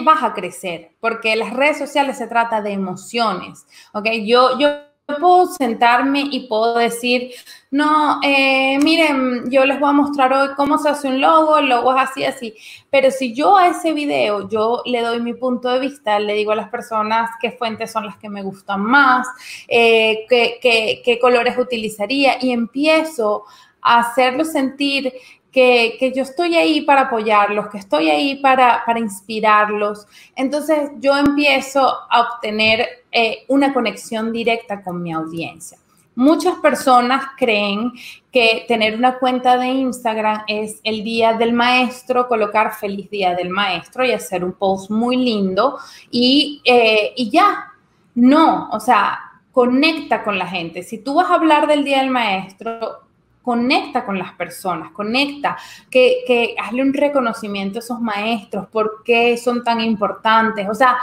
vas 0.02 0.22
a 0.22 0.34
crecer, 0.34 0.92
porque 1.00 1.36
las 1.36 1.52
redes 1.52 1.78
sociales 1.78 2.18
se 2.18 2.26
trata 2.26 2.60
de 2.60 2.72
emociones. 2.72 3.66
¿ok? 3.92 4.06
Yo, 4.24 4.58
yo 4.58 4.68
puedo 5.06 5.46
sentarme 5.46 6.24
y 6.30 6.48
puedo 6.48 6.76
decir, 6.78 7.30
no, 7.70 8.18
eh, 8.24 8.78
miren, 8.82 9.48
yo 9.50 9.64
les 9.64 9.78
voy 9.78 9.90
a 9.90 9.92
mostrar 9.92 10.32
hoy 10.32 10.48
cómo 10.56 10.78
se 10.78 10.88
hace 10.88 11.08
un 11.08 11.20
logo, 11.20 11.58
el 11.58 11.68
logo 11.68 11.94
es 11.94 12.02
así, 12.02 12.24
así. 12.24 12.54
Pero 12.90 13.10
si 13.10 13.32
yo 13.32 13.56
a 13.56 13.68
ese 13.68 13.92
video, 13.92 14.48
yo 14.48 14.82
le 14.84 15.02
doy 15.02 15.20
mi 15.20 15.34
punto 15.34 15.68
de 15.68 15.78
vista, 15.78 16.18
le 16.18 16.34
digo 16.34 16.52
a 16.52 16.56
las 16.56 16.70
personas 16.70 17.30
qué 17.40 17.52
fuentes 17.52 17.92
son 17.92 18.06
las 18.06 18.16
que 18.16 18.28
me 18.28 18.42
gustan 18.42 18.82
más, 18.82 19.28
eh, 19.68 20.26
qué, 20.28 20.58
qué 21.04 21.18
colores 21.20 21.56
utilizaría 21.56 22.42
y 22.42 22.50
empiezo 22.50 23.44
a 23.80 24.00
hacerlo 24.00 24.44
sentir 24.44 25.12
que, 25.56 26.12
yo 26.14 26.22
estoy 26.22 26.54
ahí 26.54 26.82
para 26.82 27.02
apoyarlos, 27.02 27.68
que 27.68 27.78
estoy 27.78 28.10
ahí 28.10 28.36
para, 28.36 28.84
inspirarlos. 28.98 30.06
Entonces 30.34 30.90
yo 30.98 31.16
empiezo 31.16 31.80
a 31.80 32.20
obtener 32.20 32.86
eh, 33.10 33.44
una 33.48 33.72
conexión 33.72 34.32
directa 34.32 34.82
con 34.82 35.02
mi 35.02 35.14
audiencia. 35.14 35.78
Muchas 36.14 36.56
personas 36.56 37.24
creen 37.38 37.92
que 38.30 38.66
tener 38.68 38.96
una 38.96 39.18
cuenta 39.18 39.56
de 39.56 39.68
Instagram 39.68 40.42
es 40.46 40.80
el 40.84 41.02
día 41.02 41.32
del 41.32 41.54
maestro, 41.54 42.28
colocar 42.28 42.74
feliz 42.74 43.08
día 43.08 43.34
del 43.34 43.48
maestro 43.48 44.04
y 44.04 44.12
hacer 44.12 44.44
un 44.44 44.52
post 44.52 44.90
muy 44.90 45.16
lindo 45.16 45.78
y, 46.10 46.60
eh, 46.66 47.14
y 47.16 47.30
ya. 47.30 47.72
No, 48.14 48.68
o 48.70 48.80
sea, 48.80 49.20
conecta 49.52 50.22
con 50.22 50.38
la 50.38 50.46
gente. 50.46 50.82
Si 50.82 50.98
tú 50.98 51.14
vas 51.14 51.30
a 51.30 51.34
hablar 51.34 51.66
del 51.66 51.84
día 51.84 52.00
del 52.00 52.10
maestro, 52.10 53.05
conecta 53.46 54.04
con 54.04 54.18
las 54.18 54.32
personas, 54.32 54.90
conecta, 54.90 55.56
que, 55.88 56.24
que 56.26 56.56
hazle 56.58 56.82
un 56.82 56.92
reconocimiento 56.92 57.78
a 57.78 57.82
esos 57.82 58.00
maestros, 58.00 58.66
por 58.66 59.04
qué 59.04 59.36
son 59.36 59.62
tan 59.62 59.80
importantes. 59.80 60.68
O 60.68 60.74
sea, 60.74 60.96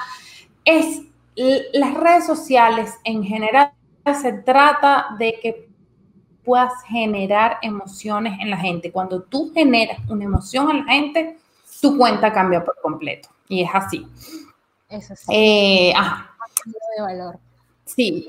es 0.65 1.03
las 1.35 1.93
redes 1.93 2.25
sociales 2.25 2.95
en 3.05 3.23
general 3.23 3.71
se 4.21 4.33
trata 4.33 5.15
de 5.17 5.39
que 5.41 5.69
puedas 6.43 6.73
generar 6.85 7.59
emociones 7.61 8.37
en 8.41 8.49
la 8.49 8.57
gente. 8.57 8.91
Cuando 8.91 9.21
tú 9.21 9.53
generas 9.53 9.97
una 10.09 10.25
emoción 10.25 10.69
en 10.69 10.85
la 10.85 10.91
gente, 10.91 11.37
tu 11.81 11.97
cuenta 11.97 12.33
cambia 12.33 12.61
por 12.61 12.75
completo. 12.81 13.29
Y 13.47 13.63
es 13.63 13.69
así. 13.73 14.05
Eso 14.89 15.15
sí. 15.15 15.25
Eh, 15.33 15.93
De 16.65 17.01
valor. 17.01 17.39
Sí. 17.85 18.27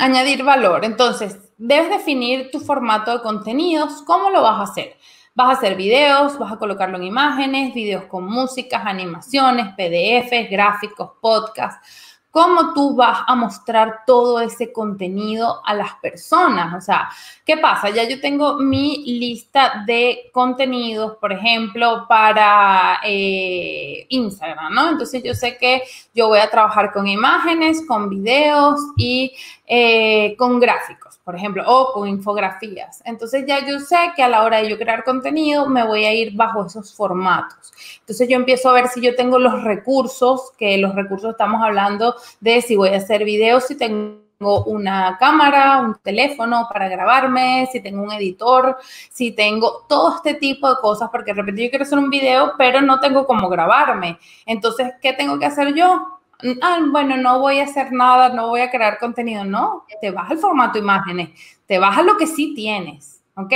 Añadir 0.00 0.42
valor. 0.42 0.84
Entonces, 0.84 1.38
debes 1.66 1.88
definir 1.88 2.50
tu 2.50 2.60
formato 2.60 3.10
de 3.10 3.22
contenidos. 3.22 4.02
¿Cómo 4.02 4.30
lo 4.30 4.42
vas 4.42 4.60
a 4.60 4.70
hacer? 4.70 4.96
Vas 5.34 5.48
a 5.48 5.52
hacer 5.52 5.76
videos, 5.76 6.38
vas 6.38 6.52
a 6.52 6.58
colocarlo 6.58 6.96
en 6.98 7.04
imágenes, 7.04 7.74
videos 7.74 8.04
con 8.04 8.26
músicas, 8.26 8.82
animaciones, 8.84 9.74
PDFs, 9.74 10.50
gráficos, 10.50 11.12
podcasts 11.20 12.14
cómo 12.34 12.74
tú 12.74 12.96
vas 12.96 13.20
a 13.28 13.36
mostrar 13.36 14.00
todo 14.04 14.40
ese 14.40 14.72
contenido 14.72 15.62
a 15.64 15.72
las 15.72 15.94
personas. 16.02 16.74
O 16.74 16.80
sea, 16.80 17.08
¿qué 17.46 17.58
pasa? 17.58 17.90
Ya 17.90 18.08
yo 18.08 18.20
tengo 18.20 18.58
mi 18.58 19.04
lista 19.20 19.84
de 19.86 20.32
contenidos, 20.32 21.16
por 21.18 21.32
ejemplo, 21.32 22.06
para 22.08 22.98
eh, 23.04 24.04
Instagram, 24.08 24.74
¿no? 24.74 24.90
Entonces 24.90 25.22
yo 25.22 25.32
sé 25.32 25.56
que 25.58 25.84
yo 26.12 26.26
voy 26.26 26.40
a 26.40 26.50
trabajar 26.50 26.92
con 26.92 27.06
imágenes, 27.06 27.86
con 27.86 28.08
videos 28.08 28.80
y 28.96 29.32
eh, 29.66 30.36
con 30.36 30.60
gráficos 30.60 31.14
por 31.24 31.34
ejemplo, 31.34 31.64
o 31.66 31.92
con 31.94 32.06
infografías. 32.06 33.02
Entonces 33.06 33.44
ya 33.48 33.66
yo 33.66 33.80
sé 33.80 33.96
que 34.14 34.22
a 34.22 34.28
la 34.28 34.44
hora 34.44 34.58
de 34.58 34.68
yo 34.68 34.78
crear 34.78 35.04
contenido 35.04 35.66
me 35.66 35.84
voy 35.84 36.04
a 36.04 36.12
ir 36.12 36.36
bajo 36.36 36.66
esos 36.66 36.94
formatos. 36.94 37.72
Entonces 38.00 38.28
yo 38.28 38.36
empiezo 38.36 38.68
a 38.68 38.74
ver 38.74 38.88
si 38.88 39.00
yo 39.00 39.16
tengo 39.16 39.38
los 39.38 39.64
recursos, 39.64 40.52
que 40.58 40.76
los 40.76 40.94
recursos 40.94 41.30
estamos 41.30 41.62
hablando 41.62 42.14
de 42.40 42.60
si 42.60 42.76
voy 42.76 42.90
a 42.90 42.98
hacer 42.98 43.24
videos, 43.24 43.66
si 43.66 43.76
tengo 43.76 44.22
una 44.66 45.16
cámara, 45.18 45.80
un 45.80 45.94
teléfono 46.02 46.68
para 46.70 46.88
grabarme, 46.90 47.66
si 47.72 47.80
tengo 47.80 48.02
un 48.02 48.12
editor, 48.12 48.76
si 49.10 49.32
tengo 49.32 49.86
todo 49.88 50.16
este 50.16 50.34
tipo 50.34 50.68
de 50.68 50.76
cosas, 50.82 51.08
porque 51.10 51.32
de 51.32 51.40
repente 51.40 51.64
yo 51.64 51.70
quiero 51.70 51.84
hacer 51.84 51.98
un 51.98 52.10
video, 52.10 52.52
pero 52.58 52.82
no 52.82 53.00
tengo 53.00 53.26
cómo 53.26 53.48
grabarme. 53.48 54.18
Entonces, 54.44 54.92
¿qué 55.00 55.14
tengo 55.14 55.38
que 55.38 55.46
hacer 55.46 55.72
yo? 55.72 56.13
Ah, 56.62 56.78
bueno, 56.90 57.16
no 57.16 57.40
voy 57.40 57.60
a 57.60 57.64
hacer 57.64 57.92
nada, 57.92 58.30
no 58.30 58.48
voy 58.48 58.60
a 58.60 58.70
crear 58.70 58.98
contenido. 58.98 59.44
No, 59.44 59.84
te 60.00 60.10
vas 60.10 60.30
al 60.30 60.38
formato 60.38 60.78
imágenes, 60.78 61.30
te 61.66 61.78
vas 61.78 61.96
a 61.98 62.02
lo 62.02 62.16
que 62.16 62.26
sí 62.26 62.54
tienes. 62.54 63.14
¿ok? 63.36 63.52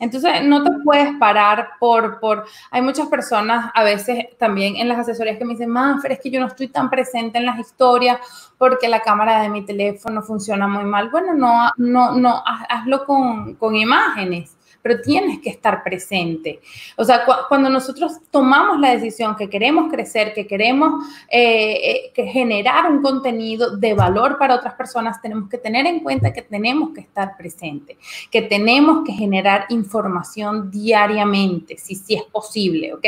Entonces, 0.00 0.44
no 0.44 0.64
te 0.64 0.70
puedes 0.84 1.14
parar 1.16 1.70
por, 1.78 2.18
por, 2.18 2.44
hay 2.70 2.82
muchas 2.82 3.08
personas 3.08 3.70
a 3.74 3.84
veces 3.84 4.26
también 4.38 4.76
en 4.76 4.88
las 4.88 4.98
asesorías 4.98 5.38
que 5.38 5.44
me 5.44 5.52
dicen, 5.52 5.70
Manfred, 5.70 6.12
es 6.12 6.20
que 6.20 6.30
yo 6.30 6.40
no 6.40 6.46
estoy 6.46 6.68
tan 6.68 6.90
presente 6.90 7.38
en 7.38 7.46
las 7.46 7.58
historias 7.58 8.18
porque 8.58 8.88
la 8.88 9.00
cámara 9.00 9.40
de 9.42 9.48
mi 9.48 9.64
teléfono 9.64 10.22
funciona 10.22 10.66
muy 10.66 10.84
mal. 10.84 11.10
Bueno, 11.10 11.34
no, 11.34 11.70
no, 11.76 12.12
no, 12.12 12.42
hazlo 12.44 13.04
con, 13.04 13.54
con 13.54 13.76
imágenes 13.76 14.56
pero 14.82 15.00
tienes 15.00 15.40
que 15.40 15.50
estar 15.50 15.82
presente. 15.82 16.60
O 16.96 17.04
sea, 17.04 17.24
cuando 17.48 17.70
nosotros 17.70 18.18
tomamos 18.30 18.80
la 18.80 18.94
decisión 18.94 19.36
que 19.36 19.48
queremos 19.48 19.90
crecer, 19.90 20.34
que 20.34 20.46
queremos 20.46 21.04
eh, 21.28 21.72
eh, 21.72 22.12
que 22.14 22.26
generar 22.26 22.90
un 22.90 23.00
contenido 23.00 23.76
de 23.76 23.94
valor 23.94 24.38
para 24.38 24.56
otras 24.56 24.74
personas, 24.74 25.22
tenemos 25.22 25.48
que 25.48 25.58
tener 25.58 25.86
en 25.86 26.00
cuenta 26.00 26.32
que 26.32 26.42
tenemos 26.42 26.90
que 26.90 27.00
estar 27.00 27.36
presente, 27.36 27.96
que 28.30 28.42
tenemos 28.42 29.04
que 29.04 29.12
generar 29.12 29.66
información 29.68 30.70
diariamente, 30.70 31.78
si, 31.78 31.94
si 31.94 32.14
es 32.14 32.24
posible, 32.24 32.92
¿ok? 32.94 33.06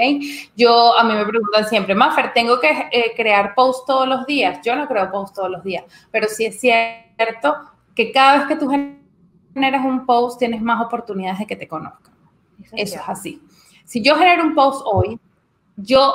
Yo, 0.57 0.97
a 0.97 1.05
mí 1.05 1.15
me 1.15 1.27
preguntan 1.27 1.69
siempre, 1.69 1.95
Maffer, 1.95 2.33
¿tengo 2.33 2.61
que 2.61 2.89
eh, 2.91 3.13
crear 3.17 3.55
posts 3.55 3.85
todos 3.87 4.09
los 4.09 4.27
días? 4.27 4.61
Yo 4.65 4.77
no 4.77 4.87
creo 4.87 5.11
posts 5.11 5.35
todos 5.35 5.51
los 5.51 5.65
días, 5.65 5.85
pero 6.11 6.29
sí 6.29 6.47
es 6.47 6.61
cierto 6.61 7.57
que 7.95 8.13
cada 8.13 8.39
vez 8.39 8.47
que 8.47 8.57
tú 8.57 8.69
generas 8.69 9.04
un 9.55 10.07
post, 10.07 10.39
tienes 10.39 10.61
más 10.63 10.85
oportunidades 10.85 11.39
de 11.41 11.47
que 11.47 11.57
te 11.57 11.69
conozcan. 11.69 12.15
Eso, 12.73 12.97
es 12.97 13.09
así. 13.09 13.43
Si 13.85 14.03
yo 14.03 14.17
genero 14.17 14.43
un 14.43 14.55
post 14.55 14.83
hoy, 14.85 15.19
yo 15.77 16.13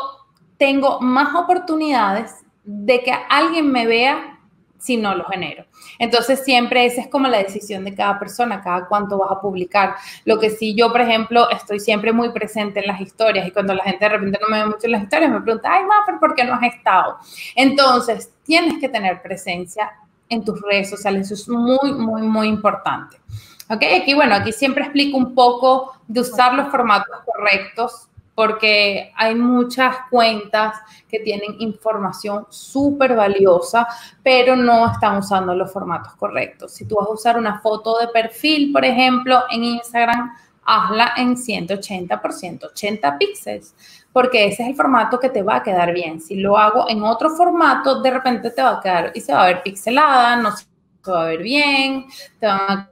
tengo 0.58 1.00
más 1.00 1.34
oportunidades 1.36 2.44
de 2.64 3.02
que 3.02 3.14
alguien 3.30 3.72
me 3.72 3.88
vea 3.88 4.40
si 4.78 4.96
no 4.96 5.14
lo 5.14 5.26
genero. 5.26 5.66
Entonces, 6.00 6.44
siempre 6.44 6.86
esa 6.86 7.02
es 7.02 7.08
como 7.08 7.28
la 7.28 7.40
decisión 7.40 7.84
de 7.84 7.94
cada 7.94 8.18
persona, 8.18 8.62
cada 8.62 8.88
cuánto 8.88 9.18
vas 9.18 9.32
a 9.32 9.42
publicar. 9.42 9.96
Lo 10.24 10.40
que 10.40 10.50
sí, 10.50 10.74
yo, 10.74 10.92
por 10.92 11.02
ejemplo, 11.02 11.50
estoy 11.50 11.80
siempre 11.80 12.14
muy 12.14 12.32
presente 12.32 12.80
en 12.80 12.88
las 12.88 13.02
historias 13.02 13.46
y 13.46 13.52
cuando 13.52 13.74
la 13.74 13.84
gente 13.84 14.06
de 14.06 14.10
repente 14.10 14.40
no 14.42 14.48
me 14.48 14.64
ve 14.64 14.70
mucho 14.70 14.86
en 14.86 14.94
las 14.94 15.04
historias, 15.04 15.32
me 15.32 15.42
pregunta, 15.42 15.70
ay, 15.72 15.84
Maffer, 15.84 16.16
¿por 16.20 16.34
qué 16.34 16.46
no 16.46 16.54
has 16.54 16.64
estado? 16.64 17.18
Entonces, 17.56 18.34
tienes 18.44 18.80
que 18.80 18.88
tener 18.88 19.22
presencia 19.22 19.92
en 20.30 20.46
tus 20.46 20.62
redes 20.62 20.90
sociales. 20.90 21.32
Eso 21.32 21.44
es 21.44 21.50
muy, 21.50 21.94
muy, 21.94 22.22
muy 22.22 22.48
importante. 22.48 23.20
Ok, 23.70 23.84
aquí, 24.02 24.14
bueno, 24.14 24.36
aquí 24.36 24.52
siempre 24.52 24.84
explico 24.84 25.18
un 25.18 25.36
poco 25.36 25.94
de 26.08 26.22
usar 26.22 26.54
los 26.54 26.70
formatos 26.70 27.18
correctos 27.26 28.10
porque 28.40 29.12
hay 29.18 29.36
muchas 29.36 29.98
cuentas 30.10 30.78
que 31.10 31.20
tienen 31.20 31.58
información 31.60 32.48
súper 32.50 33.14
valiosa, 33.14 33.86
pero 34.24 34.56
no 34.56 34.90
están 34.90 35.18
usando 35.18 35.54
los 35.54 35.74
formatos 35.74 36.14
correctos. 36.14 36.72
Si 36.72 36.86
tú 36.86 36.96
vas 36.96 37.10
a 37.10 37.12
usar 37.12 37.38
una 37.38 37.60
foto 37.60 38.00
de 38.00 38.08
perfil, 38.08 38.72
por 38.72 38.86
ejemplo, 38.86 39.44
en 39.52 39.66
Instagram, 39.66 40.32
hazla 40.70 41.14
en 41.18 41.36
180 41.36 42.22
por 42.22 42.32
180 42.32 43.18
píxeles, 43.18 43.74
porque 44.14 44.46
ese 44.46 44.64
es 44.64 44.70
el 44.70 44.76
formato 44.76 45.20
que 45.20 45.30
te 45.30 45.42
va 45.42 45.58
a 45.58 45.64
quedar 45.64 45.94
bien. 45.94 46.22
Si 46.22 46.36
lo 46.36 46.58
hago 46.58 46.90
en 46.90 47.04
otro 47.04 47.32
formato, 47.32 48.02
de 48.02 48.12
repente 48.12 48.52
te 48.52 48.62
va 48.62 48.78
a 48.78 48.80
quedar 48.80 49.12
y 49.16 49.22
se 49.22 49.34
va 49.34 49.44
a 49.44 49.48
ver 49.48 49.64
pixelada, 49.64 50.36
no 50.36 50.56
se 50.56 50.66
va 51.12 51.24
a 51.24 51.26
ver 51.26 51.42
bien, 51.42 52.06
te 52.40 52.46
van 52.46 52.60
a 52.60 52.90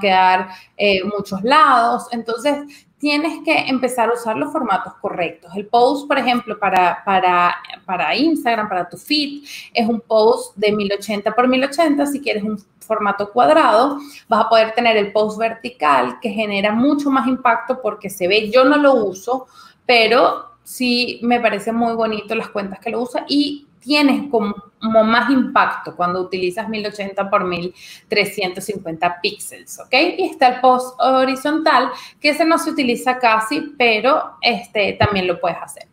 quedar 0.00 0.48
eh, 0.76 1.02
muchos 1.04 1.42
lados. 1.42 2.06
Entonces, 2.12 2.85
tienes 2.98 3.44
que 3.44 3.54
empezar 3.68 4.08
a 4.08 4.14
usar 4.14 4.36
los 4.36 4.52
formatos 4.52 4.94
correctos. 5.00 5.52
El 5.54 5.66
post, 5.66 6.08
por 6.08 6.18
ejemplo, 6.18 6.58
para, 6.58 7.02
para, 7.04 7.54
para 7.84 8.14
Instagram, 8.16 8.68
para 8.68 8.88
tu 8.88 8.96
feed, 8.96 9.44
es 9.72 9.86
un 9.86 10.00
post 10.00 10.56
de 10.56 10.72
1080 10.72 11.34
por 11.34 11.46
1080. 11.46 12.06
Si 12.06 12.20
quieres 12.20 12.42
un 12.42 12.58
formato 12.80 13.30
cuadrado, 13.32 13.98
vas 14.28 14.46
a 14.46 14.48
poder 14.48 14.72
tener 14.72 14.96
el 14.96 15.12
post 15.12 15.38
vertical 15.38 16.18
que 16.20 16.30
genera 16.30 16.72
mucho 16.72 17.10
más 17.10 17.26
impacto 17.26 17.80
porque 17.82 18.08
se 18.08 18.28
ve, 18.28 18.50
yo 18.50 18.64
no 18.64 18.76
lo 18.76 18.94
uso, 18.94 19.46
pero 19.84 20.52
sí 20.62 21.20
me 21.22 21.40
parece 21.40 21.72
muy 21.72 21.94
bonito 21.94 22.34
las 22.34 22.48
cuentas 22.48 22.80
que 22.80 22.90
lo 22.90 23.02
usa 23.02 23.24
y 23.28 23.65
tienes 23.86 24.28
como, 24.30 24.54
más 24.80 25.30
impacto 25.30 25.94
cuando 25.94 26.20
utilizas 26.20 26.68
1080 26.68 27.30
por 27.30 27.44
1350 27.44 29.20
píxeles, 29.20 29.78
¿ok? 29.78 29.94
Y 30.18 30.24
está 30.24 30.48
el 30.48 30.60
post 30.60 31.00
horizontal, 31.00 31.90
que 32.20 32.30
ese 32.30 32.44
no 32.44 32.58
se 32.58 32.70
utiliza 32.70 33.18
casi, 33.18 33.74
pero 33.78 34.36
este 34.42 34.94
también 34.94 35.28
lo 35.28 35.40
puedes 35.40 35.58
hacer. 35.58 35.86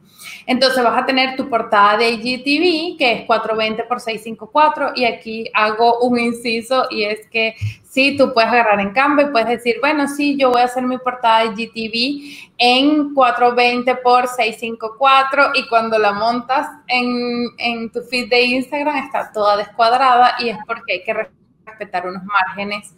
Entonces 0.45 0.83
vas 0.83 1.01
a 1.01 1.05
tener 1.05 1.35
tu 1.35 1.49
portada 1.49 1.97
de 1.97 2.09
IGTV, 2.11 2.97
que 2.97 3.11
es 3.13 3.25
420 3.25 3.83
por 3.83 3.99
654, 3.99 4.91
y 4.95 5.05
aquí 5.05 5.49
hago 5.53 5.99
un 5.99 6.19
inciso 6.19 6.87
y 6.89 7.03
es 7.03 7.27
que 7.27 7.55
sí, 7.83 8.17
tú 8.17 8.33
puedes 8.33 8.49
agarrar 8.51 8.79
en 8.79 8.91
Canva 8.91 9.23
y 9.23 9.25
puedes 9.27 9.49
decir, 9.49 9.77
bueno, 9.79 10.07
sí, 10.07 10.35
yo 10.37 10.51
voy 10.51 10.61
a 10.61 10.65
hacer 10.65 10.83
mi 10.83 10.97
portada 10.97 11.45
de 11.45 11.61
IGTV 11.61 12.51
en 12.57 13.13
420 13.13 13.95
por 13.97 14.27
654 14.27 15.51
y 15.53 15.67
cuando 15.67 15.99
la 15.99 16.13
montas 16.13 16.67
en, 16.87 17.49
en 17.57 17.91
tu 17.91 18.01
feed 18.01 18.29
de 18.29 18.41
Instagram 18.41 18.97
está 18.97 19.31
toda 19.31 19.57
descuadrada 19.57 20.35
y 20.39 20.49
es 20.49 20.57
porque 20.65 20.93
hay 20.93 21.03
que 21.03 21.42
respetar 21.73 22.07
unos 22.07 22.23
márgenes 22.23 22.93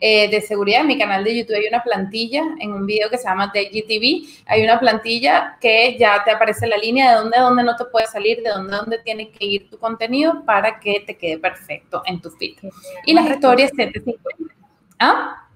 eh, 0.00 0.30
de 0.30 0.40
seguridad. 0.40 0.82
En 0.82 0.86
mi 0.86 0.98
canal 0.98 1.24
de 1.24 1.36
YouTube 1.36 1.56
hay 1.56 1.66
una 1.68 1.82
plantilla, 1.82 2.42
en 2.60 2.72
un 2.72 2.86
video 2.86 3.10
que 3.10 3.18
se 3.18 3.24
llama 3.24 3.50
TGTV, 3.52 4.44
hay 4.46 4.62
una 4.62 4.78
plantilla 4.78 5.56
que 5.60 5.96
ya 5.98 6.22
te 6.24 6.30
aparece 6.30 6.66
la 6.66 6.76
línea 6.76 7.10
de 7.10 7.16
dónde 7.16 7.36
a 7.38 7.42
dónde 7.42 7.62
no 7.64 7.76
te 7.76 7.84
puede 7.86 8.06
salir, 8.06 8.42
de 8.42 8.50
dónde 8.50 8.74
a 8.74 8.78
dónde 8.78 8.98
tiene 8.98 9.30
que 9.30 9.44
ir 9.44 9.70
tu 9.70 9.78
contenido 9.78 10.44
para 10.44 10.78
que 10.78 11.00
te 11.00 11.16
quede 11.16 11.38
perfecto 11.38 12.02
en 12.06 12.20
tu 12.20 12.30
feed. 12.30 12.58
Y 13.06 13.14
las 13.14 13.28
historias 13.30 13.70
750. 13.76 14.54
¿Ah? 14.98 15.48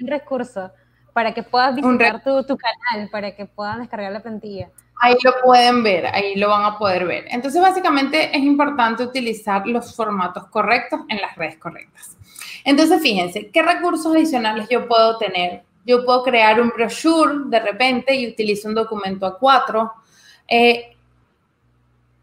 Un 0.00 0.08
recurso 0.08 0.70
para 1.12 1.32
que 1.32 1.42
puedas 1.42 1.74
visitar 1.74 2.22
tu, 2.22 2.44
tu 2.44 2.56
canal, 2.56 3.08
para 3.10 3.34
que 3.34 3.46
puedan 3.46 3.80
descargar 3.80 4.12
la 4.12 4.20
plantilla. 4.20 4.70
Ahí 5.00 5.16
lo 5.22 5.32
pueden 5.42 5.82
ver, 5.82 6.06
ahí 6.06 6.36
lo 6.36 6.48
van 6.48 6.64
a 6.64 6.78
poder 6.78 7.06
ver. 7.06 7.26
Entonces, 7.28 7.60
básicamente 7.60 8.36
es 8.36 8.42
importante 8.42 9.02
utilizar 9.02 9.66
los 9.66 9.94
formatos 9.94 10.46
correctos 10.46 11.00
en 11.08 11.20
las 11.20 11.36
redes 11.36 11.58
correctas. 11.58 12.16
Entonces, 12.64 13.02
fíjense, 13.02 13.50
¿qué 13.50 13.62
recursos 13.62 14.14
adicionales 14.14 14.68
yo 14.70 14.88
puedo 14.88 15.18
tener? 15.18 15.62
Yo 15.84 16.04
puedo 16.04 16.22
crear 16.22 16.60
un 16.60 16.70
brochure 16.70 17.34
de 17.46 17.60
repente 17.60 18.14
y 18.14 18.28
utilizo 18.28 18.68
un 18.68 18.74
documento 18.74 19.38
A4. 19.38 19.92
Eh, 20.48 20.96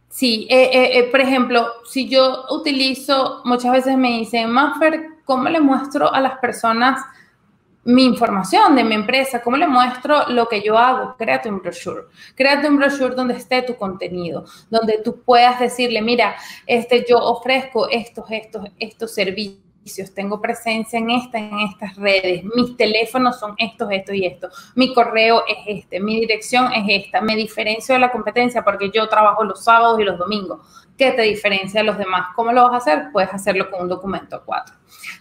sí, 0.09 0.47
eh, 0.49 0.97
eh, 0.97 1.03
por 1.11 1.21
ejemplo, 1.21 1.67
si 1.85 2.09
yo 2.09 2.45
utilizo, 2.49 3.41
muchas 3.45 3.71
veces 3.71 3.97
me 3.97 4.17
dicen, 4.17 4.49
Maffer, 4.49 5.09
¿cómo 5.25 5.47
le 5.49 5.59
muestro 5.59 6.11
a 6.11 6.19
las 6.19 6.39
personas 6.39 7.05
mi 7.83 8.05
información 8.05 8.75
de 8.75 8.83
mi 8.83 8.95
empresa, 8.95 9.41
cómo 9.41 9.57
le 9.57 9.67
muestro 9.67 10.29
lo 10.29 10.47
que 10.47 10.61
yo 10.61 10.77
hago. 10.77 11.15
Créate 11.17 11.49
un 11.49 11.59
brochure. 11.59 12.03
Créate 12.35 12.67
un 12.67 12.77
brochure 12.77 13.15
donde 13.15 13.35
esté 13.35 13.61
tu 13.63 13.75
contenido, 13.75 14.45
donde 14.69 14.99
tú 15.03 15.21
puedas 15.21 15.59
decirle, 15.59 16.01
mira, 16.01 16.35
este, 16.67 17.05
yo 17.07 17.17
ofrezco 17.17 17.89
estos, 17.89 18.29
estos, 18.29 18.65
estos 18.77 19.13
servicios 19.13 19.71
tengo 20.13 20.39
presencia 20.39 20.99
en 20.99 21.09
esta, 21.09 21.39
en 21.39 21.59
estas 21.59 21.95
redes, 21.95 22.43
mis 22.55 22.77
teléfonos 22.77 23.39
son 23.39 23.55
estos, 23.57 23.89
estos 23.91 24.15
y 24.15 24.25
estos, 24.25 24.71
mi 24.75 24.93
correo 24.93 25.43
es 25.47 25.57
este, 25.65 25.99
mi 25.99 26.19
dirección 26.19 26.71
es 26.73 26.85
esta, 26.87 27.21
me 27.21 27.35
diferencio 27.35 27.95
de 27.95 27.99
la 27.99 28.11
competencia 28.11 28.63
porque 28.63 28.91
yo 28.93 29.07
trabajo 29.09 29.43
los 29.43 29.63
sábados 29.63 29.99
y 29.99 30.03
los 30.03 30.17
domingos. 30.17 30.59
¿Qué 31.01 31.13
te 31.13 31.23
diferencia 31.23 31.79
de 31.79 31.87
los 31.87 31.97
demás? 31.97 32.27
¿Cómo 32.35 32.51
lo 32.51 32.61
vas 32.61 32.73
a 32.73 32.77
hacer? 32.77 33.11
Puedes 33.11 33.33
hacerlo 33.33 33.71
con 33.71 33.81
un 33.81 33.89
documento 33.89 34.43
4 34.45 34.75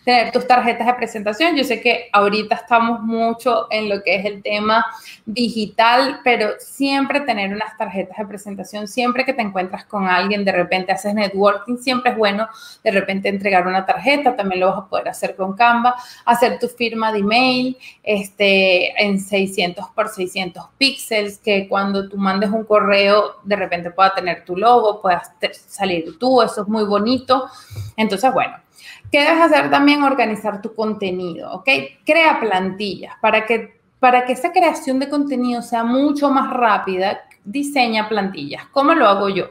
tener 0.05 0.33
tus 0.33 0.47
tarjetas 0.47 0.87
de 0.87 0.95
presentación. 0.95 1.57
Yo 1.57 1.65
sé 1.65 1.81
que 1.81 2.09
ahorita 2.13 2.55
estamos 2.55 3.01
mucho 3.01 3.67
en 3.71 3.89
lo 3.89 4.03
que 4.03 4.17
es 4.17 4.25
el 4.25 4.43
tema 4.43 4.87
digital, 5.25 6.21
pero 6.25 6.51
siempre 6.59 7.21
tener 7.21 7.53
unas 7.53 7.77
tarjetas 7.77 8.17
de 8.19 8.27
presentación, 8.27 8.89
siempre 8.89 9.25
que 9.25 9.33
te 9.33 9.43
encuentras 9.43 9.85
con 9.85 10.09
alguien, 10.09 10.45
de 10.45 10.53
repente 10.53 10.93
haces 10.93 11.15
networking, 11.15 11.77
siempre 11.77 12.13
es 12.13 12.19
bueno 12.19 12.49
de 12.83 12.91
repente 12.91 13.29
entregar 13.29 13.67
una 13.67 13.87
tarjeta, 13.87 14.37
también 14.37 14.61
lo 14.61 14.69
vas 14.69 14.79
a 14.79 14.89
poder 14.89 15.09
hacer 15.09 15.37
con 15.37 15.55
Canva, 15.55 15.95
hacer 16.25 16.59
tu 16.59 16.69
firma 16.69 17.13
de 17.13 17.19
email 17.19 17.79
este, 18.03 19.03
en 19.03 19.21
600 19.21 19.87
por 19.95 20.09
600 20.09 20.65
píxeles, 20.79 21.39
que 21.39 21.69
cuando 21.69 22.09
tú 22.09 22.17
mandes 22.17 22.51
un 22.51 22.65
correo, 22.65 23.37
de 23.45 23.57
repente 23.57 23.91
pueda 23.91 24.15
tener 24.15 24.45
tu 24.45 24.57
logo, 24.57 25.01
puedas 25.01 25.39
salir 25.71 26.19
tú, 26.19 26.43
eso 26.43 26.63
es 26.63 26.69
muy 26.69 26.85
bonito. 26.85 27.49
Entonces, 27.97 28.33
bueno, 28.33 28.57
¿Qué 29.11 29.21
debes 29.23 29.43
hacer 29.43 29.71
también? 29.71 30.03
Organizar 30.05 30.63
tu 30.63 30.75
contenido, 30.75 31.53
¿ok? 31.53 31.69
Crea 32.07 32.39
plantillas 32.39 33.15
para 33.21 33.45
que, 33.45 33.81
para 33.99 34.25
que 34.25 34.33
esa 34.35 34.53
creación 34.53 35.01
de 35.01 35.09
contenido 35.09 35.63
sea 35.63 35.83
mucho 35.83 36.31
más 36.31 36.53
rápida. 36.53 37.21
Diseña 37.45 38.09
plantillas. 38.09 38.67
¿Cómo 38.71 38.95
lo 38.95 39.09
hago 39.09 39.29
yo? 39.29 39.47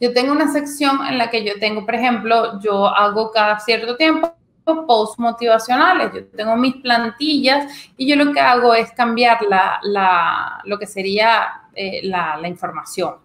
Yo 0.00 0.12
tengo 0.14 0.32
una 0.32 0.50
sección 0.50 1.06
en 1.06 1.18
la 1.18 1.28
que 1.28 1.44
yo 1.44 1.58
tengo, 1.60 1.84
por 1.84 1.94
ejemplo, 1.94 2.58
yo 2.60 2.86
hago 2.86 3.30
cada 3.32 3.58
cierto 3.60 3.96
tiempo 3.96 4.34
posts 4.64 5.18
motivacionales, 5.18 6.12
yo 6.14 6.24
tengo 6.36 6.56
mis 6.56 6.76
plantillas 6.76 7.90
y 7.96 8.08
yo 8.08 8.14
lo 8.14 8.32
que 8.32 8.38
hago 8.38 8.74
es 8.74 8.92
cambiar 8.92 9.40
la, 9.42 10.60
lo 10.64 10.78
que 10.78 10.86
sería 10.86 11.62
eh, 11.74 12.00
la, 12.04 12.36
la 12.36 12.46
información. 12.48 13.16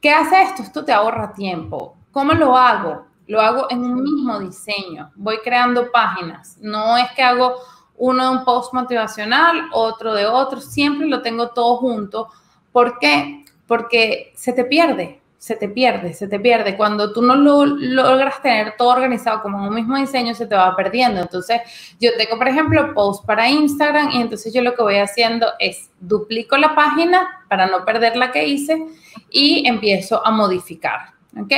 ¿Qué 0.00 0.10
hace 0.10 0.42
esto? 0.42 0.62
Esto 0.62 0.84
te 0.84 0.92
ahorra 0.92 1.32
tiempo. 1.32 1.96
¿Cómo 2.12 2.32
lo 2.32 2.56
hago? 2.56 3.06
Lo 3.26 3.40
hago 3.40 3.66
en 3.70 3.80
un 3.84 4.02
mismo 4.02 4.38
diseño. 4.38 5.10
Voy 5.16 5.38
creando 5.42 5.90
páginas. 5.90 6.58
No 6.60 6.96
es 6.96 7.10
que 7.12 7.22
hago 7.22 7.56
uno 7.96 8.24
de 8.24 8.38
un 8.38 8.44
post 8.44 8.72
motivacional, 8.74 9.68
otro 9.72 10.14
de 10.14 10.26
otro. 10.26 10.60
Siempre 10.60 11.06
lo 11.08 11.22
tengo 11.22 11.48
todo 11.48 11.76
junto. 11.78 12.28
¿Por 12.72 12.98
qué? 12.98 13.44
Porque 13.66 14.32
se 14.36 14.52
te 14.52 14.64
pierde 14.64 15.22
se 15.38 15.56
te 15.56 15.68
pierde, 15.68 16.14
se 16.14 16.28
te 16.28 16.40
pierde. 16.40 16.76
Cuando 16.76 17.12
tú 17.12 17.22
no 17.22 17.36
lo 17.36 17.66
logras 17.66 18.40
tener 18.42 18.74
todo 18.76 18.88
organizado 18.88 19.42
como 19.42 19.58
en 19.58 19.68
un 19.68 19.74
mismo 19.74 19.96
diseño, 19.96 20.34
se 20.34 20.46
te 20.46 20.54
va 20.54 20.74
perdiendo. 20.74 21.20
Entonces, 21.20 21.60
yo 22.00 22.10
tengo, 22.16 22.38
por 22.38 22.48
ejemplo, 22.48 22.94
post 22.94 23.24
para 23.26 23.48
Instagram 23.48 24.10
y 24.12 24.20
entonces 24.22 24.52
yo 24.52 24.62
lo 24.62 24.74
que 24.74 24.82
voy 24.82 24.96
haciendo 24.96 25.46
es 25.58 25.90
duplico 26.00 26.56
la 26.56 26.74
página 26.74 27.44
para 27.48 27.66
no 27.66 27.84
perder 27.84 28.16
la 28.16 28.32
que 28.32 28.46
hice 28.46 28.86
y 29.30 29.66
empiezo 29.68 30.26
a 30.26 30.30
modificar. 30.30 31.14
¿Ok? 31.38 31.52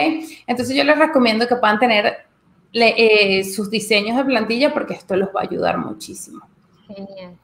Entonces, 0.46 0.76
yo 0.76 0.82
les 0.84 0.98
recomiendo 0.98 1.46
que 1.46 1.56
puedan 1.56 1.78
tener 1.78 2.26
eh, 2.72 3.44
sus 3.44 3.70
diseños 3.70 4.16
de 4.16 4.24
plantilla 4.24 4.74
porque 4.74 4.94
esto 4.94 5.16
los 5.16 5.28
va 5.28 5.40
a 5.40 5.44
ayudar 5.44 5.78
muchísimo. 5.78 6.40
Genial. 6.88 7.38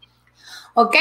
¿Ok? 0.75 0.97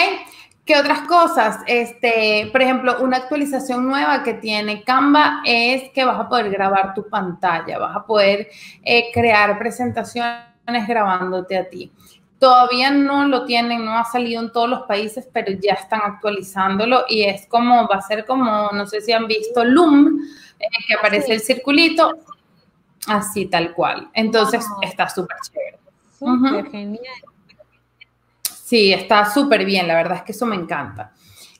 ¿Qué 0.66 0.78
otras 0.78 1.02
cosas? 1.02 1.60
Este, 1.68 2.48
por 2.52 2.62
ejemplo, 2.62 3.02
una 3.02 3.18
actualización 3.18 3.86
nueva 3.86 4.24
que 4.24 4.34
tiene 4.34 4.84
Canva 4.84 5.42
es 5.46 5.92
que 5.92 6.06
vas 6.06 6.18
a 6.18 6.30
poder 6.30 6.50
grabar 6.50 6.94
tu 6.94 7.10
pantalla, 7.10 7.80
vas 7.80 7.98
a 7.98 8.06
poder 8.06 8.48
eh, 8.82 9.12
crear 9.14 9.60
presentaciones 9.60 10.88
grabándote 10.88 11.58
a 11.58 11.68
ti. 11.68 11.92
Todavía 12.40 12.92
no 12.92 13.26
lo 13.28 13.44
tienen, 13.44 13.84
no 13.84 13.98
ha 13.98 14.06
salido 14.06 14.42
en 14.42 14.54
todos 14.54 14.70
los 14.70 14.82
países, 14.84 15.28
pero 15.34 15.52
ya 15.52 15.74
están 15.74 16.02
actualizándolo 16.02 17.04
y 17.10 17.24
es 17.24 17.46
como, 17.48 17.86
va 17.88 17.98
a 17.98 18.02
ser 18.02 18.26
como, 18.26 18.70
no 18.72 18.86
sé 18.86 19.02
si 19.02 19.12
han 19.12 19.28
visto 19.28 19.66
Loom, 19.66 20.22
eh, 20.60 20.66
que 20.88 20.94
aparece 20.94 21.34
el 21.34 21.42
circulito, 21.42 22.20
así 23.08 23.48
tal 23.48 23.74
cual. 23.74 24.10
Entonces 24.14 24.66
está 24.82 25.10
súper 25.10 25.38
chévere. 25.46 25.80
Súper 26.18 26.72
genial. 26.72 27.33
Sí, 28.74 28.92
está 28.92 29.32
súper 29.32 29.66
bien, 29.66 29.88
la 29.88 29.94
verdad 29.94 30.18
es 30.18 30.24
que 30.24 30.32
eso 30.32 30.48
me 30.48 30.56
encanta. 30.56 31.12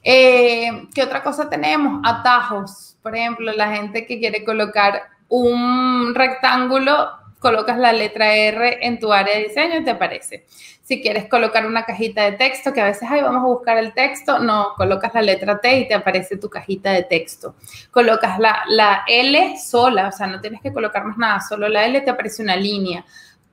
Eh, 0.02 0.88
¿Qué 0.92 1.00
otra 1.00 1.22
cosa 1.22 1.48
tenemos? 1.48 2.00
Atajos. 2.04 2.96
Por 3.00 3.14
ejemplo, 3.14 3.52
la 3.52 3.70
gente 3.70 4.04
que 4.04 4.18
quiere 4.18 4.42
colocar 4.44 5.00
un 5.28 6.12
rectángulo, 6.12 7.10
colocas 7.38 7.78
la 7.78 7.92
letra 7.92 8.34
R 8.34 8.84
en 8.84 8.98
tu 8.98 9.12
área 9.12 9.36
de 9.36 9.44
diseño 9.44 9.76
y 9.76 9.84
te 9.84 9.92
aparece. 9.92 10.46
Si 10.82 11.00
quieres 11.00 11.28
colocar 11.28 11.64
una 11.66 11.84
cajita 11.84 12.24
de 12.24 12.32
texto, 12.32 12.72
que 12.72 12.80
a 12.80 12.86
veces, 12.86 13.08
ay, 13.08 13.22
vamos 13.22 13.44
a 13.44 13.46
buscar 13.46 13.78
el 13.78 13.94
texto, 13.94 14.40
no, 14.40 14.72
colocas 14.76 15.14
la 15.14 15.22
letra 15.22 15.60
T 15.60 15.78
y 15.78 15.86
te 15.86 15.94
aparece 15.94 16.36
tu 16.36 16.50
cajita 16.50 16.90
de 16.90 17.04
texto. 17.04 17.54
Colocas 17.92 18.40
la, 18.40 18.64
la 18.66 19.04
L 19.06 19.56
sola, 19.56 20.08
o 20.08 20.10
sea, 20.10 20.26
no 20.26 20.40
tienes 20.40 20.60
que 20.60 20.72
colocar 20.72 21.04
más 21.04 21.16
nada, 21.16 21.40
solo 21.40 21.68
la 21.68 21.84
L 21.84 22.00
te 22.00 22.10
aparece 22.10 22.42
una 22.42 22.56
línea 22.56 23.04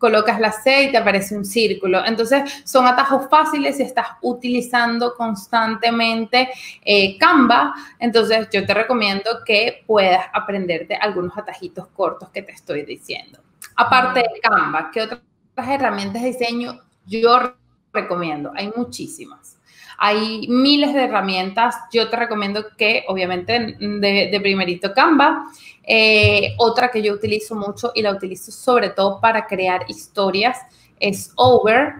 colocas 0.01 0.39
la 0.39 0.51
C 0.51 0.85
y 0.85 0.91
te 0.91 0.97
aparece 0.97 1.37
un 1.37 1.45
círculo. 1.45 2.03
Entonces, 2.03 2.63
son 2.65 2.87
atajos 2.87 3.29
fáciles 3.29 3.77
si 3.77 3.83
estás 3.83 4.07
utilizando 4.21 5.13
constantemente 5.13 6.49
eh, 6.83 7.19
Canva. 7.19 7.75
Entonces, 7.99 8.49
yo 8.51 8.65
te 8.65 8.73
recomiendo 8.73 9.29
que 9.45 9.83
puedas 9.85 10.25
aprenderte 10.33 10.95
algunos 10.95 11.37
atajitos 11.37 11.87
cortos 11.89 12.29
que 12.29 12.41
te 12.41 12.51
estoy 12.51 12.81
diciendo. 12.83 13.39
Aparte 13.75 14.21
de 14.21 14.39
Canva, 14.41 14.89
¿qué 14.91 15.03
otras 15.03 15.21
herramientas 15.55 16.23
de 16.23 16.29
diseño 16.29 16.81
yo 17.05 17.53
recomiendo? 17.93 18.51
Hay 18.55 18.73
muchísimas. 18.75 19.59
Hay 20.03 20.47
miles 20.47 20.95
de 20.95 21.03
herramientas. 21.03 21.75
Yo 21.93 22.09
te 22.09 22.15
recomiendo 22.15 22.65
que, 22.75 23.03
obviamente, 23.07 23.77
de, 23.79 24.39
primerito 24.41 24.95
Canva. 24.95 25.51
Eh, 25.83 26.55
otra 26.57 26.89
que 26.89 27.03
yo 27.03 27.13
utilizo 27.13 27.53
mucho 27.53 27.91
y 27.93 28.01
la 28.01 28.11
utilizo 28.11 28.51
sobre 28.51 28.89
todo 28.89 29.21
para 29.21 29.45
crear 29.45 29.85
historias 29.87 30.57
es 30.99 31.31
Over. 31.35 31.93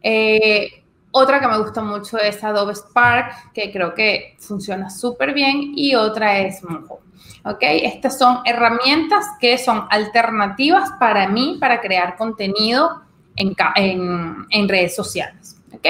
Eh, 0.00 0.84
otra 1.10 1.40
que 1.40 1.48
me 1.48 1.58
gusta 1.58 1.82
mucho 1.82 2.18
es 2.18 2.42
Adobe 2.44 2.76
Spark, 2.76 3.52
que 3.52 3.72
creo 3.72 3.94
que 3.94 4.36
funciona 4.38 4.88
súper 4.88 5.34
bien, 5.34 5.72
y 5.74 5.96
otra 5.96 6.38
es 6.38 6.62
Mojo. 6.62 7.00
¿Ok? 7.44 7.62
Estas 7.62 8.16
son 8.16 8.42
herramientas 8.44 9.26
que 9.40 9.58
son 9.58 9.88
alternativas 9.90 10.92
para 11.00 11.26
mí 11.26 11.56
para 11.58 11.80
crear 11.80 12.16
contenido 12.16 13.02
en, 13.34 13.56
en 14.50 14.68
redes 14.68 14.94
sociales. 14.94 15.56
¿Ok? 15.72 15.88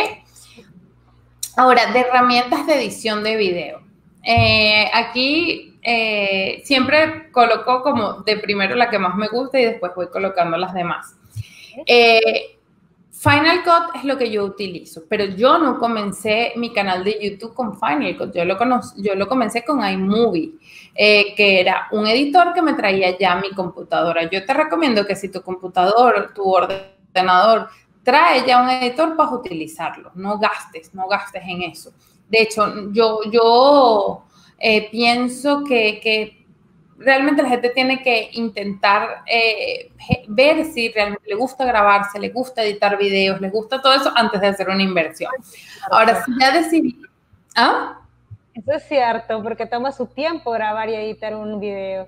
Ahora, 1.57 1.93
de 1.93 2.01
herramientas 2.01 2.67
de 2.67 2.75
edición 2.75 3.25
de 3.25 3.37
video. 3.37 3.83
Eh, 4.23 4.89
aquí 4.93 5.79
eh, 5.83 6.61
siempre 6.65 7.31
coloco 7.33 7.83
como 7.83 8.23
de 8.23 8.37
primero 8.37 8.77
la 8.77 8.91
que 8.91 8.99
más 8.99 9.17
me 9.17 9.29
gusta 9.29 9.59
y 9.59 9.65
después 9.65 9.93
voy 9.95 10.09
colocando 10.09 10.57
las 10.57 10.75
demás. 10.75 11.17
Eh, 11.87 12.57
Final 13.11 13.63
Cut 13.65 13.97
es 13.97 14.05
lo 14.05 14.17
que 14.17 14.31
yo 14.31 14.45
utilizo, 14.45 15.03
pero 15.09 15.25
yo 15.25 15.59
no 15.59 15.79
comencé 15.79 16.53
mi 16.57 16.73
canal 16.73 17.05
de 17.05 17.19
YouTube 17.21 17.53
con 17.53 17.79
Final 17.79 18.17
Cut, 18.17 18.35
yo 18.35 18.45
lo, 18.47 18.57
yo 18.97 19.15
lo 19.15 19.29
comencé 19.29 19.63
con 19.63 19.87
iMovie, 19.87 20.55
que 20.95 21.61
era 21.61 21.89
un 21.93 22.07
editor 22.07 22.55
que 22.55 22.63
me 22.63 22.73
traía 22.73 23.19
ya 23.19 23.35
mi 23.35 23.51
computadora. 23.51 24.23
Yo 24.31 24.45
te 24.47 24.55
recomiendo 24.55 25.07
que 25.07 25.17
si 25.17 25.29
tu 25.29 25.43
computador, 25.43 26.33
tu 26.35 26.51
ordenador 26.51 27.69
trae 28.03 28.47
ya 28.47 28.63
un 28.63 28.71
editor, 28.71 29.17
para 29.17 29.31
utilizarlo, 29.31 30.11
no 30.15 30.39
gastes, 30.39 30.95
no 30.95 31.07
gastes 31.07 31.43
en 31.47 31.63
eso. 31.63 31.93
De 32.29 32.43
hecho, 32.43 32.91
yo, 32.93 33.21
yo 33.31 34.25
eh, 34.59 34.89
pienso 34.91 35.65
que, 35.65 36.37
realmente 36.99 37.43
la 37.43 37.49
gente 37.49 37.71
tiene 37.71 38.03
que 38.03 38.29
intentar 38.35 39.23
eh, 39.27 39.91
ver 40.29 40.67
si 40.67 40.91
realmente 40.91 41.27
le 41.29 41.35
gusta 41.35 41.65
grabarse, 41.65 42.19
le 42.19 42.29
gusta 42.29 42.63
editar 42.63 42.99
videos, 42.99 43.41
le 43.41 43.49
gusta 43.49 43.81
todo 43.81 43.95
eso 43.95 44.13
antes 44.15 44.41
de 44.41 44.49
hacer 44.49 44.69
una 44.69 44.83
inversión. 44.83 45.33
Ahora, 45.91 46.23
si 46.25 46.33
ya 46.39 46.53
decidí... 46.53 47.01
¿Ah? 47.57 48.01
Eso 48.53 48.73
es 48.73 48.87
cierto, 48.87 49.43
porque 49.43 49.65
toma 49.65 49.93
su 49.93 50.07
tiempo 50.07 50.51
grabar 50.51 50.89
y 50.91 50.95
editar 50.95 51.35
un 51.35 51.59
video. 51.59 52.05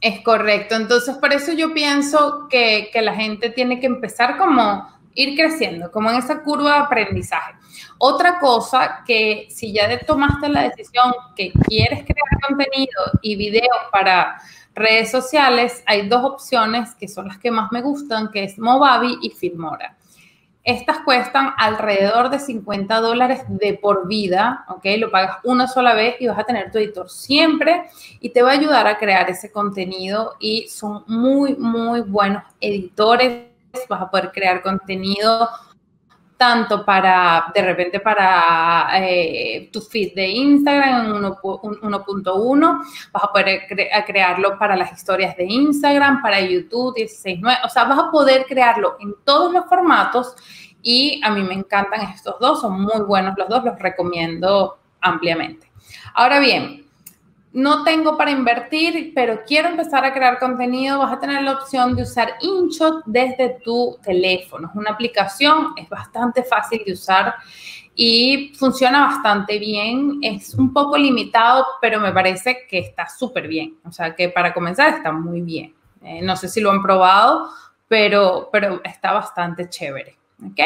Es 0.00 0.20
correcto. 0.20 0.76
Entonces, 0.76 1.16
por 1.16 1.32
eso 1.32 1.52
yo 1.52 1.74
pienso 1.74 2.46
que, 2.48 2.90
que 2.92 3.02
la 3.02 3.14
gente 3.14 3.50
tiene 3.50 3.80
que 3.80 3.86
empezar 3.86 4.36
como 4.36 4.88
ir 5.14 5.36
creciendo, 5.36 5.90
como 5.90 6.10
en 6.10 6.18
esa 6.18 6.42
curva 6.42 6.74
de 6.74 6.78
aprendizaje. 6.78 7.54
Otra 7.98 8.38
cosa 8.38 9.02
que 9.04 9.48
si 9.50 9.72
ya 9.72 9.98
tomaste 10.06 10.48
la 10.48 10.62
decisión 10.62 11.12
que 11.34 11.50
quieres 11.66 12.04
crear 12.04 12.40
contenido 12.46 13.02
y 13.20 13.34
videos 13.34 13.78
para 13.90 14.40
redes 14.76 15.10
sociales, 15.10 15.82
hay 15.86 16.08
dos 16.08 16.24
opciones 16.24 16.94
que 16.94 17.08
son 17.08 17.26
las 17.26 17.38
que 17.38 17.50
más 17.50 17.72
me 17.72 17.82
gustan, 17.82 18.30
que 18.30 18.44
es 18.44 18.58
Movavi 18.58 19.18
y 19.20 19.30
Filmora. 19.30 19.97
Estas 20.64 20.98
cuestan 21.04 21.52
alrededor 21.56 22.30
de 22.30 22.38
50 22.38 23.00
dólares 23.00 23.40
de 23.48 23.74
por 23.74 24.06
vida, 24.06 24.64
¿ok? 24.68 24.84
Lo 24.98 25.10
pagas 25.10 25.38
una 25.44 25.66
sola 25.66 25.94
vez 25.94 26.16
y 26.20 26.26
vas 26.26 26.38
a 26.38 26.44
tener 26.44 26.70
tu 26.70 26.78
editor 26.78 27.08
siempre 27.08 27.84
y 28.20 28.30
te 28.30 28.42
va 28.42 28.50
a 28.50 28.54
ayudar 28.54 28.86
a 28.86 28.98
crear 28.98 29.30
ese 29.30 29.50
contenido 29.50 30.34
y 30.38 30.68
son 30.68 31.04
muy, 31.06 31.56
muy 31.56 32.00
buenos 32.00 32.42
editores 32.60 33.48
vas 33.88 34.02
a 34.02 34.10
poder 34.10 34.32
crear 34.32 34.62
contenido 34.62 35.48
tanto 36.38 36.84
para, 36.84 37.50
de 37.52 37.60
repente, 37.60 37.98
para 38.00 38.88
eh, 38.94 39.68
tu 39.72 39.80
feed 39.80 40.14
de 40.14 40.28
Instagram 40.28 41.20
1.1, 41.20 42.78
vas 43.12 43.24
a 43.24 43.32
poder 43.32 43.62
crearlo 44.06 44.56
para 44.56 44.76
las 44.76 44.92
historias 44.92 45.36
de 45.36 45.44
Instagram, 45.44 46.22
para 46.22 46.40
YouTube 46.40 46.94
16.9, 46.96 47.58
o 47.64 47.68
sea, 47.68 47.84
vas 47.84 47.98
a 47.98 48.10
poder 48.10 48.46
crearlo 48.46 48.96
en 49.00 49.14
todos 49.24 49.52
los 49.52 49.66
formatos 49.66 50.36
y 50.80 51.20
a 51.24 51.30
mí 51.30 51.42
me 51.42 51.54
encantan 51.54 52.02
estos 52.02 52.38
dos, 52.38 52.60
son 52.60 52.80
muy 52.80 53.00
buenos 53.00 53.36
los 53.36 53.48
dos, 53.48 53.64
los 53.64 53.78
recomiendo 53.78 54.78
ampliamente. 55.00 55.70
Ahora 56.14 56.38
bien, 56.38 56.87
no 57.52 57.82
tengo 57.82 58.16
para 58.16 58.30
invertir, 58.30 59.12
pero 59.14 59.40
quiero 59.46 59.68
empezar 59.68 60.04
a 60.04 60.12
crear 60.12 60.38
contenido, 60.38 60.98
vas 60.98 61.12
a 61.12 61.20
tener 61.20 61.42
la 61.42 61.52
opción 61.52 61.96
de 61.96 62.02
usar 62.02 62.34
InShot 62.40 63.02
desde 63.06 63.58
tu 63.64 63.98
teléfono. 64.02 64.68
Es 64.68 64.76
una 64.76 64.90
aplicación, 64.90 65.72
es 65.76 65.88
bastante 65.88 66.42
fácil 66.42 66.82
de 66.84 66.92
usar 66.92 67.34
y 67.94 68.52
funciona 68.56 69.06
bastante 69.06 69.58
bien. 69.58 70.18
Es 70.22 70.54
un 70.54 70.72
poco 70.72 70.96
limitado, 70.96 71.66
pero 71.80 72.00
me 72.00 72.12
parece 72.12 72.66
que 72.68 72.78
está 72.78 73.08
súper 73.08 73.48
bien. 73.48 73.76
O 73.84 73.90
sea, 73.90 74.14
que 74.14 74.28
para 74.28 74.52
comenzar 74.52 74.94
está 74.94 75.10
muy 75.10 75.40
bien. 75.40 75.74
Eh, 76.02 76.20
no 76.22 76.36
sé 76.36 76.48
si 76.48 76.60
lo 76.60 76.70
han 76.70 76.82
probado, 76.82 77.48
pero, 77.88 78.50
pero 78.52 78.80
está 78.84 79.12
bastante 79.12 79.68
chévere. 79.68 80.16
¿Ok? 80.44 80.60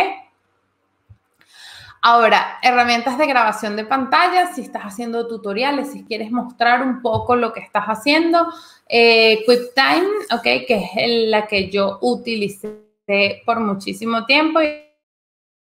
Ahora, 2.05 2.59
herramientas 2.63 3.17
de 3.17 3.29
grabación 3.29 3.77
de 3.77 3.85
pantalla, 3.85 4.53
si 4.53 4.63
estás 4.63 4.83
haciendo 4.83 5.29
tutoriales, 5.29 5.93
si 5.93 6.05
quieres 6.05 6.33
mostrar 6.33 6.83
un 6.83 7.01
poco 7.01 7.37
lo 7.37 7.53
que 7.53 7.61
estás 7.61 7.85
haciendo, 7.85 8.49
eh, 8.89 9.45
QuickTime, 9.47 10.09
ok, 10.33 10.43
que 10.67 10.91
es 10.97 11.31
la 11.31 11.47
que 11.47 11.71
yo 11.71 11.99
utilicé 12.03 12.83
por 13.47 13.61
muchísimo 13.61 14.27
tiempo 14.27 14.61
y 14.61 14.83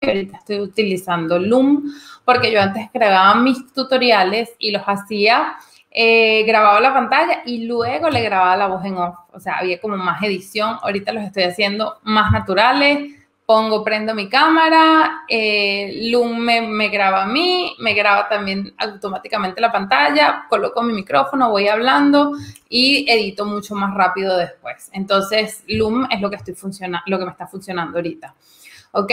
ahorita 0.02 0.38
estoy 0.38 0.62
utilizando 0.62 1.38
Loom 1.38 1.92
porque 2.24 2.54
yo 2.54 2.62
antes 2.62 2.90
grababa 2.94 3.36
mis 3.36 3.74
tutoriales 3.74 4.56
y 4.60 4.72
los 4.72 4.84
hacía, 4.84 5.58
eh, 5.92 6.44
grababa 6.44 6.80
la 6.80 6.94
pantalla 6.94 7.42
y 7.46 7.66
luego 7.66 8.10
le 8.10 8.22
grababa 8.22 8.56
la 8.56 8.68
voz 8.68 8.86
en 8.86 8.96
off. 8.96 9.16
O 9.34 9.42
sea, 9.42 9.58
había 9.58 9.82
como 9.82 9.98
más 9.98 10.24
edición. 10.24 10.78
Ahorita 10.82 11.12
los 11.12 11.24
estoy 11.24 11.44
haciendo 11.44 12.00
más 12.04 12.32
naturales. 12.32 13.19
Pongo, 13.50 13.84
prendo 13.84 14.14
mi 14.14 14.30
cámara, 14.30 15.24
eh, 15.28 16.02
Loom 16.12 16.38
me, 16.38 16.90
graba 16.90 17.24
a 17.24 17.26
mí, 17.26 17.76
me 17.80 17.96
graba 17.96 18.30
también 18.30 18.76
automáticamente 18.78 19.60
la 19.60 19.72
pantalla, 19.72 20.46
coloco 20.48 20.84
mi 20.84 20.94
micrófono, 20.94 21.50
voy 21.50 21.68
hablando 21.68 22.34
y 22.70 23.10
edito 23.10 23.46
mucho 23.46 23.74
más 23.74 23.96
rápido 23.96 24.38
después. 24.38 24.92
Entonces, 24.94 25.64
Loom 25.66 26.08
es 26.12 26.22
lo 26.22 26.30
que, 26.30 26.36
estoy 26.36 26.54
funciona 26.54 27.02
lo 27.08 27.18
que 27.18 27.26
me 27.26 27.32
está 27.32 27.48
funcionando 27.48 27.98
ahorita. 27.98 28.36
¿Ok? 28.92 29.12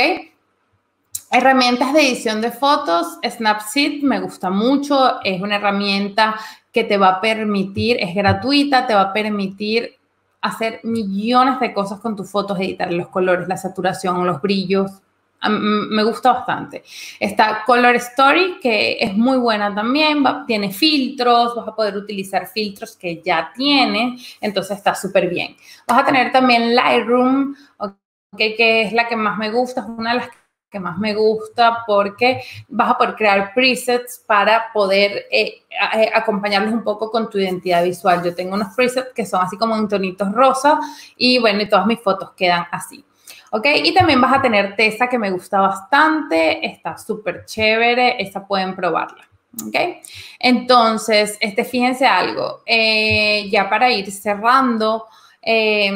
Herramientas 1.31 1.95
de 1.95 2.01
edición 2.07 2.43
de 2.43 2.51
fotos, 2.51 3.19
Snapseed 3.27 4.03
me 4.03 4.21
gusta 4.21 4.51
mucho, 4.51 5.19
es 5.25 5.41
una 5.41 5.57
herramienta 5.57 6.39
que 6.71 6.85
te 6.85 6.99
va 6.99 7.09
a 7.09 7.21
permitir, 7.23 7.97
es 8.01 8.15
gratuita, 8.15 8.87
te 8.87 8.95
va 8.95 9.01
a 9.01 9.13
permitir 9.15 9.97
hacer 10.47 10.81
millones 10.85 11.61
de 11.61 11.73
cosas 11.73 12.01
con 12.01 12.17
tus 12.17 12.31
fotos, 12.31 12.59
editar 12.59 12.93
los 12.93 13.09
colores, 13.09 13.49
la 13.49 13.57
saturación, 13.57 14.27
los 14.27 14.41
brillos. 14.41 14.91
Me 15.49 16.03
gusta 16.03 16.33
bastante. 16.33 16.83
Está 17.21 17.63
Color 17.67 17.95
Story, 17.97 18.59
que 18.61 18.97
es 18.99 19.15
muy 19.15 19.37
buena 19.37 19.73
también, 19.75 20.25
tiene 20.47 20.73
filtros, 20.73 21.55
vas 21.55 21.69
a 21.69 21.75
poder 21.77 21.97
utilizar 21.97 22.47
filtros 22.47 22.97
que 22.97 23.23
ya 23.23 23.53
tiene, 23.55 24.17
entonces 24.41 24.79
está 24.79 24.95
súper 24.95 25.29
bien. 25.29 25.55
Vas 25.87 25.99
a 25.99 26.05
tener 26.05 26.33
también 26.33 26.75
Lightroom, 26.75 27.55
que 28.37 28.83
es 28.83 28.93
la 28.93 29.07
que 29.07 29.15
más 29.15 29.39
me 29.39 29.51
gusta, 29.51 29.83
es 29.83 29.87
una 29.87 30.13
de 30.13 30.17
las 30.17 30.29
que 30.29 30.37
más 30.81 30.99
me 30.99 31.15
gusta 31.15 31.85
porque 31.87 32.43
vas 32.69 32.91
a 32.91 32.99
poder 32.99 33.15
crear 33.15 33.55
presets 33.55 34.23
para 34.27 34.73
poder 34.73 35.27
eh, 35.31 35.63
eh, 35.95 36.11
acompañarlos 36.15 36.73
un 36.73 36.85
poco 36.85 37.11
con 37.11 37.31
tu 37.31 37.39
identidad 37.39 37.85
visual. 37.85 38.23
Yo 38.23 38.35
tengo 38.35 38.55
unos 38.55 38.75
presets 38.75 39.13
que 39.15 39.27
son 39.27 39.43
así 39.43 39.57
como 39.57 39.77
en 39.77 39.89
tonitos 39.89 40.33
rosa 40.33 40.79
y 41.17 41.39
bueno, 41.39 41.63
y 41.63 41.69
todas 41.69 41.87
mis 41.87 42.01
fotos 42.01 42.33
quedan 42.37 42.67
así. 42.71 43.05
¿Ok? 43.53 43.67
Y 43.85 43.95
también 43.95 44.21
vas 44.21 44.35
a 44.35 44.43
tener 44.43 44.75
Tesa 44.77 45.09
que 45.09 45.19
me 45.19 45.31
gusta 45.31 45.61
bastante, 45.61 46.67
está 46.67 46.99
súper 46.99 47.45
chévere, 47.45 48.21
esa 48.21 48.47
pueden 48.47 48.75
probarla. 48.75 49.29
¿Ok? 49.67 49.75
Entonces, 50.39 51.39
este, 51.41 51.65
fíjense 51.65 52.07
algo, 52.07 52.63
eh, 52.67 53.49
ya 53.49 53.71
para 53.71 53.91
ir 53.91 54.11
cerrando, 54.11 55.07
eh, 55.41 55.93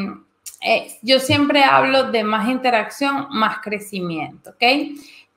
yo 1.03 1.21
siempre 1.21 1.65
hablo 1.65 2.11
de 2.11 2.23
más 2.23 2.49
interacción, 2.49 3.29
más 3.31 3.59
crecimiento, 3.59 4.51
¿ok? 4.51 4.65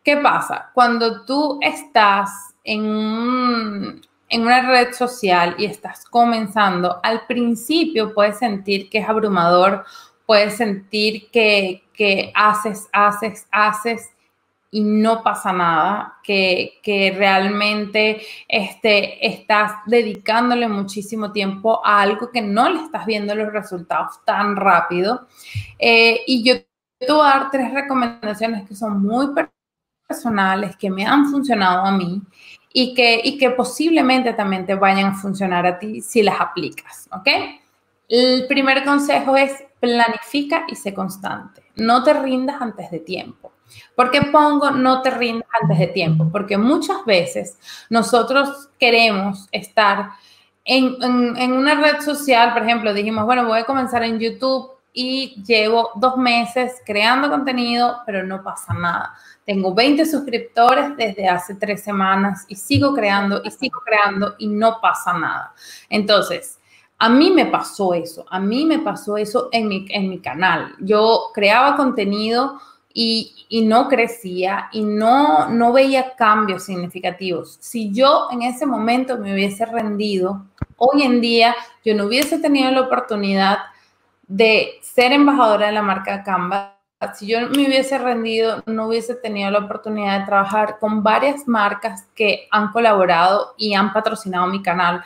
¿Qué 0.04 0.18
pasa? 0.18 0.70
Cuando 0.74 1.24
tú 1.24 1.60
estás 1.62 2.54
en, 2.64 4.02
una 4.32 4.62
red 4.68 4.94
social 4.94 5.56
y 5.58 5.66
estás 5.66 6.06
comenzando, 6.06 7.00
al 7.04 7.26
principio 7.26 8.14
puedes 8.14 8.40
sentir 8.40 8.90
que 8.90 9.00
es 9.00 9.08
abrumador, 9.08 9.86
puedes 10.26 10.58
sentir 10.58 11.30
que 11.32 12.32
haces, 12.36 12.90
haces, 12.92 13.48
haces 13.52 14.13
y 14.74 14.84
no 14.84 15.22
pasa 15.22 15.54
nada, 15.54 16.18
que, 16.24 16.82
realmente 17.16 18.24
este, 18.48 19.26
estás 19.26 19.74
dedicándole 19.86 20.68
muchísimo 20.68 21.32
tiempo 21.32 21.86
a 21.86 22.02
algo 22.02 22.32
que 22.32 22.42
no 22.42 22.68
le 22.68 22.82
estás 22.82 23.06
viendo 23.06 23.36
los 23.36 23.54
resultados 23.54 24.26
tan 24.26 24.56
rápido. 24.56 25.28
Eh, 25.78 26.22
y 26.26 26.44
yo 26.44 26.56
te 26.98 27.14
voy 27.14 27.22
a 27.22 27.40
dar 27.40 27.52
tres 27.52 27.72
recomendaciones 27.72 28.68
que 28.68 28.76
son 28.76 29.00
muy 29.00 29.28
personales, 30.08 30.76
que 30.76 30.90
me 30.90 31.06
han 31.06 31.30
funcionado 31.30 31.86
a 31.86 31.92
mí 31.92 32.24
y 32.74 32.96
que, 32.96 33.22
y 33.24 33.38
que 33.38 33.52
posiblemente 33.52 34.34
también 34.34 34.66
te 34.66 34.74
vayan 34.74 35.12
a 35.12 35.14
funcionar 35.14 35.68
a 35.68 35.78
ti 35.78 36.02
si 36.02 36.24
las 36.24 36.42
aplicas, 36.42 37.08
¿ok? 37.12 37.28
El 38.10 38.48
primer 38.48 38.84
consejo 38.84 39.38
es 39.38 39.64
planifica 39.80 40.66
y 40.68 40.76
sé 40.76 40.96
constante. 40.96 41.62
No 41.76 42.04
te 42.04 42.14
rindas 42.14 42.60
antes 42.60 42.90
de 42.90 43.00
tiempo. 43.00 43.53
¿Por 43.96 44.12
qué 44.12 44.24
pongo 44.24 44.72
no 44.72 45.02
te 45.02 45.12
rindas 45.12 45.48
antes 45.62 45.80
de 45.80 45.88
tiempo? 45.88 46.30
Porque 46.32 46.58
muchas 46.58 47.06
veces 47.06 47.58
nosotros 47.90 48.70
queremos 48.80 49.48
estar 49.52 50.10
en, 50.66 51.54
una 51.54 51.76
red 51.76 52.02
social, 52.02 52.54
por 52.54 52.64
ejemplo, 52.64 52.94
dijimos, 52.94 53.26
bueno, 53.26 53.46
voy 53.46 53.60
a 53.60 53.66
comenzar 53.66 54.04
en 54.04 54.20
YouTube 54.20 54.72
y 54.94 55.44
llevo 55.44 55.92
dos 55.96 56.18
meses 56.18 56.82
creando 56.86 57.30
contenido, 57.30 57.98
pero 58.06 58.24
no 58.24 58.44
pasa 58.44 58.74
nada. 58.74 59.14
Tengo 59.46 59.74
20 59.74 60.06
suscriptores 60.06 60.96
desde 60.96 61.28
hace 61.28 61.56
tres 61.56 61.84
semanas 61.84 62.46
y 62.48 62.56
sigo 62.56 62.94
creando 62.94 63.42
y 63.44 63.52
sigo 63.52 63.80
creando 63.86 64.36
y 64.38 64.48
no 64.48 64.80
pasa 64.80 65.14
nada. 65.14 65.54
Entonces, 65.90 66.60
a 66.98 67.10
mí 67.10 67.32
me 67.32 67.48
pasó 67.48 67.94
eso, 67.94 68.24
a 68.30 68.40
mí 68.40 68.66
me 68.66 68.80
pasó 68.80 69.18
eso 69.18 69.50
en 69.52 69.68
mi, 69.68 69.86
en 69.90 70.10
mi 70.10 70.20
canal. 70.20 70.76
Yo 70.80 71.32
creaba 71.34 71.76
contenido 71.76 72.62
y, 72.94 73.64
no 73.66 73.88
crecía 73.88 74.70
y 74.72 74.84
no, 74.84 75.50
no 75.50 75.74
veía 75.74 76.16
cambios 76.16 76.64
significativos. 76.64 77.58
Si 77.60 77.92
yo 77.92 78.28
en 78.32 78.44
ese 78.44 78.66
momento 78.66 79.18
me 79.18 79.34
hubiese 79.34 79.66
rendido, 79.66 80.46
hoy 80.78 81.04
en 81.04 81.22
día 81.22 81.56
yo 81.84 81.96
no 81.96 82.06
hubiese 82.06 82.40
tenido 82.40 82.72
la 82.72 82.82
oportunidad 82.82 83.60
de 84.28 84.80
ser 84.82 85.12
embajadora 85.12 85.68
de 85.68 85.74
la 85.74 85.82
marca 85.82 86.24
Canva. 86.24 86.78
Si 87.16 87.28
yo 87.28 87.42
me 87.50 87.68
hubiese 87.68 87.98
rendido, 87.98 88.64
no 88.66 88.88
hubiese 88.88 89.16
tenido 89.16 89.52
la 89.52 89.60
oportunidad 89.60 90.20
de 90.20 90.26
trabajar 90.26 90.78
con 90.80 91.04
varias 91.04 91.48
marcas 91.48 92.08
que 92.16 92.48
han 92.50 92.72
colaborado 92.72 93.56
y 93.58 93.74
han 93.74 93.92
patrocinado 93.92 94.48
mi 94.48 94.62
canal 94.62 95.04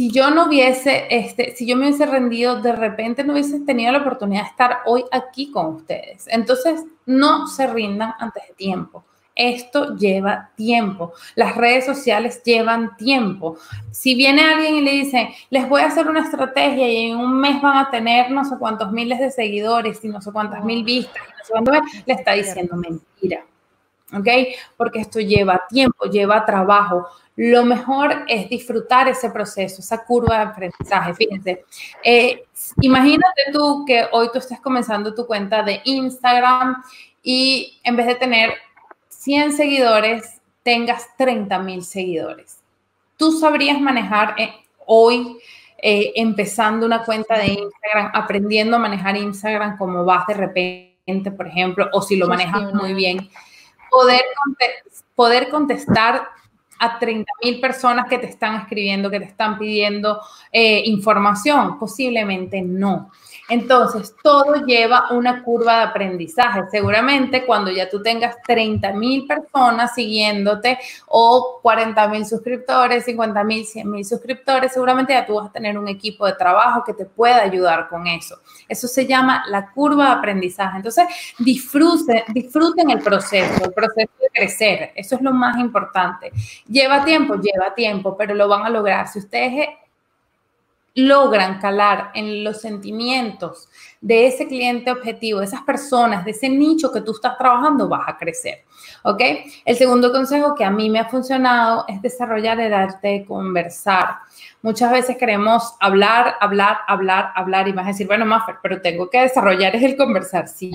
si 0.00 0.10
yo 0.10 0.30
no 0.30 0.46
hubiese, 0.46 1.08
este, 1.10 1.54
si 1.54 1.66
yo 1.66 1.76
me 1.76 1.86
hubiese 1.86 2.06
rendido, 2.06 2.62
de 2.62 2.72
repente 2.72 3.22
no 3.22 3.34
hubiese 3.34 3.60
tenido 3.60 3.92
la 3.92 3.98
oportunidad 3.98 4.44
de 4.44 4.48
estar 4.48 4.78
hoy 4.86 5.04
aquí 5.12 5.50
con 5.50 5.74
ustedes. 5.74 6.26
Entonces, 6.28 6.82
no 7.04 7.46
se 7.46 7.66
rindan 7.66 8.14
antes 8.18 8.48
de 8.48 8.54
tiempo. 8.54 9.04
Esto 9.34 9.94
lleva 9.98 10.52
tiempo. 10.56 11.12
Las 11.34 11.54
redes 11.54 11.84
sociales 11.84 12.42
llevan 12.42 12.96
tiempo. 12.96 13.58
Si 13.90 14.14
viene 14.14 14.40
alguien 14.40 14.76
y 14.76 14.80
le 14.80 14.92
dice, 14.92 15.34
les 15.50 15.68
voy 15.68 15.82
a 15.82 15.88
hacer 15.88 16.08
una 16.08 16.20
estrategia 16.20 16.88
y 16.88 17.10
en 17.10 17.18
un 17.18 17.38
mes 17.38 17.60
van 17.60 17.76
a 17.76 17.90
tener 17.90 18.30
no 18.30 18.46
sé 18.46 18.56
cuántos 18.58 18.90
miles 18.92 19.18
de 19.18 19.30
seguidores 19.30 20.02
y 20.02 20.08
no 20.08 20.22
sé 20.22 20.32
cuántas 20.32 20.64
mil 20.64 20.82
vistas, 20.82 21.22
le 22.06 22.14
está 22.14 22.32
diciendo 22.32 22.74
mentira. 22.74 23.44
¿Ok? 24.12 24.26
Porque 24.76 25.00
esto 25.00 25.20
lleva 25.20 25.62
tiempo, 25.68 26.06
lleva 26.06 26.44
trabajo 26.44 27.06
lo 27.42 27.64
mejor 27.64 28.24
es 28.28 28.50
disfrutar 28.50 29.08
ese 29.08 29.30
proceso, 29.30 29.80
esa 29.80 30.04
curva 30.04 30.36
de 30.36 30.42
aprendizaje. 30.42 31.14
Fíjense, 31.14 31.64
eh, 32.04 32.44
imagínate 32.82 33.44
tú 33.50 33.84
que 33.86 34.04
hoy 34.12 34.28
tú 34.30 34.38
estés 34.38 34.60
comenzando 34.60 35.14
tu 35.14 35.26
cuenta 35.26 35.62
de 35.62 35.80
Instagram 35.84 36.82
y 37.22 37.80
en 37.82 37.96
vez 37.96 38.08
de 38.08 38.16
tener 38.16 38.52
100 39.08 39.54
seguidores, 39.54 40.42
tengas 40.62 41.06
30 41.16 41.58
mil 41.60 41.82
seguidores. 41.82 42.58
Tú 43.16 43.32
sabrías 43.32 43.80
manejar 43.80 44.34
eh, 44.36 44.52
hoy, 44.84 45.38
eh, 45.78 46.12
empezando 46.16 46.84
una 46.84 47.04
cuenta 47.04 47.38
de 47.38 47.46
Instagram, 47.46 48.10
aprendiendo 48.12 48.76
a 48.76 48.80
manejar 48.80 49.16
Instagram 49.16 49.78
como 49.78 50.04
vas 50.04 50.26
de 50.26 50.34
repente, 50.34 51.30
por 51.30 51.46
ejemplo, 51.46 51.88
o 51.94 52.02
si 52.02 52.16
lo 52.16 52.28
manejas 52.28 52.74
muy 52.74 52.92
bien, 52.92 53.30
poder, 53.90 54.22
poder 55.14 55.48
contestar 55.48 56.28
a 56.78 56.98
30 56.98 57.30
mil 57.42 57.60
personas 57.60 58.06
que 58.08 58.18
te 58.18 58.26
están 58.26 58.56
escribiendo, 58.56 59.10
que 59.10 59.20
te 59.20 59.26
están 59.26 59.58
pidiendo 59.58 60.20
eh, 60.50 60.82
información? 60.86 61.78
Posiblemente 61.78 62.62
no. 62.62 63.10
Entonces, 63.50 64.14
todo 64.22 64.64
lleva 64.64 65.10
una 65.10 65.42
curva 65.42 65.78
de 65.78 65.82
aprendizaje. 65.82 66.62
Seguramente 66.70 67.44
cuando 67.44 67.70
ya 67.70 67.90
tú 67.90 68.00
tengas 68.00 68.36
30 68.46 68.92
mil 68.92 69.26
personas 69.26 69.92
siguiéndote 69.94 70.78
o 71.06 71.58
40 71.60 72.08
mil 72.08 72.24
suscriptores, 72.24 73.04
50 73.04 73.44
mil, 73.44 73.66
100 73.66 73.90
mil 73.90 74.04
suscriptores, 74.04 74.72
seguramente 74.72 75.12
ya 75.12 75.26
tú 75.26 75.34
vas 75.34 75.48
a 75.48 75.52
tener 75.52 75.76
un 75.76 75.88
equipo 75.88 76.26
de 76.26 76.34
trabajo 76.34 76.84
que 76.84 76.94
te 76.94 77.04
pueda 77.04 77.42
ayudar 77.42 77.88
con 77.88 78.06
eso. 78.06 78.38
Eso 78.68 78.86
se 78.86 79.04
llama 79.04 79.44
la 79.48 79.72
curva 79.72 80.06
de 80.06 80.12
aprendizaje. 80.12 80.76
Entonces, 80.76 81.06
disfruten, 81.38 82.22
disfruten 82.28 82.90
el 82.90 83.00
proceso, 83.00 83.64
el 83.64 83.72
proceso 83.72 84.12
de 84.20 84.28
crecer. 84.32 84.92
Eso 84.94 85.16
es 85.16 85.22
lo 85.22 85.32
más 85.32 85.58
importante. 85.58 86.30
Lleva 86.68 87.04
tiempo, 87.04 87.34
lleva 87.34 87.74
tiempo, 87.74 88.16
pero 88.16 88.32
lo 88.34 88.46
van 88.46 88.64
a 88.64 88.70
lograr. 88.70 89.08
Si 89.08 89.18
ustedes 89.18 89.68
logran 90.94 91.60
calar 91.60 92.10
en 92.14 92.42
los 92.42 92.60
sentimientos 92.60 93.68
de 94.00 94.26
ese 94.26 94.46
cliente 94.46 94.90
objetivo, 94.90 95.40
de 95.40 95.46
esas 95.46 95.62
personas, 95.62 96.24
de 96.24 96.32
ese 96.32 96.48
nicho 96.48 96.90
que 96.92 97.00
tú 97.00 97.12
estás 97.12 97.36
trabajando, 97.38 97.88
vas 97.88 98.08
a 98.08 98.16
crecer. 98.16 98.64
¿Ok? 99.02 99.20
El 99.64 99.76
segundo 99.76 100.12
consejo 100.12 100.54
que 100.54 100.64
a 100.64 100.70
mí 100.70 100.90
me 100.90 100.98
ha 100.98 101.08
funcionado 101.08 101.84
es 101.88 102.02
desarrollar 102.02 102.60
el 102.60 102.74
arte 102.74 103.08
de 103.08 103.24
conversar. 103.24 104.16
Muchas 104.62 104.90
veces 104.90 105.16
queremos 105.16 105.74
hablar, 105.80 106.36
hablar, 106.40 106.78
hablar, 106.86 107.32
hablar 107.34 107.68
y 107.68 107.72
vas 107.72 107.86
a 107.86 107.88
decir, 107.88 108.06
bueno, 108.06 108.26
Maffer, 108.26 108.56
pero 108.62 108.80
tengo 108.80 109.08
que 109.08 109.20
desarrollar 109.20 109.74
es 109.76 109.82
el 109.82 109.96
conversar, 109.96 110.48
sí. 110.48 110.70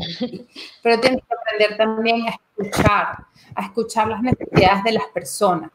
Pero 0.82 1.00
tienes 1.00 1.22
que 1.22 1.36
aprender 1.36 1.78
también 1.78 2.28
a 2.28 2.32
escuchar, 2.32 3.26
a 3.56 3.62
escuchar 3.64 4.08
las 4.08 4.22
necesidades 4.22 4.84
de 4.84 4.92
las 4.94 5.06
personas. 5.14 5.72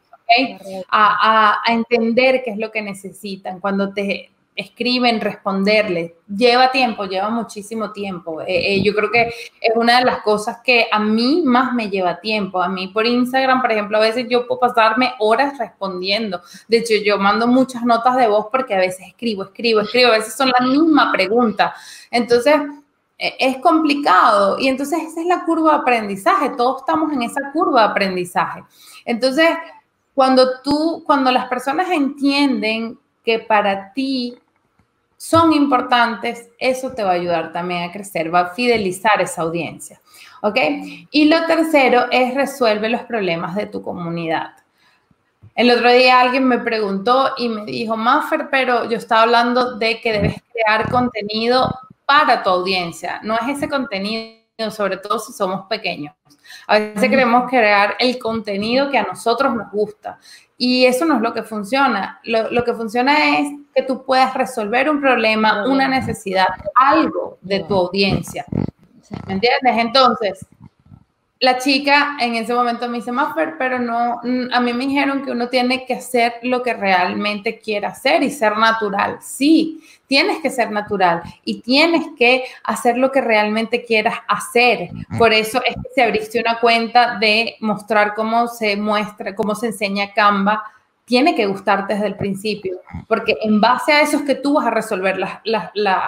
A, 0.89 1.61
a, 1.65 1.73
entender 1.73 2.41
qué 2.43 2.51
es 2.51 2.57
lo 2.57 2.71
que 2.71 2.81
necesitan. 2.81 3.59
Cuando 3.59 3.93
te, 3.93 4.31
escriben, 4.55 5.21
responderle. 5.21 6.15
Lleva 6.27 6.71
tiempo, 6.71 7.05
lleva 7.05 7.29
muchísimo 7.29 7.91
tiempo. 7.91 8.41
Eh, 8.41 8.75
eh, 8.75 8.83
yo 8.83 8.93
creo 8.93 9.11
que 9.11 9.27
es 9.27 9.75
una 9.75 9.99
de 9.99 10.05
las 10.05 10.21
cosas 10.21 10.59
que 10.63 10.87
a 10.91 10.99
mí 10.99 11.41
más 11.45 11.73
me 11.73 11.89
lleva 11.89 12.19
tiempo. 12.19 12.61
A 12.61 12.67
mí 12.67 12.87
por 12.89 13.05
Instagram, 13.05 13.61
por 13.61 13.71
ejemplo, 13.71 13.97
a 13.97 14.01
veces 14.01 14.27
yo 14.29 14.47
puedo 14.47 14.59
pasarme 14.59 15.13
horas 15.19 15.57
respondiendo. 15.57 16.41
De 16.67 16.77
hecho, 16.77 16.93
yo 17.03 17.17
mando 17.17 17.47
muchas 17.47 17.83
notas 17.83 18.17
de 18.17 18.27
voz 18.27 18.47
porque 18.51 18.73
a 18.73 18.79
veces 18.79 19.07
escribo, 19.07 19.43
escribo, 19.43 19.81
escribo. 19.81 20.09
A 20.09 20.17
veces 20.17 20.35
son 20.35 20.51
la 20.57 20.65
misma 20.65 21.11
pregunta. 21.11 21.73
Entonces, 22.09 22.55
e, 23.17 23.35
es 23.39 23.57
complicado. 23.57 24.59
Y 24.59 24.67
entonces 24.67 25.01
esa 25.01 25.21
es 25.21 25.27
la 25.27 25.45
curva 25.45 25.73
de 25.73 25.77
aprendizaje. 25.79 26.49
Todos 26.57 26.81
estamos 26.81 27.11
en 27.13 27.21
esa 27.23 27.51
curva 27.53 27.83
de 27.83 27.87
aprendizaje. 27.87 28.63
Entonces, 29.05 29.47
cuando 30.21 30.61
tú, 30.61 31.01
cuando 31.03 31.31
las 31.31 31.47
personas 31.47 31.89
entienden 31.89 32.95
que 33.25 33.39
para 33.39 33.91
ti 33.91 34.37
son 35.17 35.51
importantes, 35.51 36.47
eso 36.59 36.91
te 36.91 37.03
va 37.03 37.09
a 37.09 37.13
ayudar 37.13 37.51
también 37.51 37.89
a 37.89 37.91
crecer, 37.91 38.31
va 38.31 38.41
a 38.41 38.49
fidelizar 38.53 39.19
esa 39.19 39.41
audiencia. 39.41 39.99
¿Ok? 40.41 40.57
Y 41.09 41.25
lo 41.25 41.43
tercero 41.47 42.05
es 42.11 42.35
resuelve 42.35 42.87
los 42.89 43.01
problemas 43.01 43.55
de 43.55 43.65
tu 43.65 43.81
comunidad. 43.81 44.51
El 45.55 45.71
otro 45.71 45.91
día 45.91 46.19
alguien 46.19 46.47
me 46.47 46.59
preguntó 46.59 47.31
y 47.39 47.49
me 47.49 47.65
dijo, 47.65 47.97
Maffer, 47.97 48.47
pero 48.51 48.87
yo 48.87 48.97
estaba 48.97 49.23
hablando 49.23 49.79
de 49.79 50.01
que 50.01 50.13
debes 50.13 50.35
crear 50.53 50.87
contenido 50.91 51.67
para 52.05 52.43
tu 52.43 52.51
audiencia. 52.51 53.21
No 53.23 53.33
es 53.39 53.57
ese 53.57 53.67
contenido, 53.67 54.35
sobre 54.69 54.97
todo 54.97 55.17
si 55.17 55.33
somos 55.33 55.65
pequeños. 55.67 56.13
A 56.67 56.77
veces 56.77 57.09
queremos 57.09 57.49
crear 57.49 57.95
el 57.99 58.19
contenido 58.19 58.89
que 58.89 58.97
a 58.97 59.03
nosotros 59.03 59.55
nos 59.55 59.71
gusta. 59.71 60.19
Y 60.57 60.85
eso 60.85 61.05
no 61.05 61.15
es 61.15 61.21
lo 61.21 61.33
que 61.33 61.41
funciona. 61.41 62.19
Lo, 62.23 62.63
que 62.63 62.73
funciona 62.73 63.39
es 63.39 63.47
que 63.73 63.81
tú 63.81 64.05
puedas 64.05 64.33
resolver 64.35 64.89
un 64.89 65.01
problema, 65.01 65.65
una 65.65 65.87
necesidad, 65.87 66.47
algo 66.75 67.39
de 67.41 67.61
tu 67.63 67.73
audiencia. 67.73 68.45
¿Me 69.25 69.33
entiendes? 69.33 69.77
Entonces, 69.77 70.45
la 71.41 71.57
chica 71.57 72.17
en 72.19 72.35
ese 72.35 72.53
momento 72.53 72.87
me 72.87 72.99
dice, 72.99 73.11
Maffer, 73.11 73.55
pero 73.57 73.79
no, 73.79 74.21
a 74.53 74.59
mí 74.59 74.73
me 74.73 74.85
dijeron 74.85 75.25
que 75.25 75.31
uno 75.31 75.49
tiene 75.49 75.87
que 75.87 75.95
hacer 75.95 76.35
lo 76.43 76.61
que 76.61 76.75
realmente 76.75 77.59
quiere 77.59 77.87
hacer 77.87 78.21
y 78.21 78.29
ser 78.29 78.55
natural. 78.57 79.17
Sí, 79.21 79.83
tienes 80.05 80.39
que 80.39 80.51
ser 80.51 80.69
natural 80.69 81.23
y 81.43 81.61
tienes 81.61 82.05
que 82.15 82.43
hacer 82.63 82.95
lo 82.95 83.11
que 83.11 83.21
realmente 83.21 83.83
quieras 83.83 84.19
hacer. 84.27 84.91
Por 85.17 85.33
eso 85.33 85.59
es 85.65 85.73
que 85.73 85.89
se 85.95 86.03
abriste 86.03 86.39
una 86.39 86.59
cuenta 86.59 87.17
de 87.17 87.55
mostrar 87.59 88.13
cómo 88.13 88.47
se 88.47 88.77
muestra, 88.77 89.33
cómo 89.33 89.55
se 89.55 89.67
enseña 89.67 90.13
Canva 90.13 90.63
tiene 91.05 91.35
que 91.35 91.47
gustarte 91.47 91.95
desde 91.95 92.07
el 92.07 92.15
principio, 92.15 92.79
porque 93.07 93.35
en 93.41 93.59
base 93.59 93.91
a 93.91 94.01
eso 94.01 94.17
es 94.17 94.23
que 94.23 94.35
tú 94.35 94.53
vas 94.53 94.67
a 94.67 94.69
resolver 94.69 95.17
las, 95.17 95.39
las, 95.43 95.69
las 95.73 95.99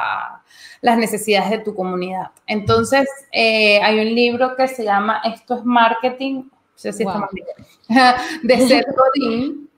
necesidades 0.84 1.50
de 1.50 1.60
tu 1.60 1.74
comunidad. 1.74 2.32
Entonces, 2.46 3.08
eh, 3.32 3.82
hay 3.82 4.00
un 4.00 4.14
libro 4.14 4.56
que 4.56 4.68
se 4.68 4.84
llama 4.84 5.22
Esto 5.24 5.56
es 5.56 5.66
Marketing, 5.66 6.44
no 6.44 6.52
sé 6.76 6.92
si 6.92 7.06
wow. 7.06 7.28
de 8.44 8.68
Seth 8.68 8.88
Godin. 8.96 9.70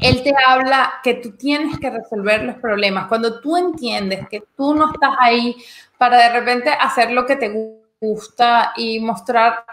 Él 0.00 0.22
te 0.24 0.34
habla 0.44 0.94
que 1.04 1.14
tú 1.14 1.36
tienes 1.36 1.78
que 1.78 1.88
resolver 1.88 2.42
los 2.42 2.56
problemas. 2.56 3.06
Cuando 3.06 3.40
tú 3.40 3.56
entiendes 3.56 4.28
que 4.28 4.42
tú 4.56 4.74
no 4.74 4.92
estás 4.92 5.14
ahí 5.20 5.56
para 5.96 6.18
de 6.18 6.40
repente 6.40 6.70
hacer 6.70 7.12
lo 7.12 7.24
que 7.24 7.36
te 7.36 7.76
gusta 8.00 8.72
y 8.76 8.98
mostrar 8.98 9.64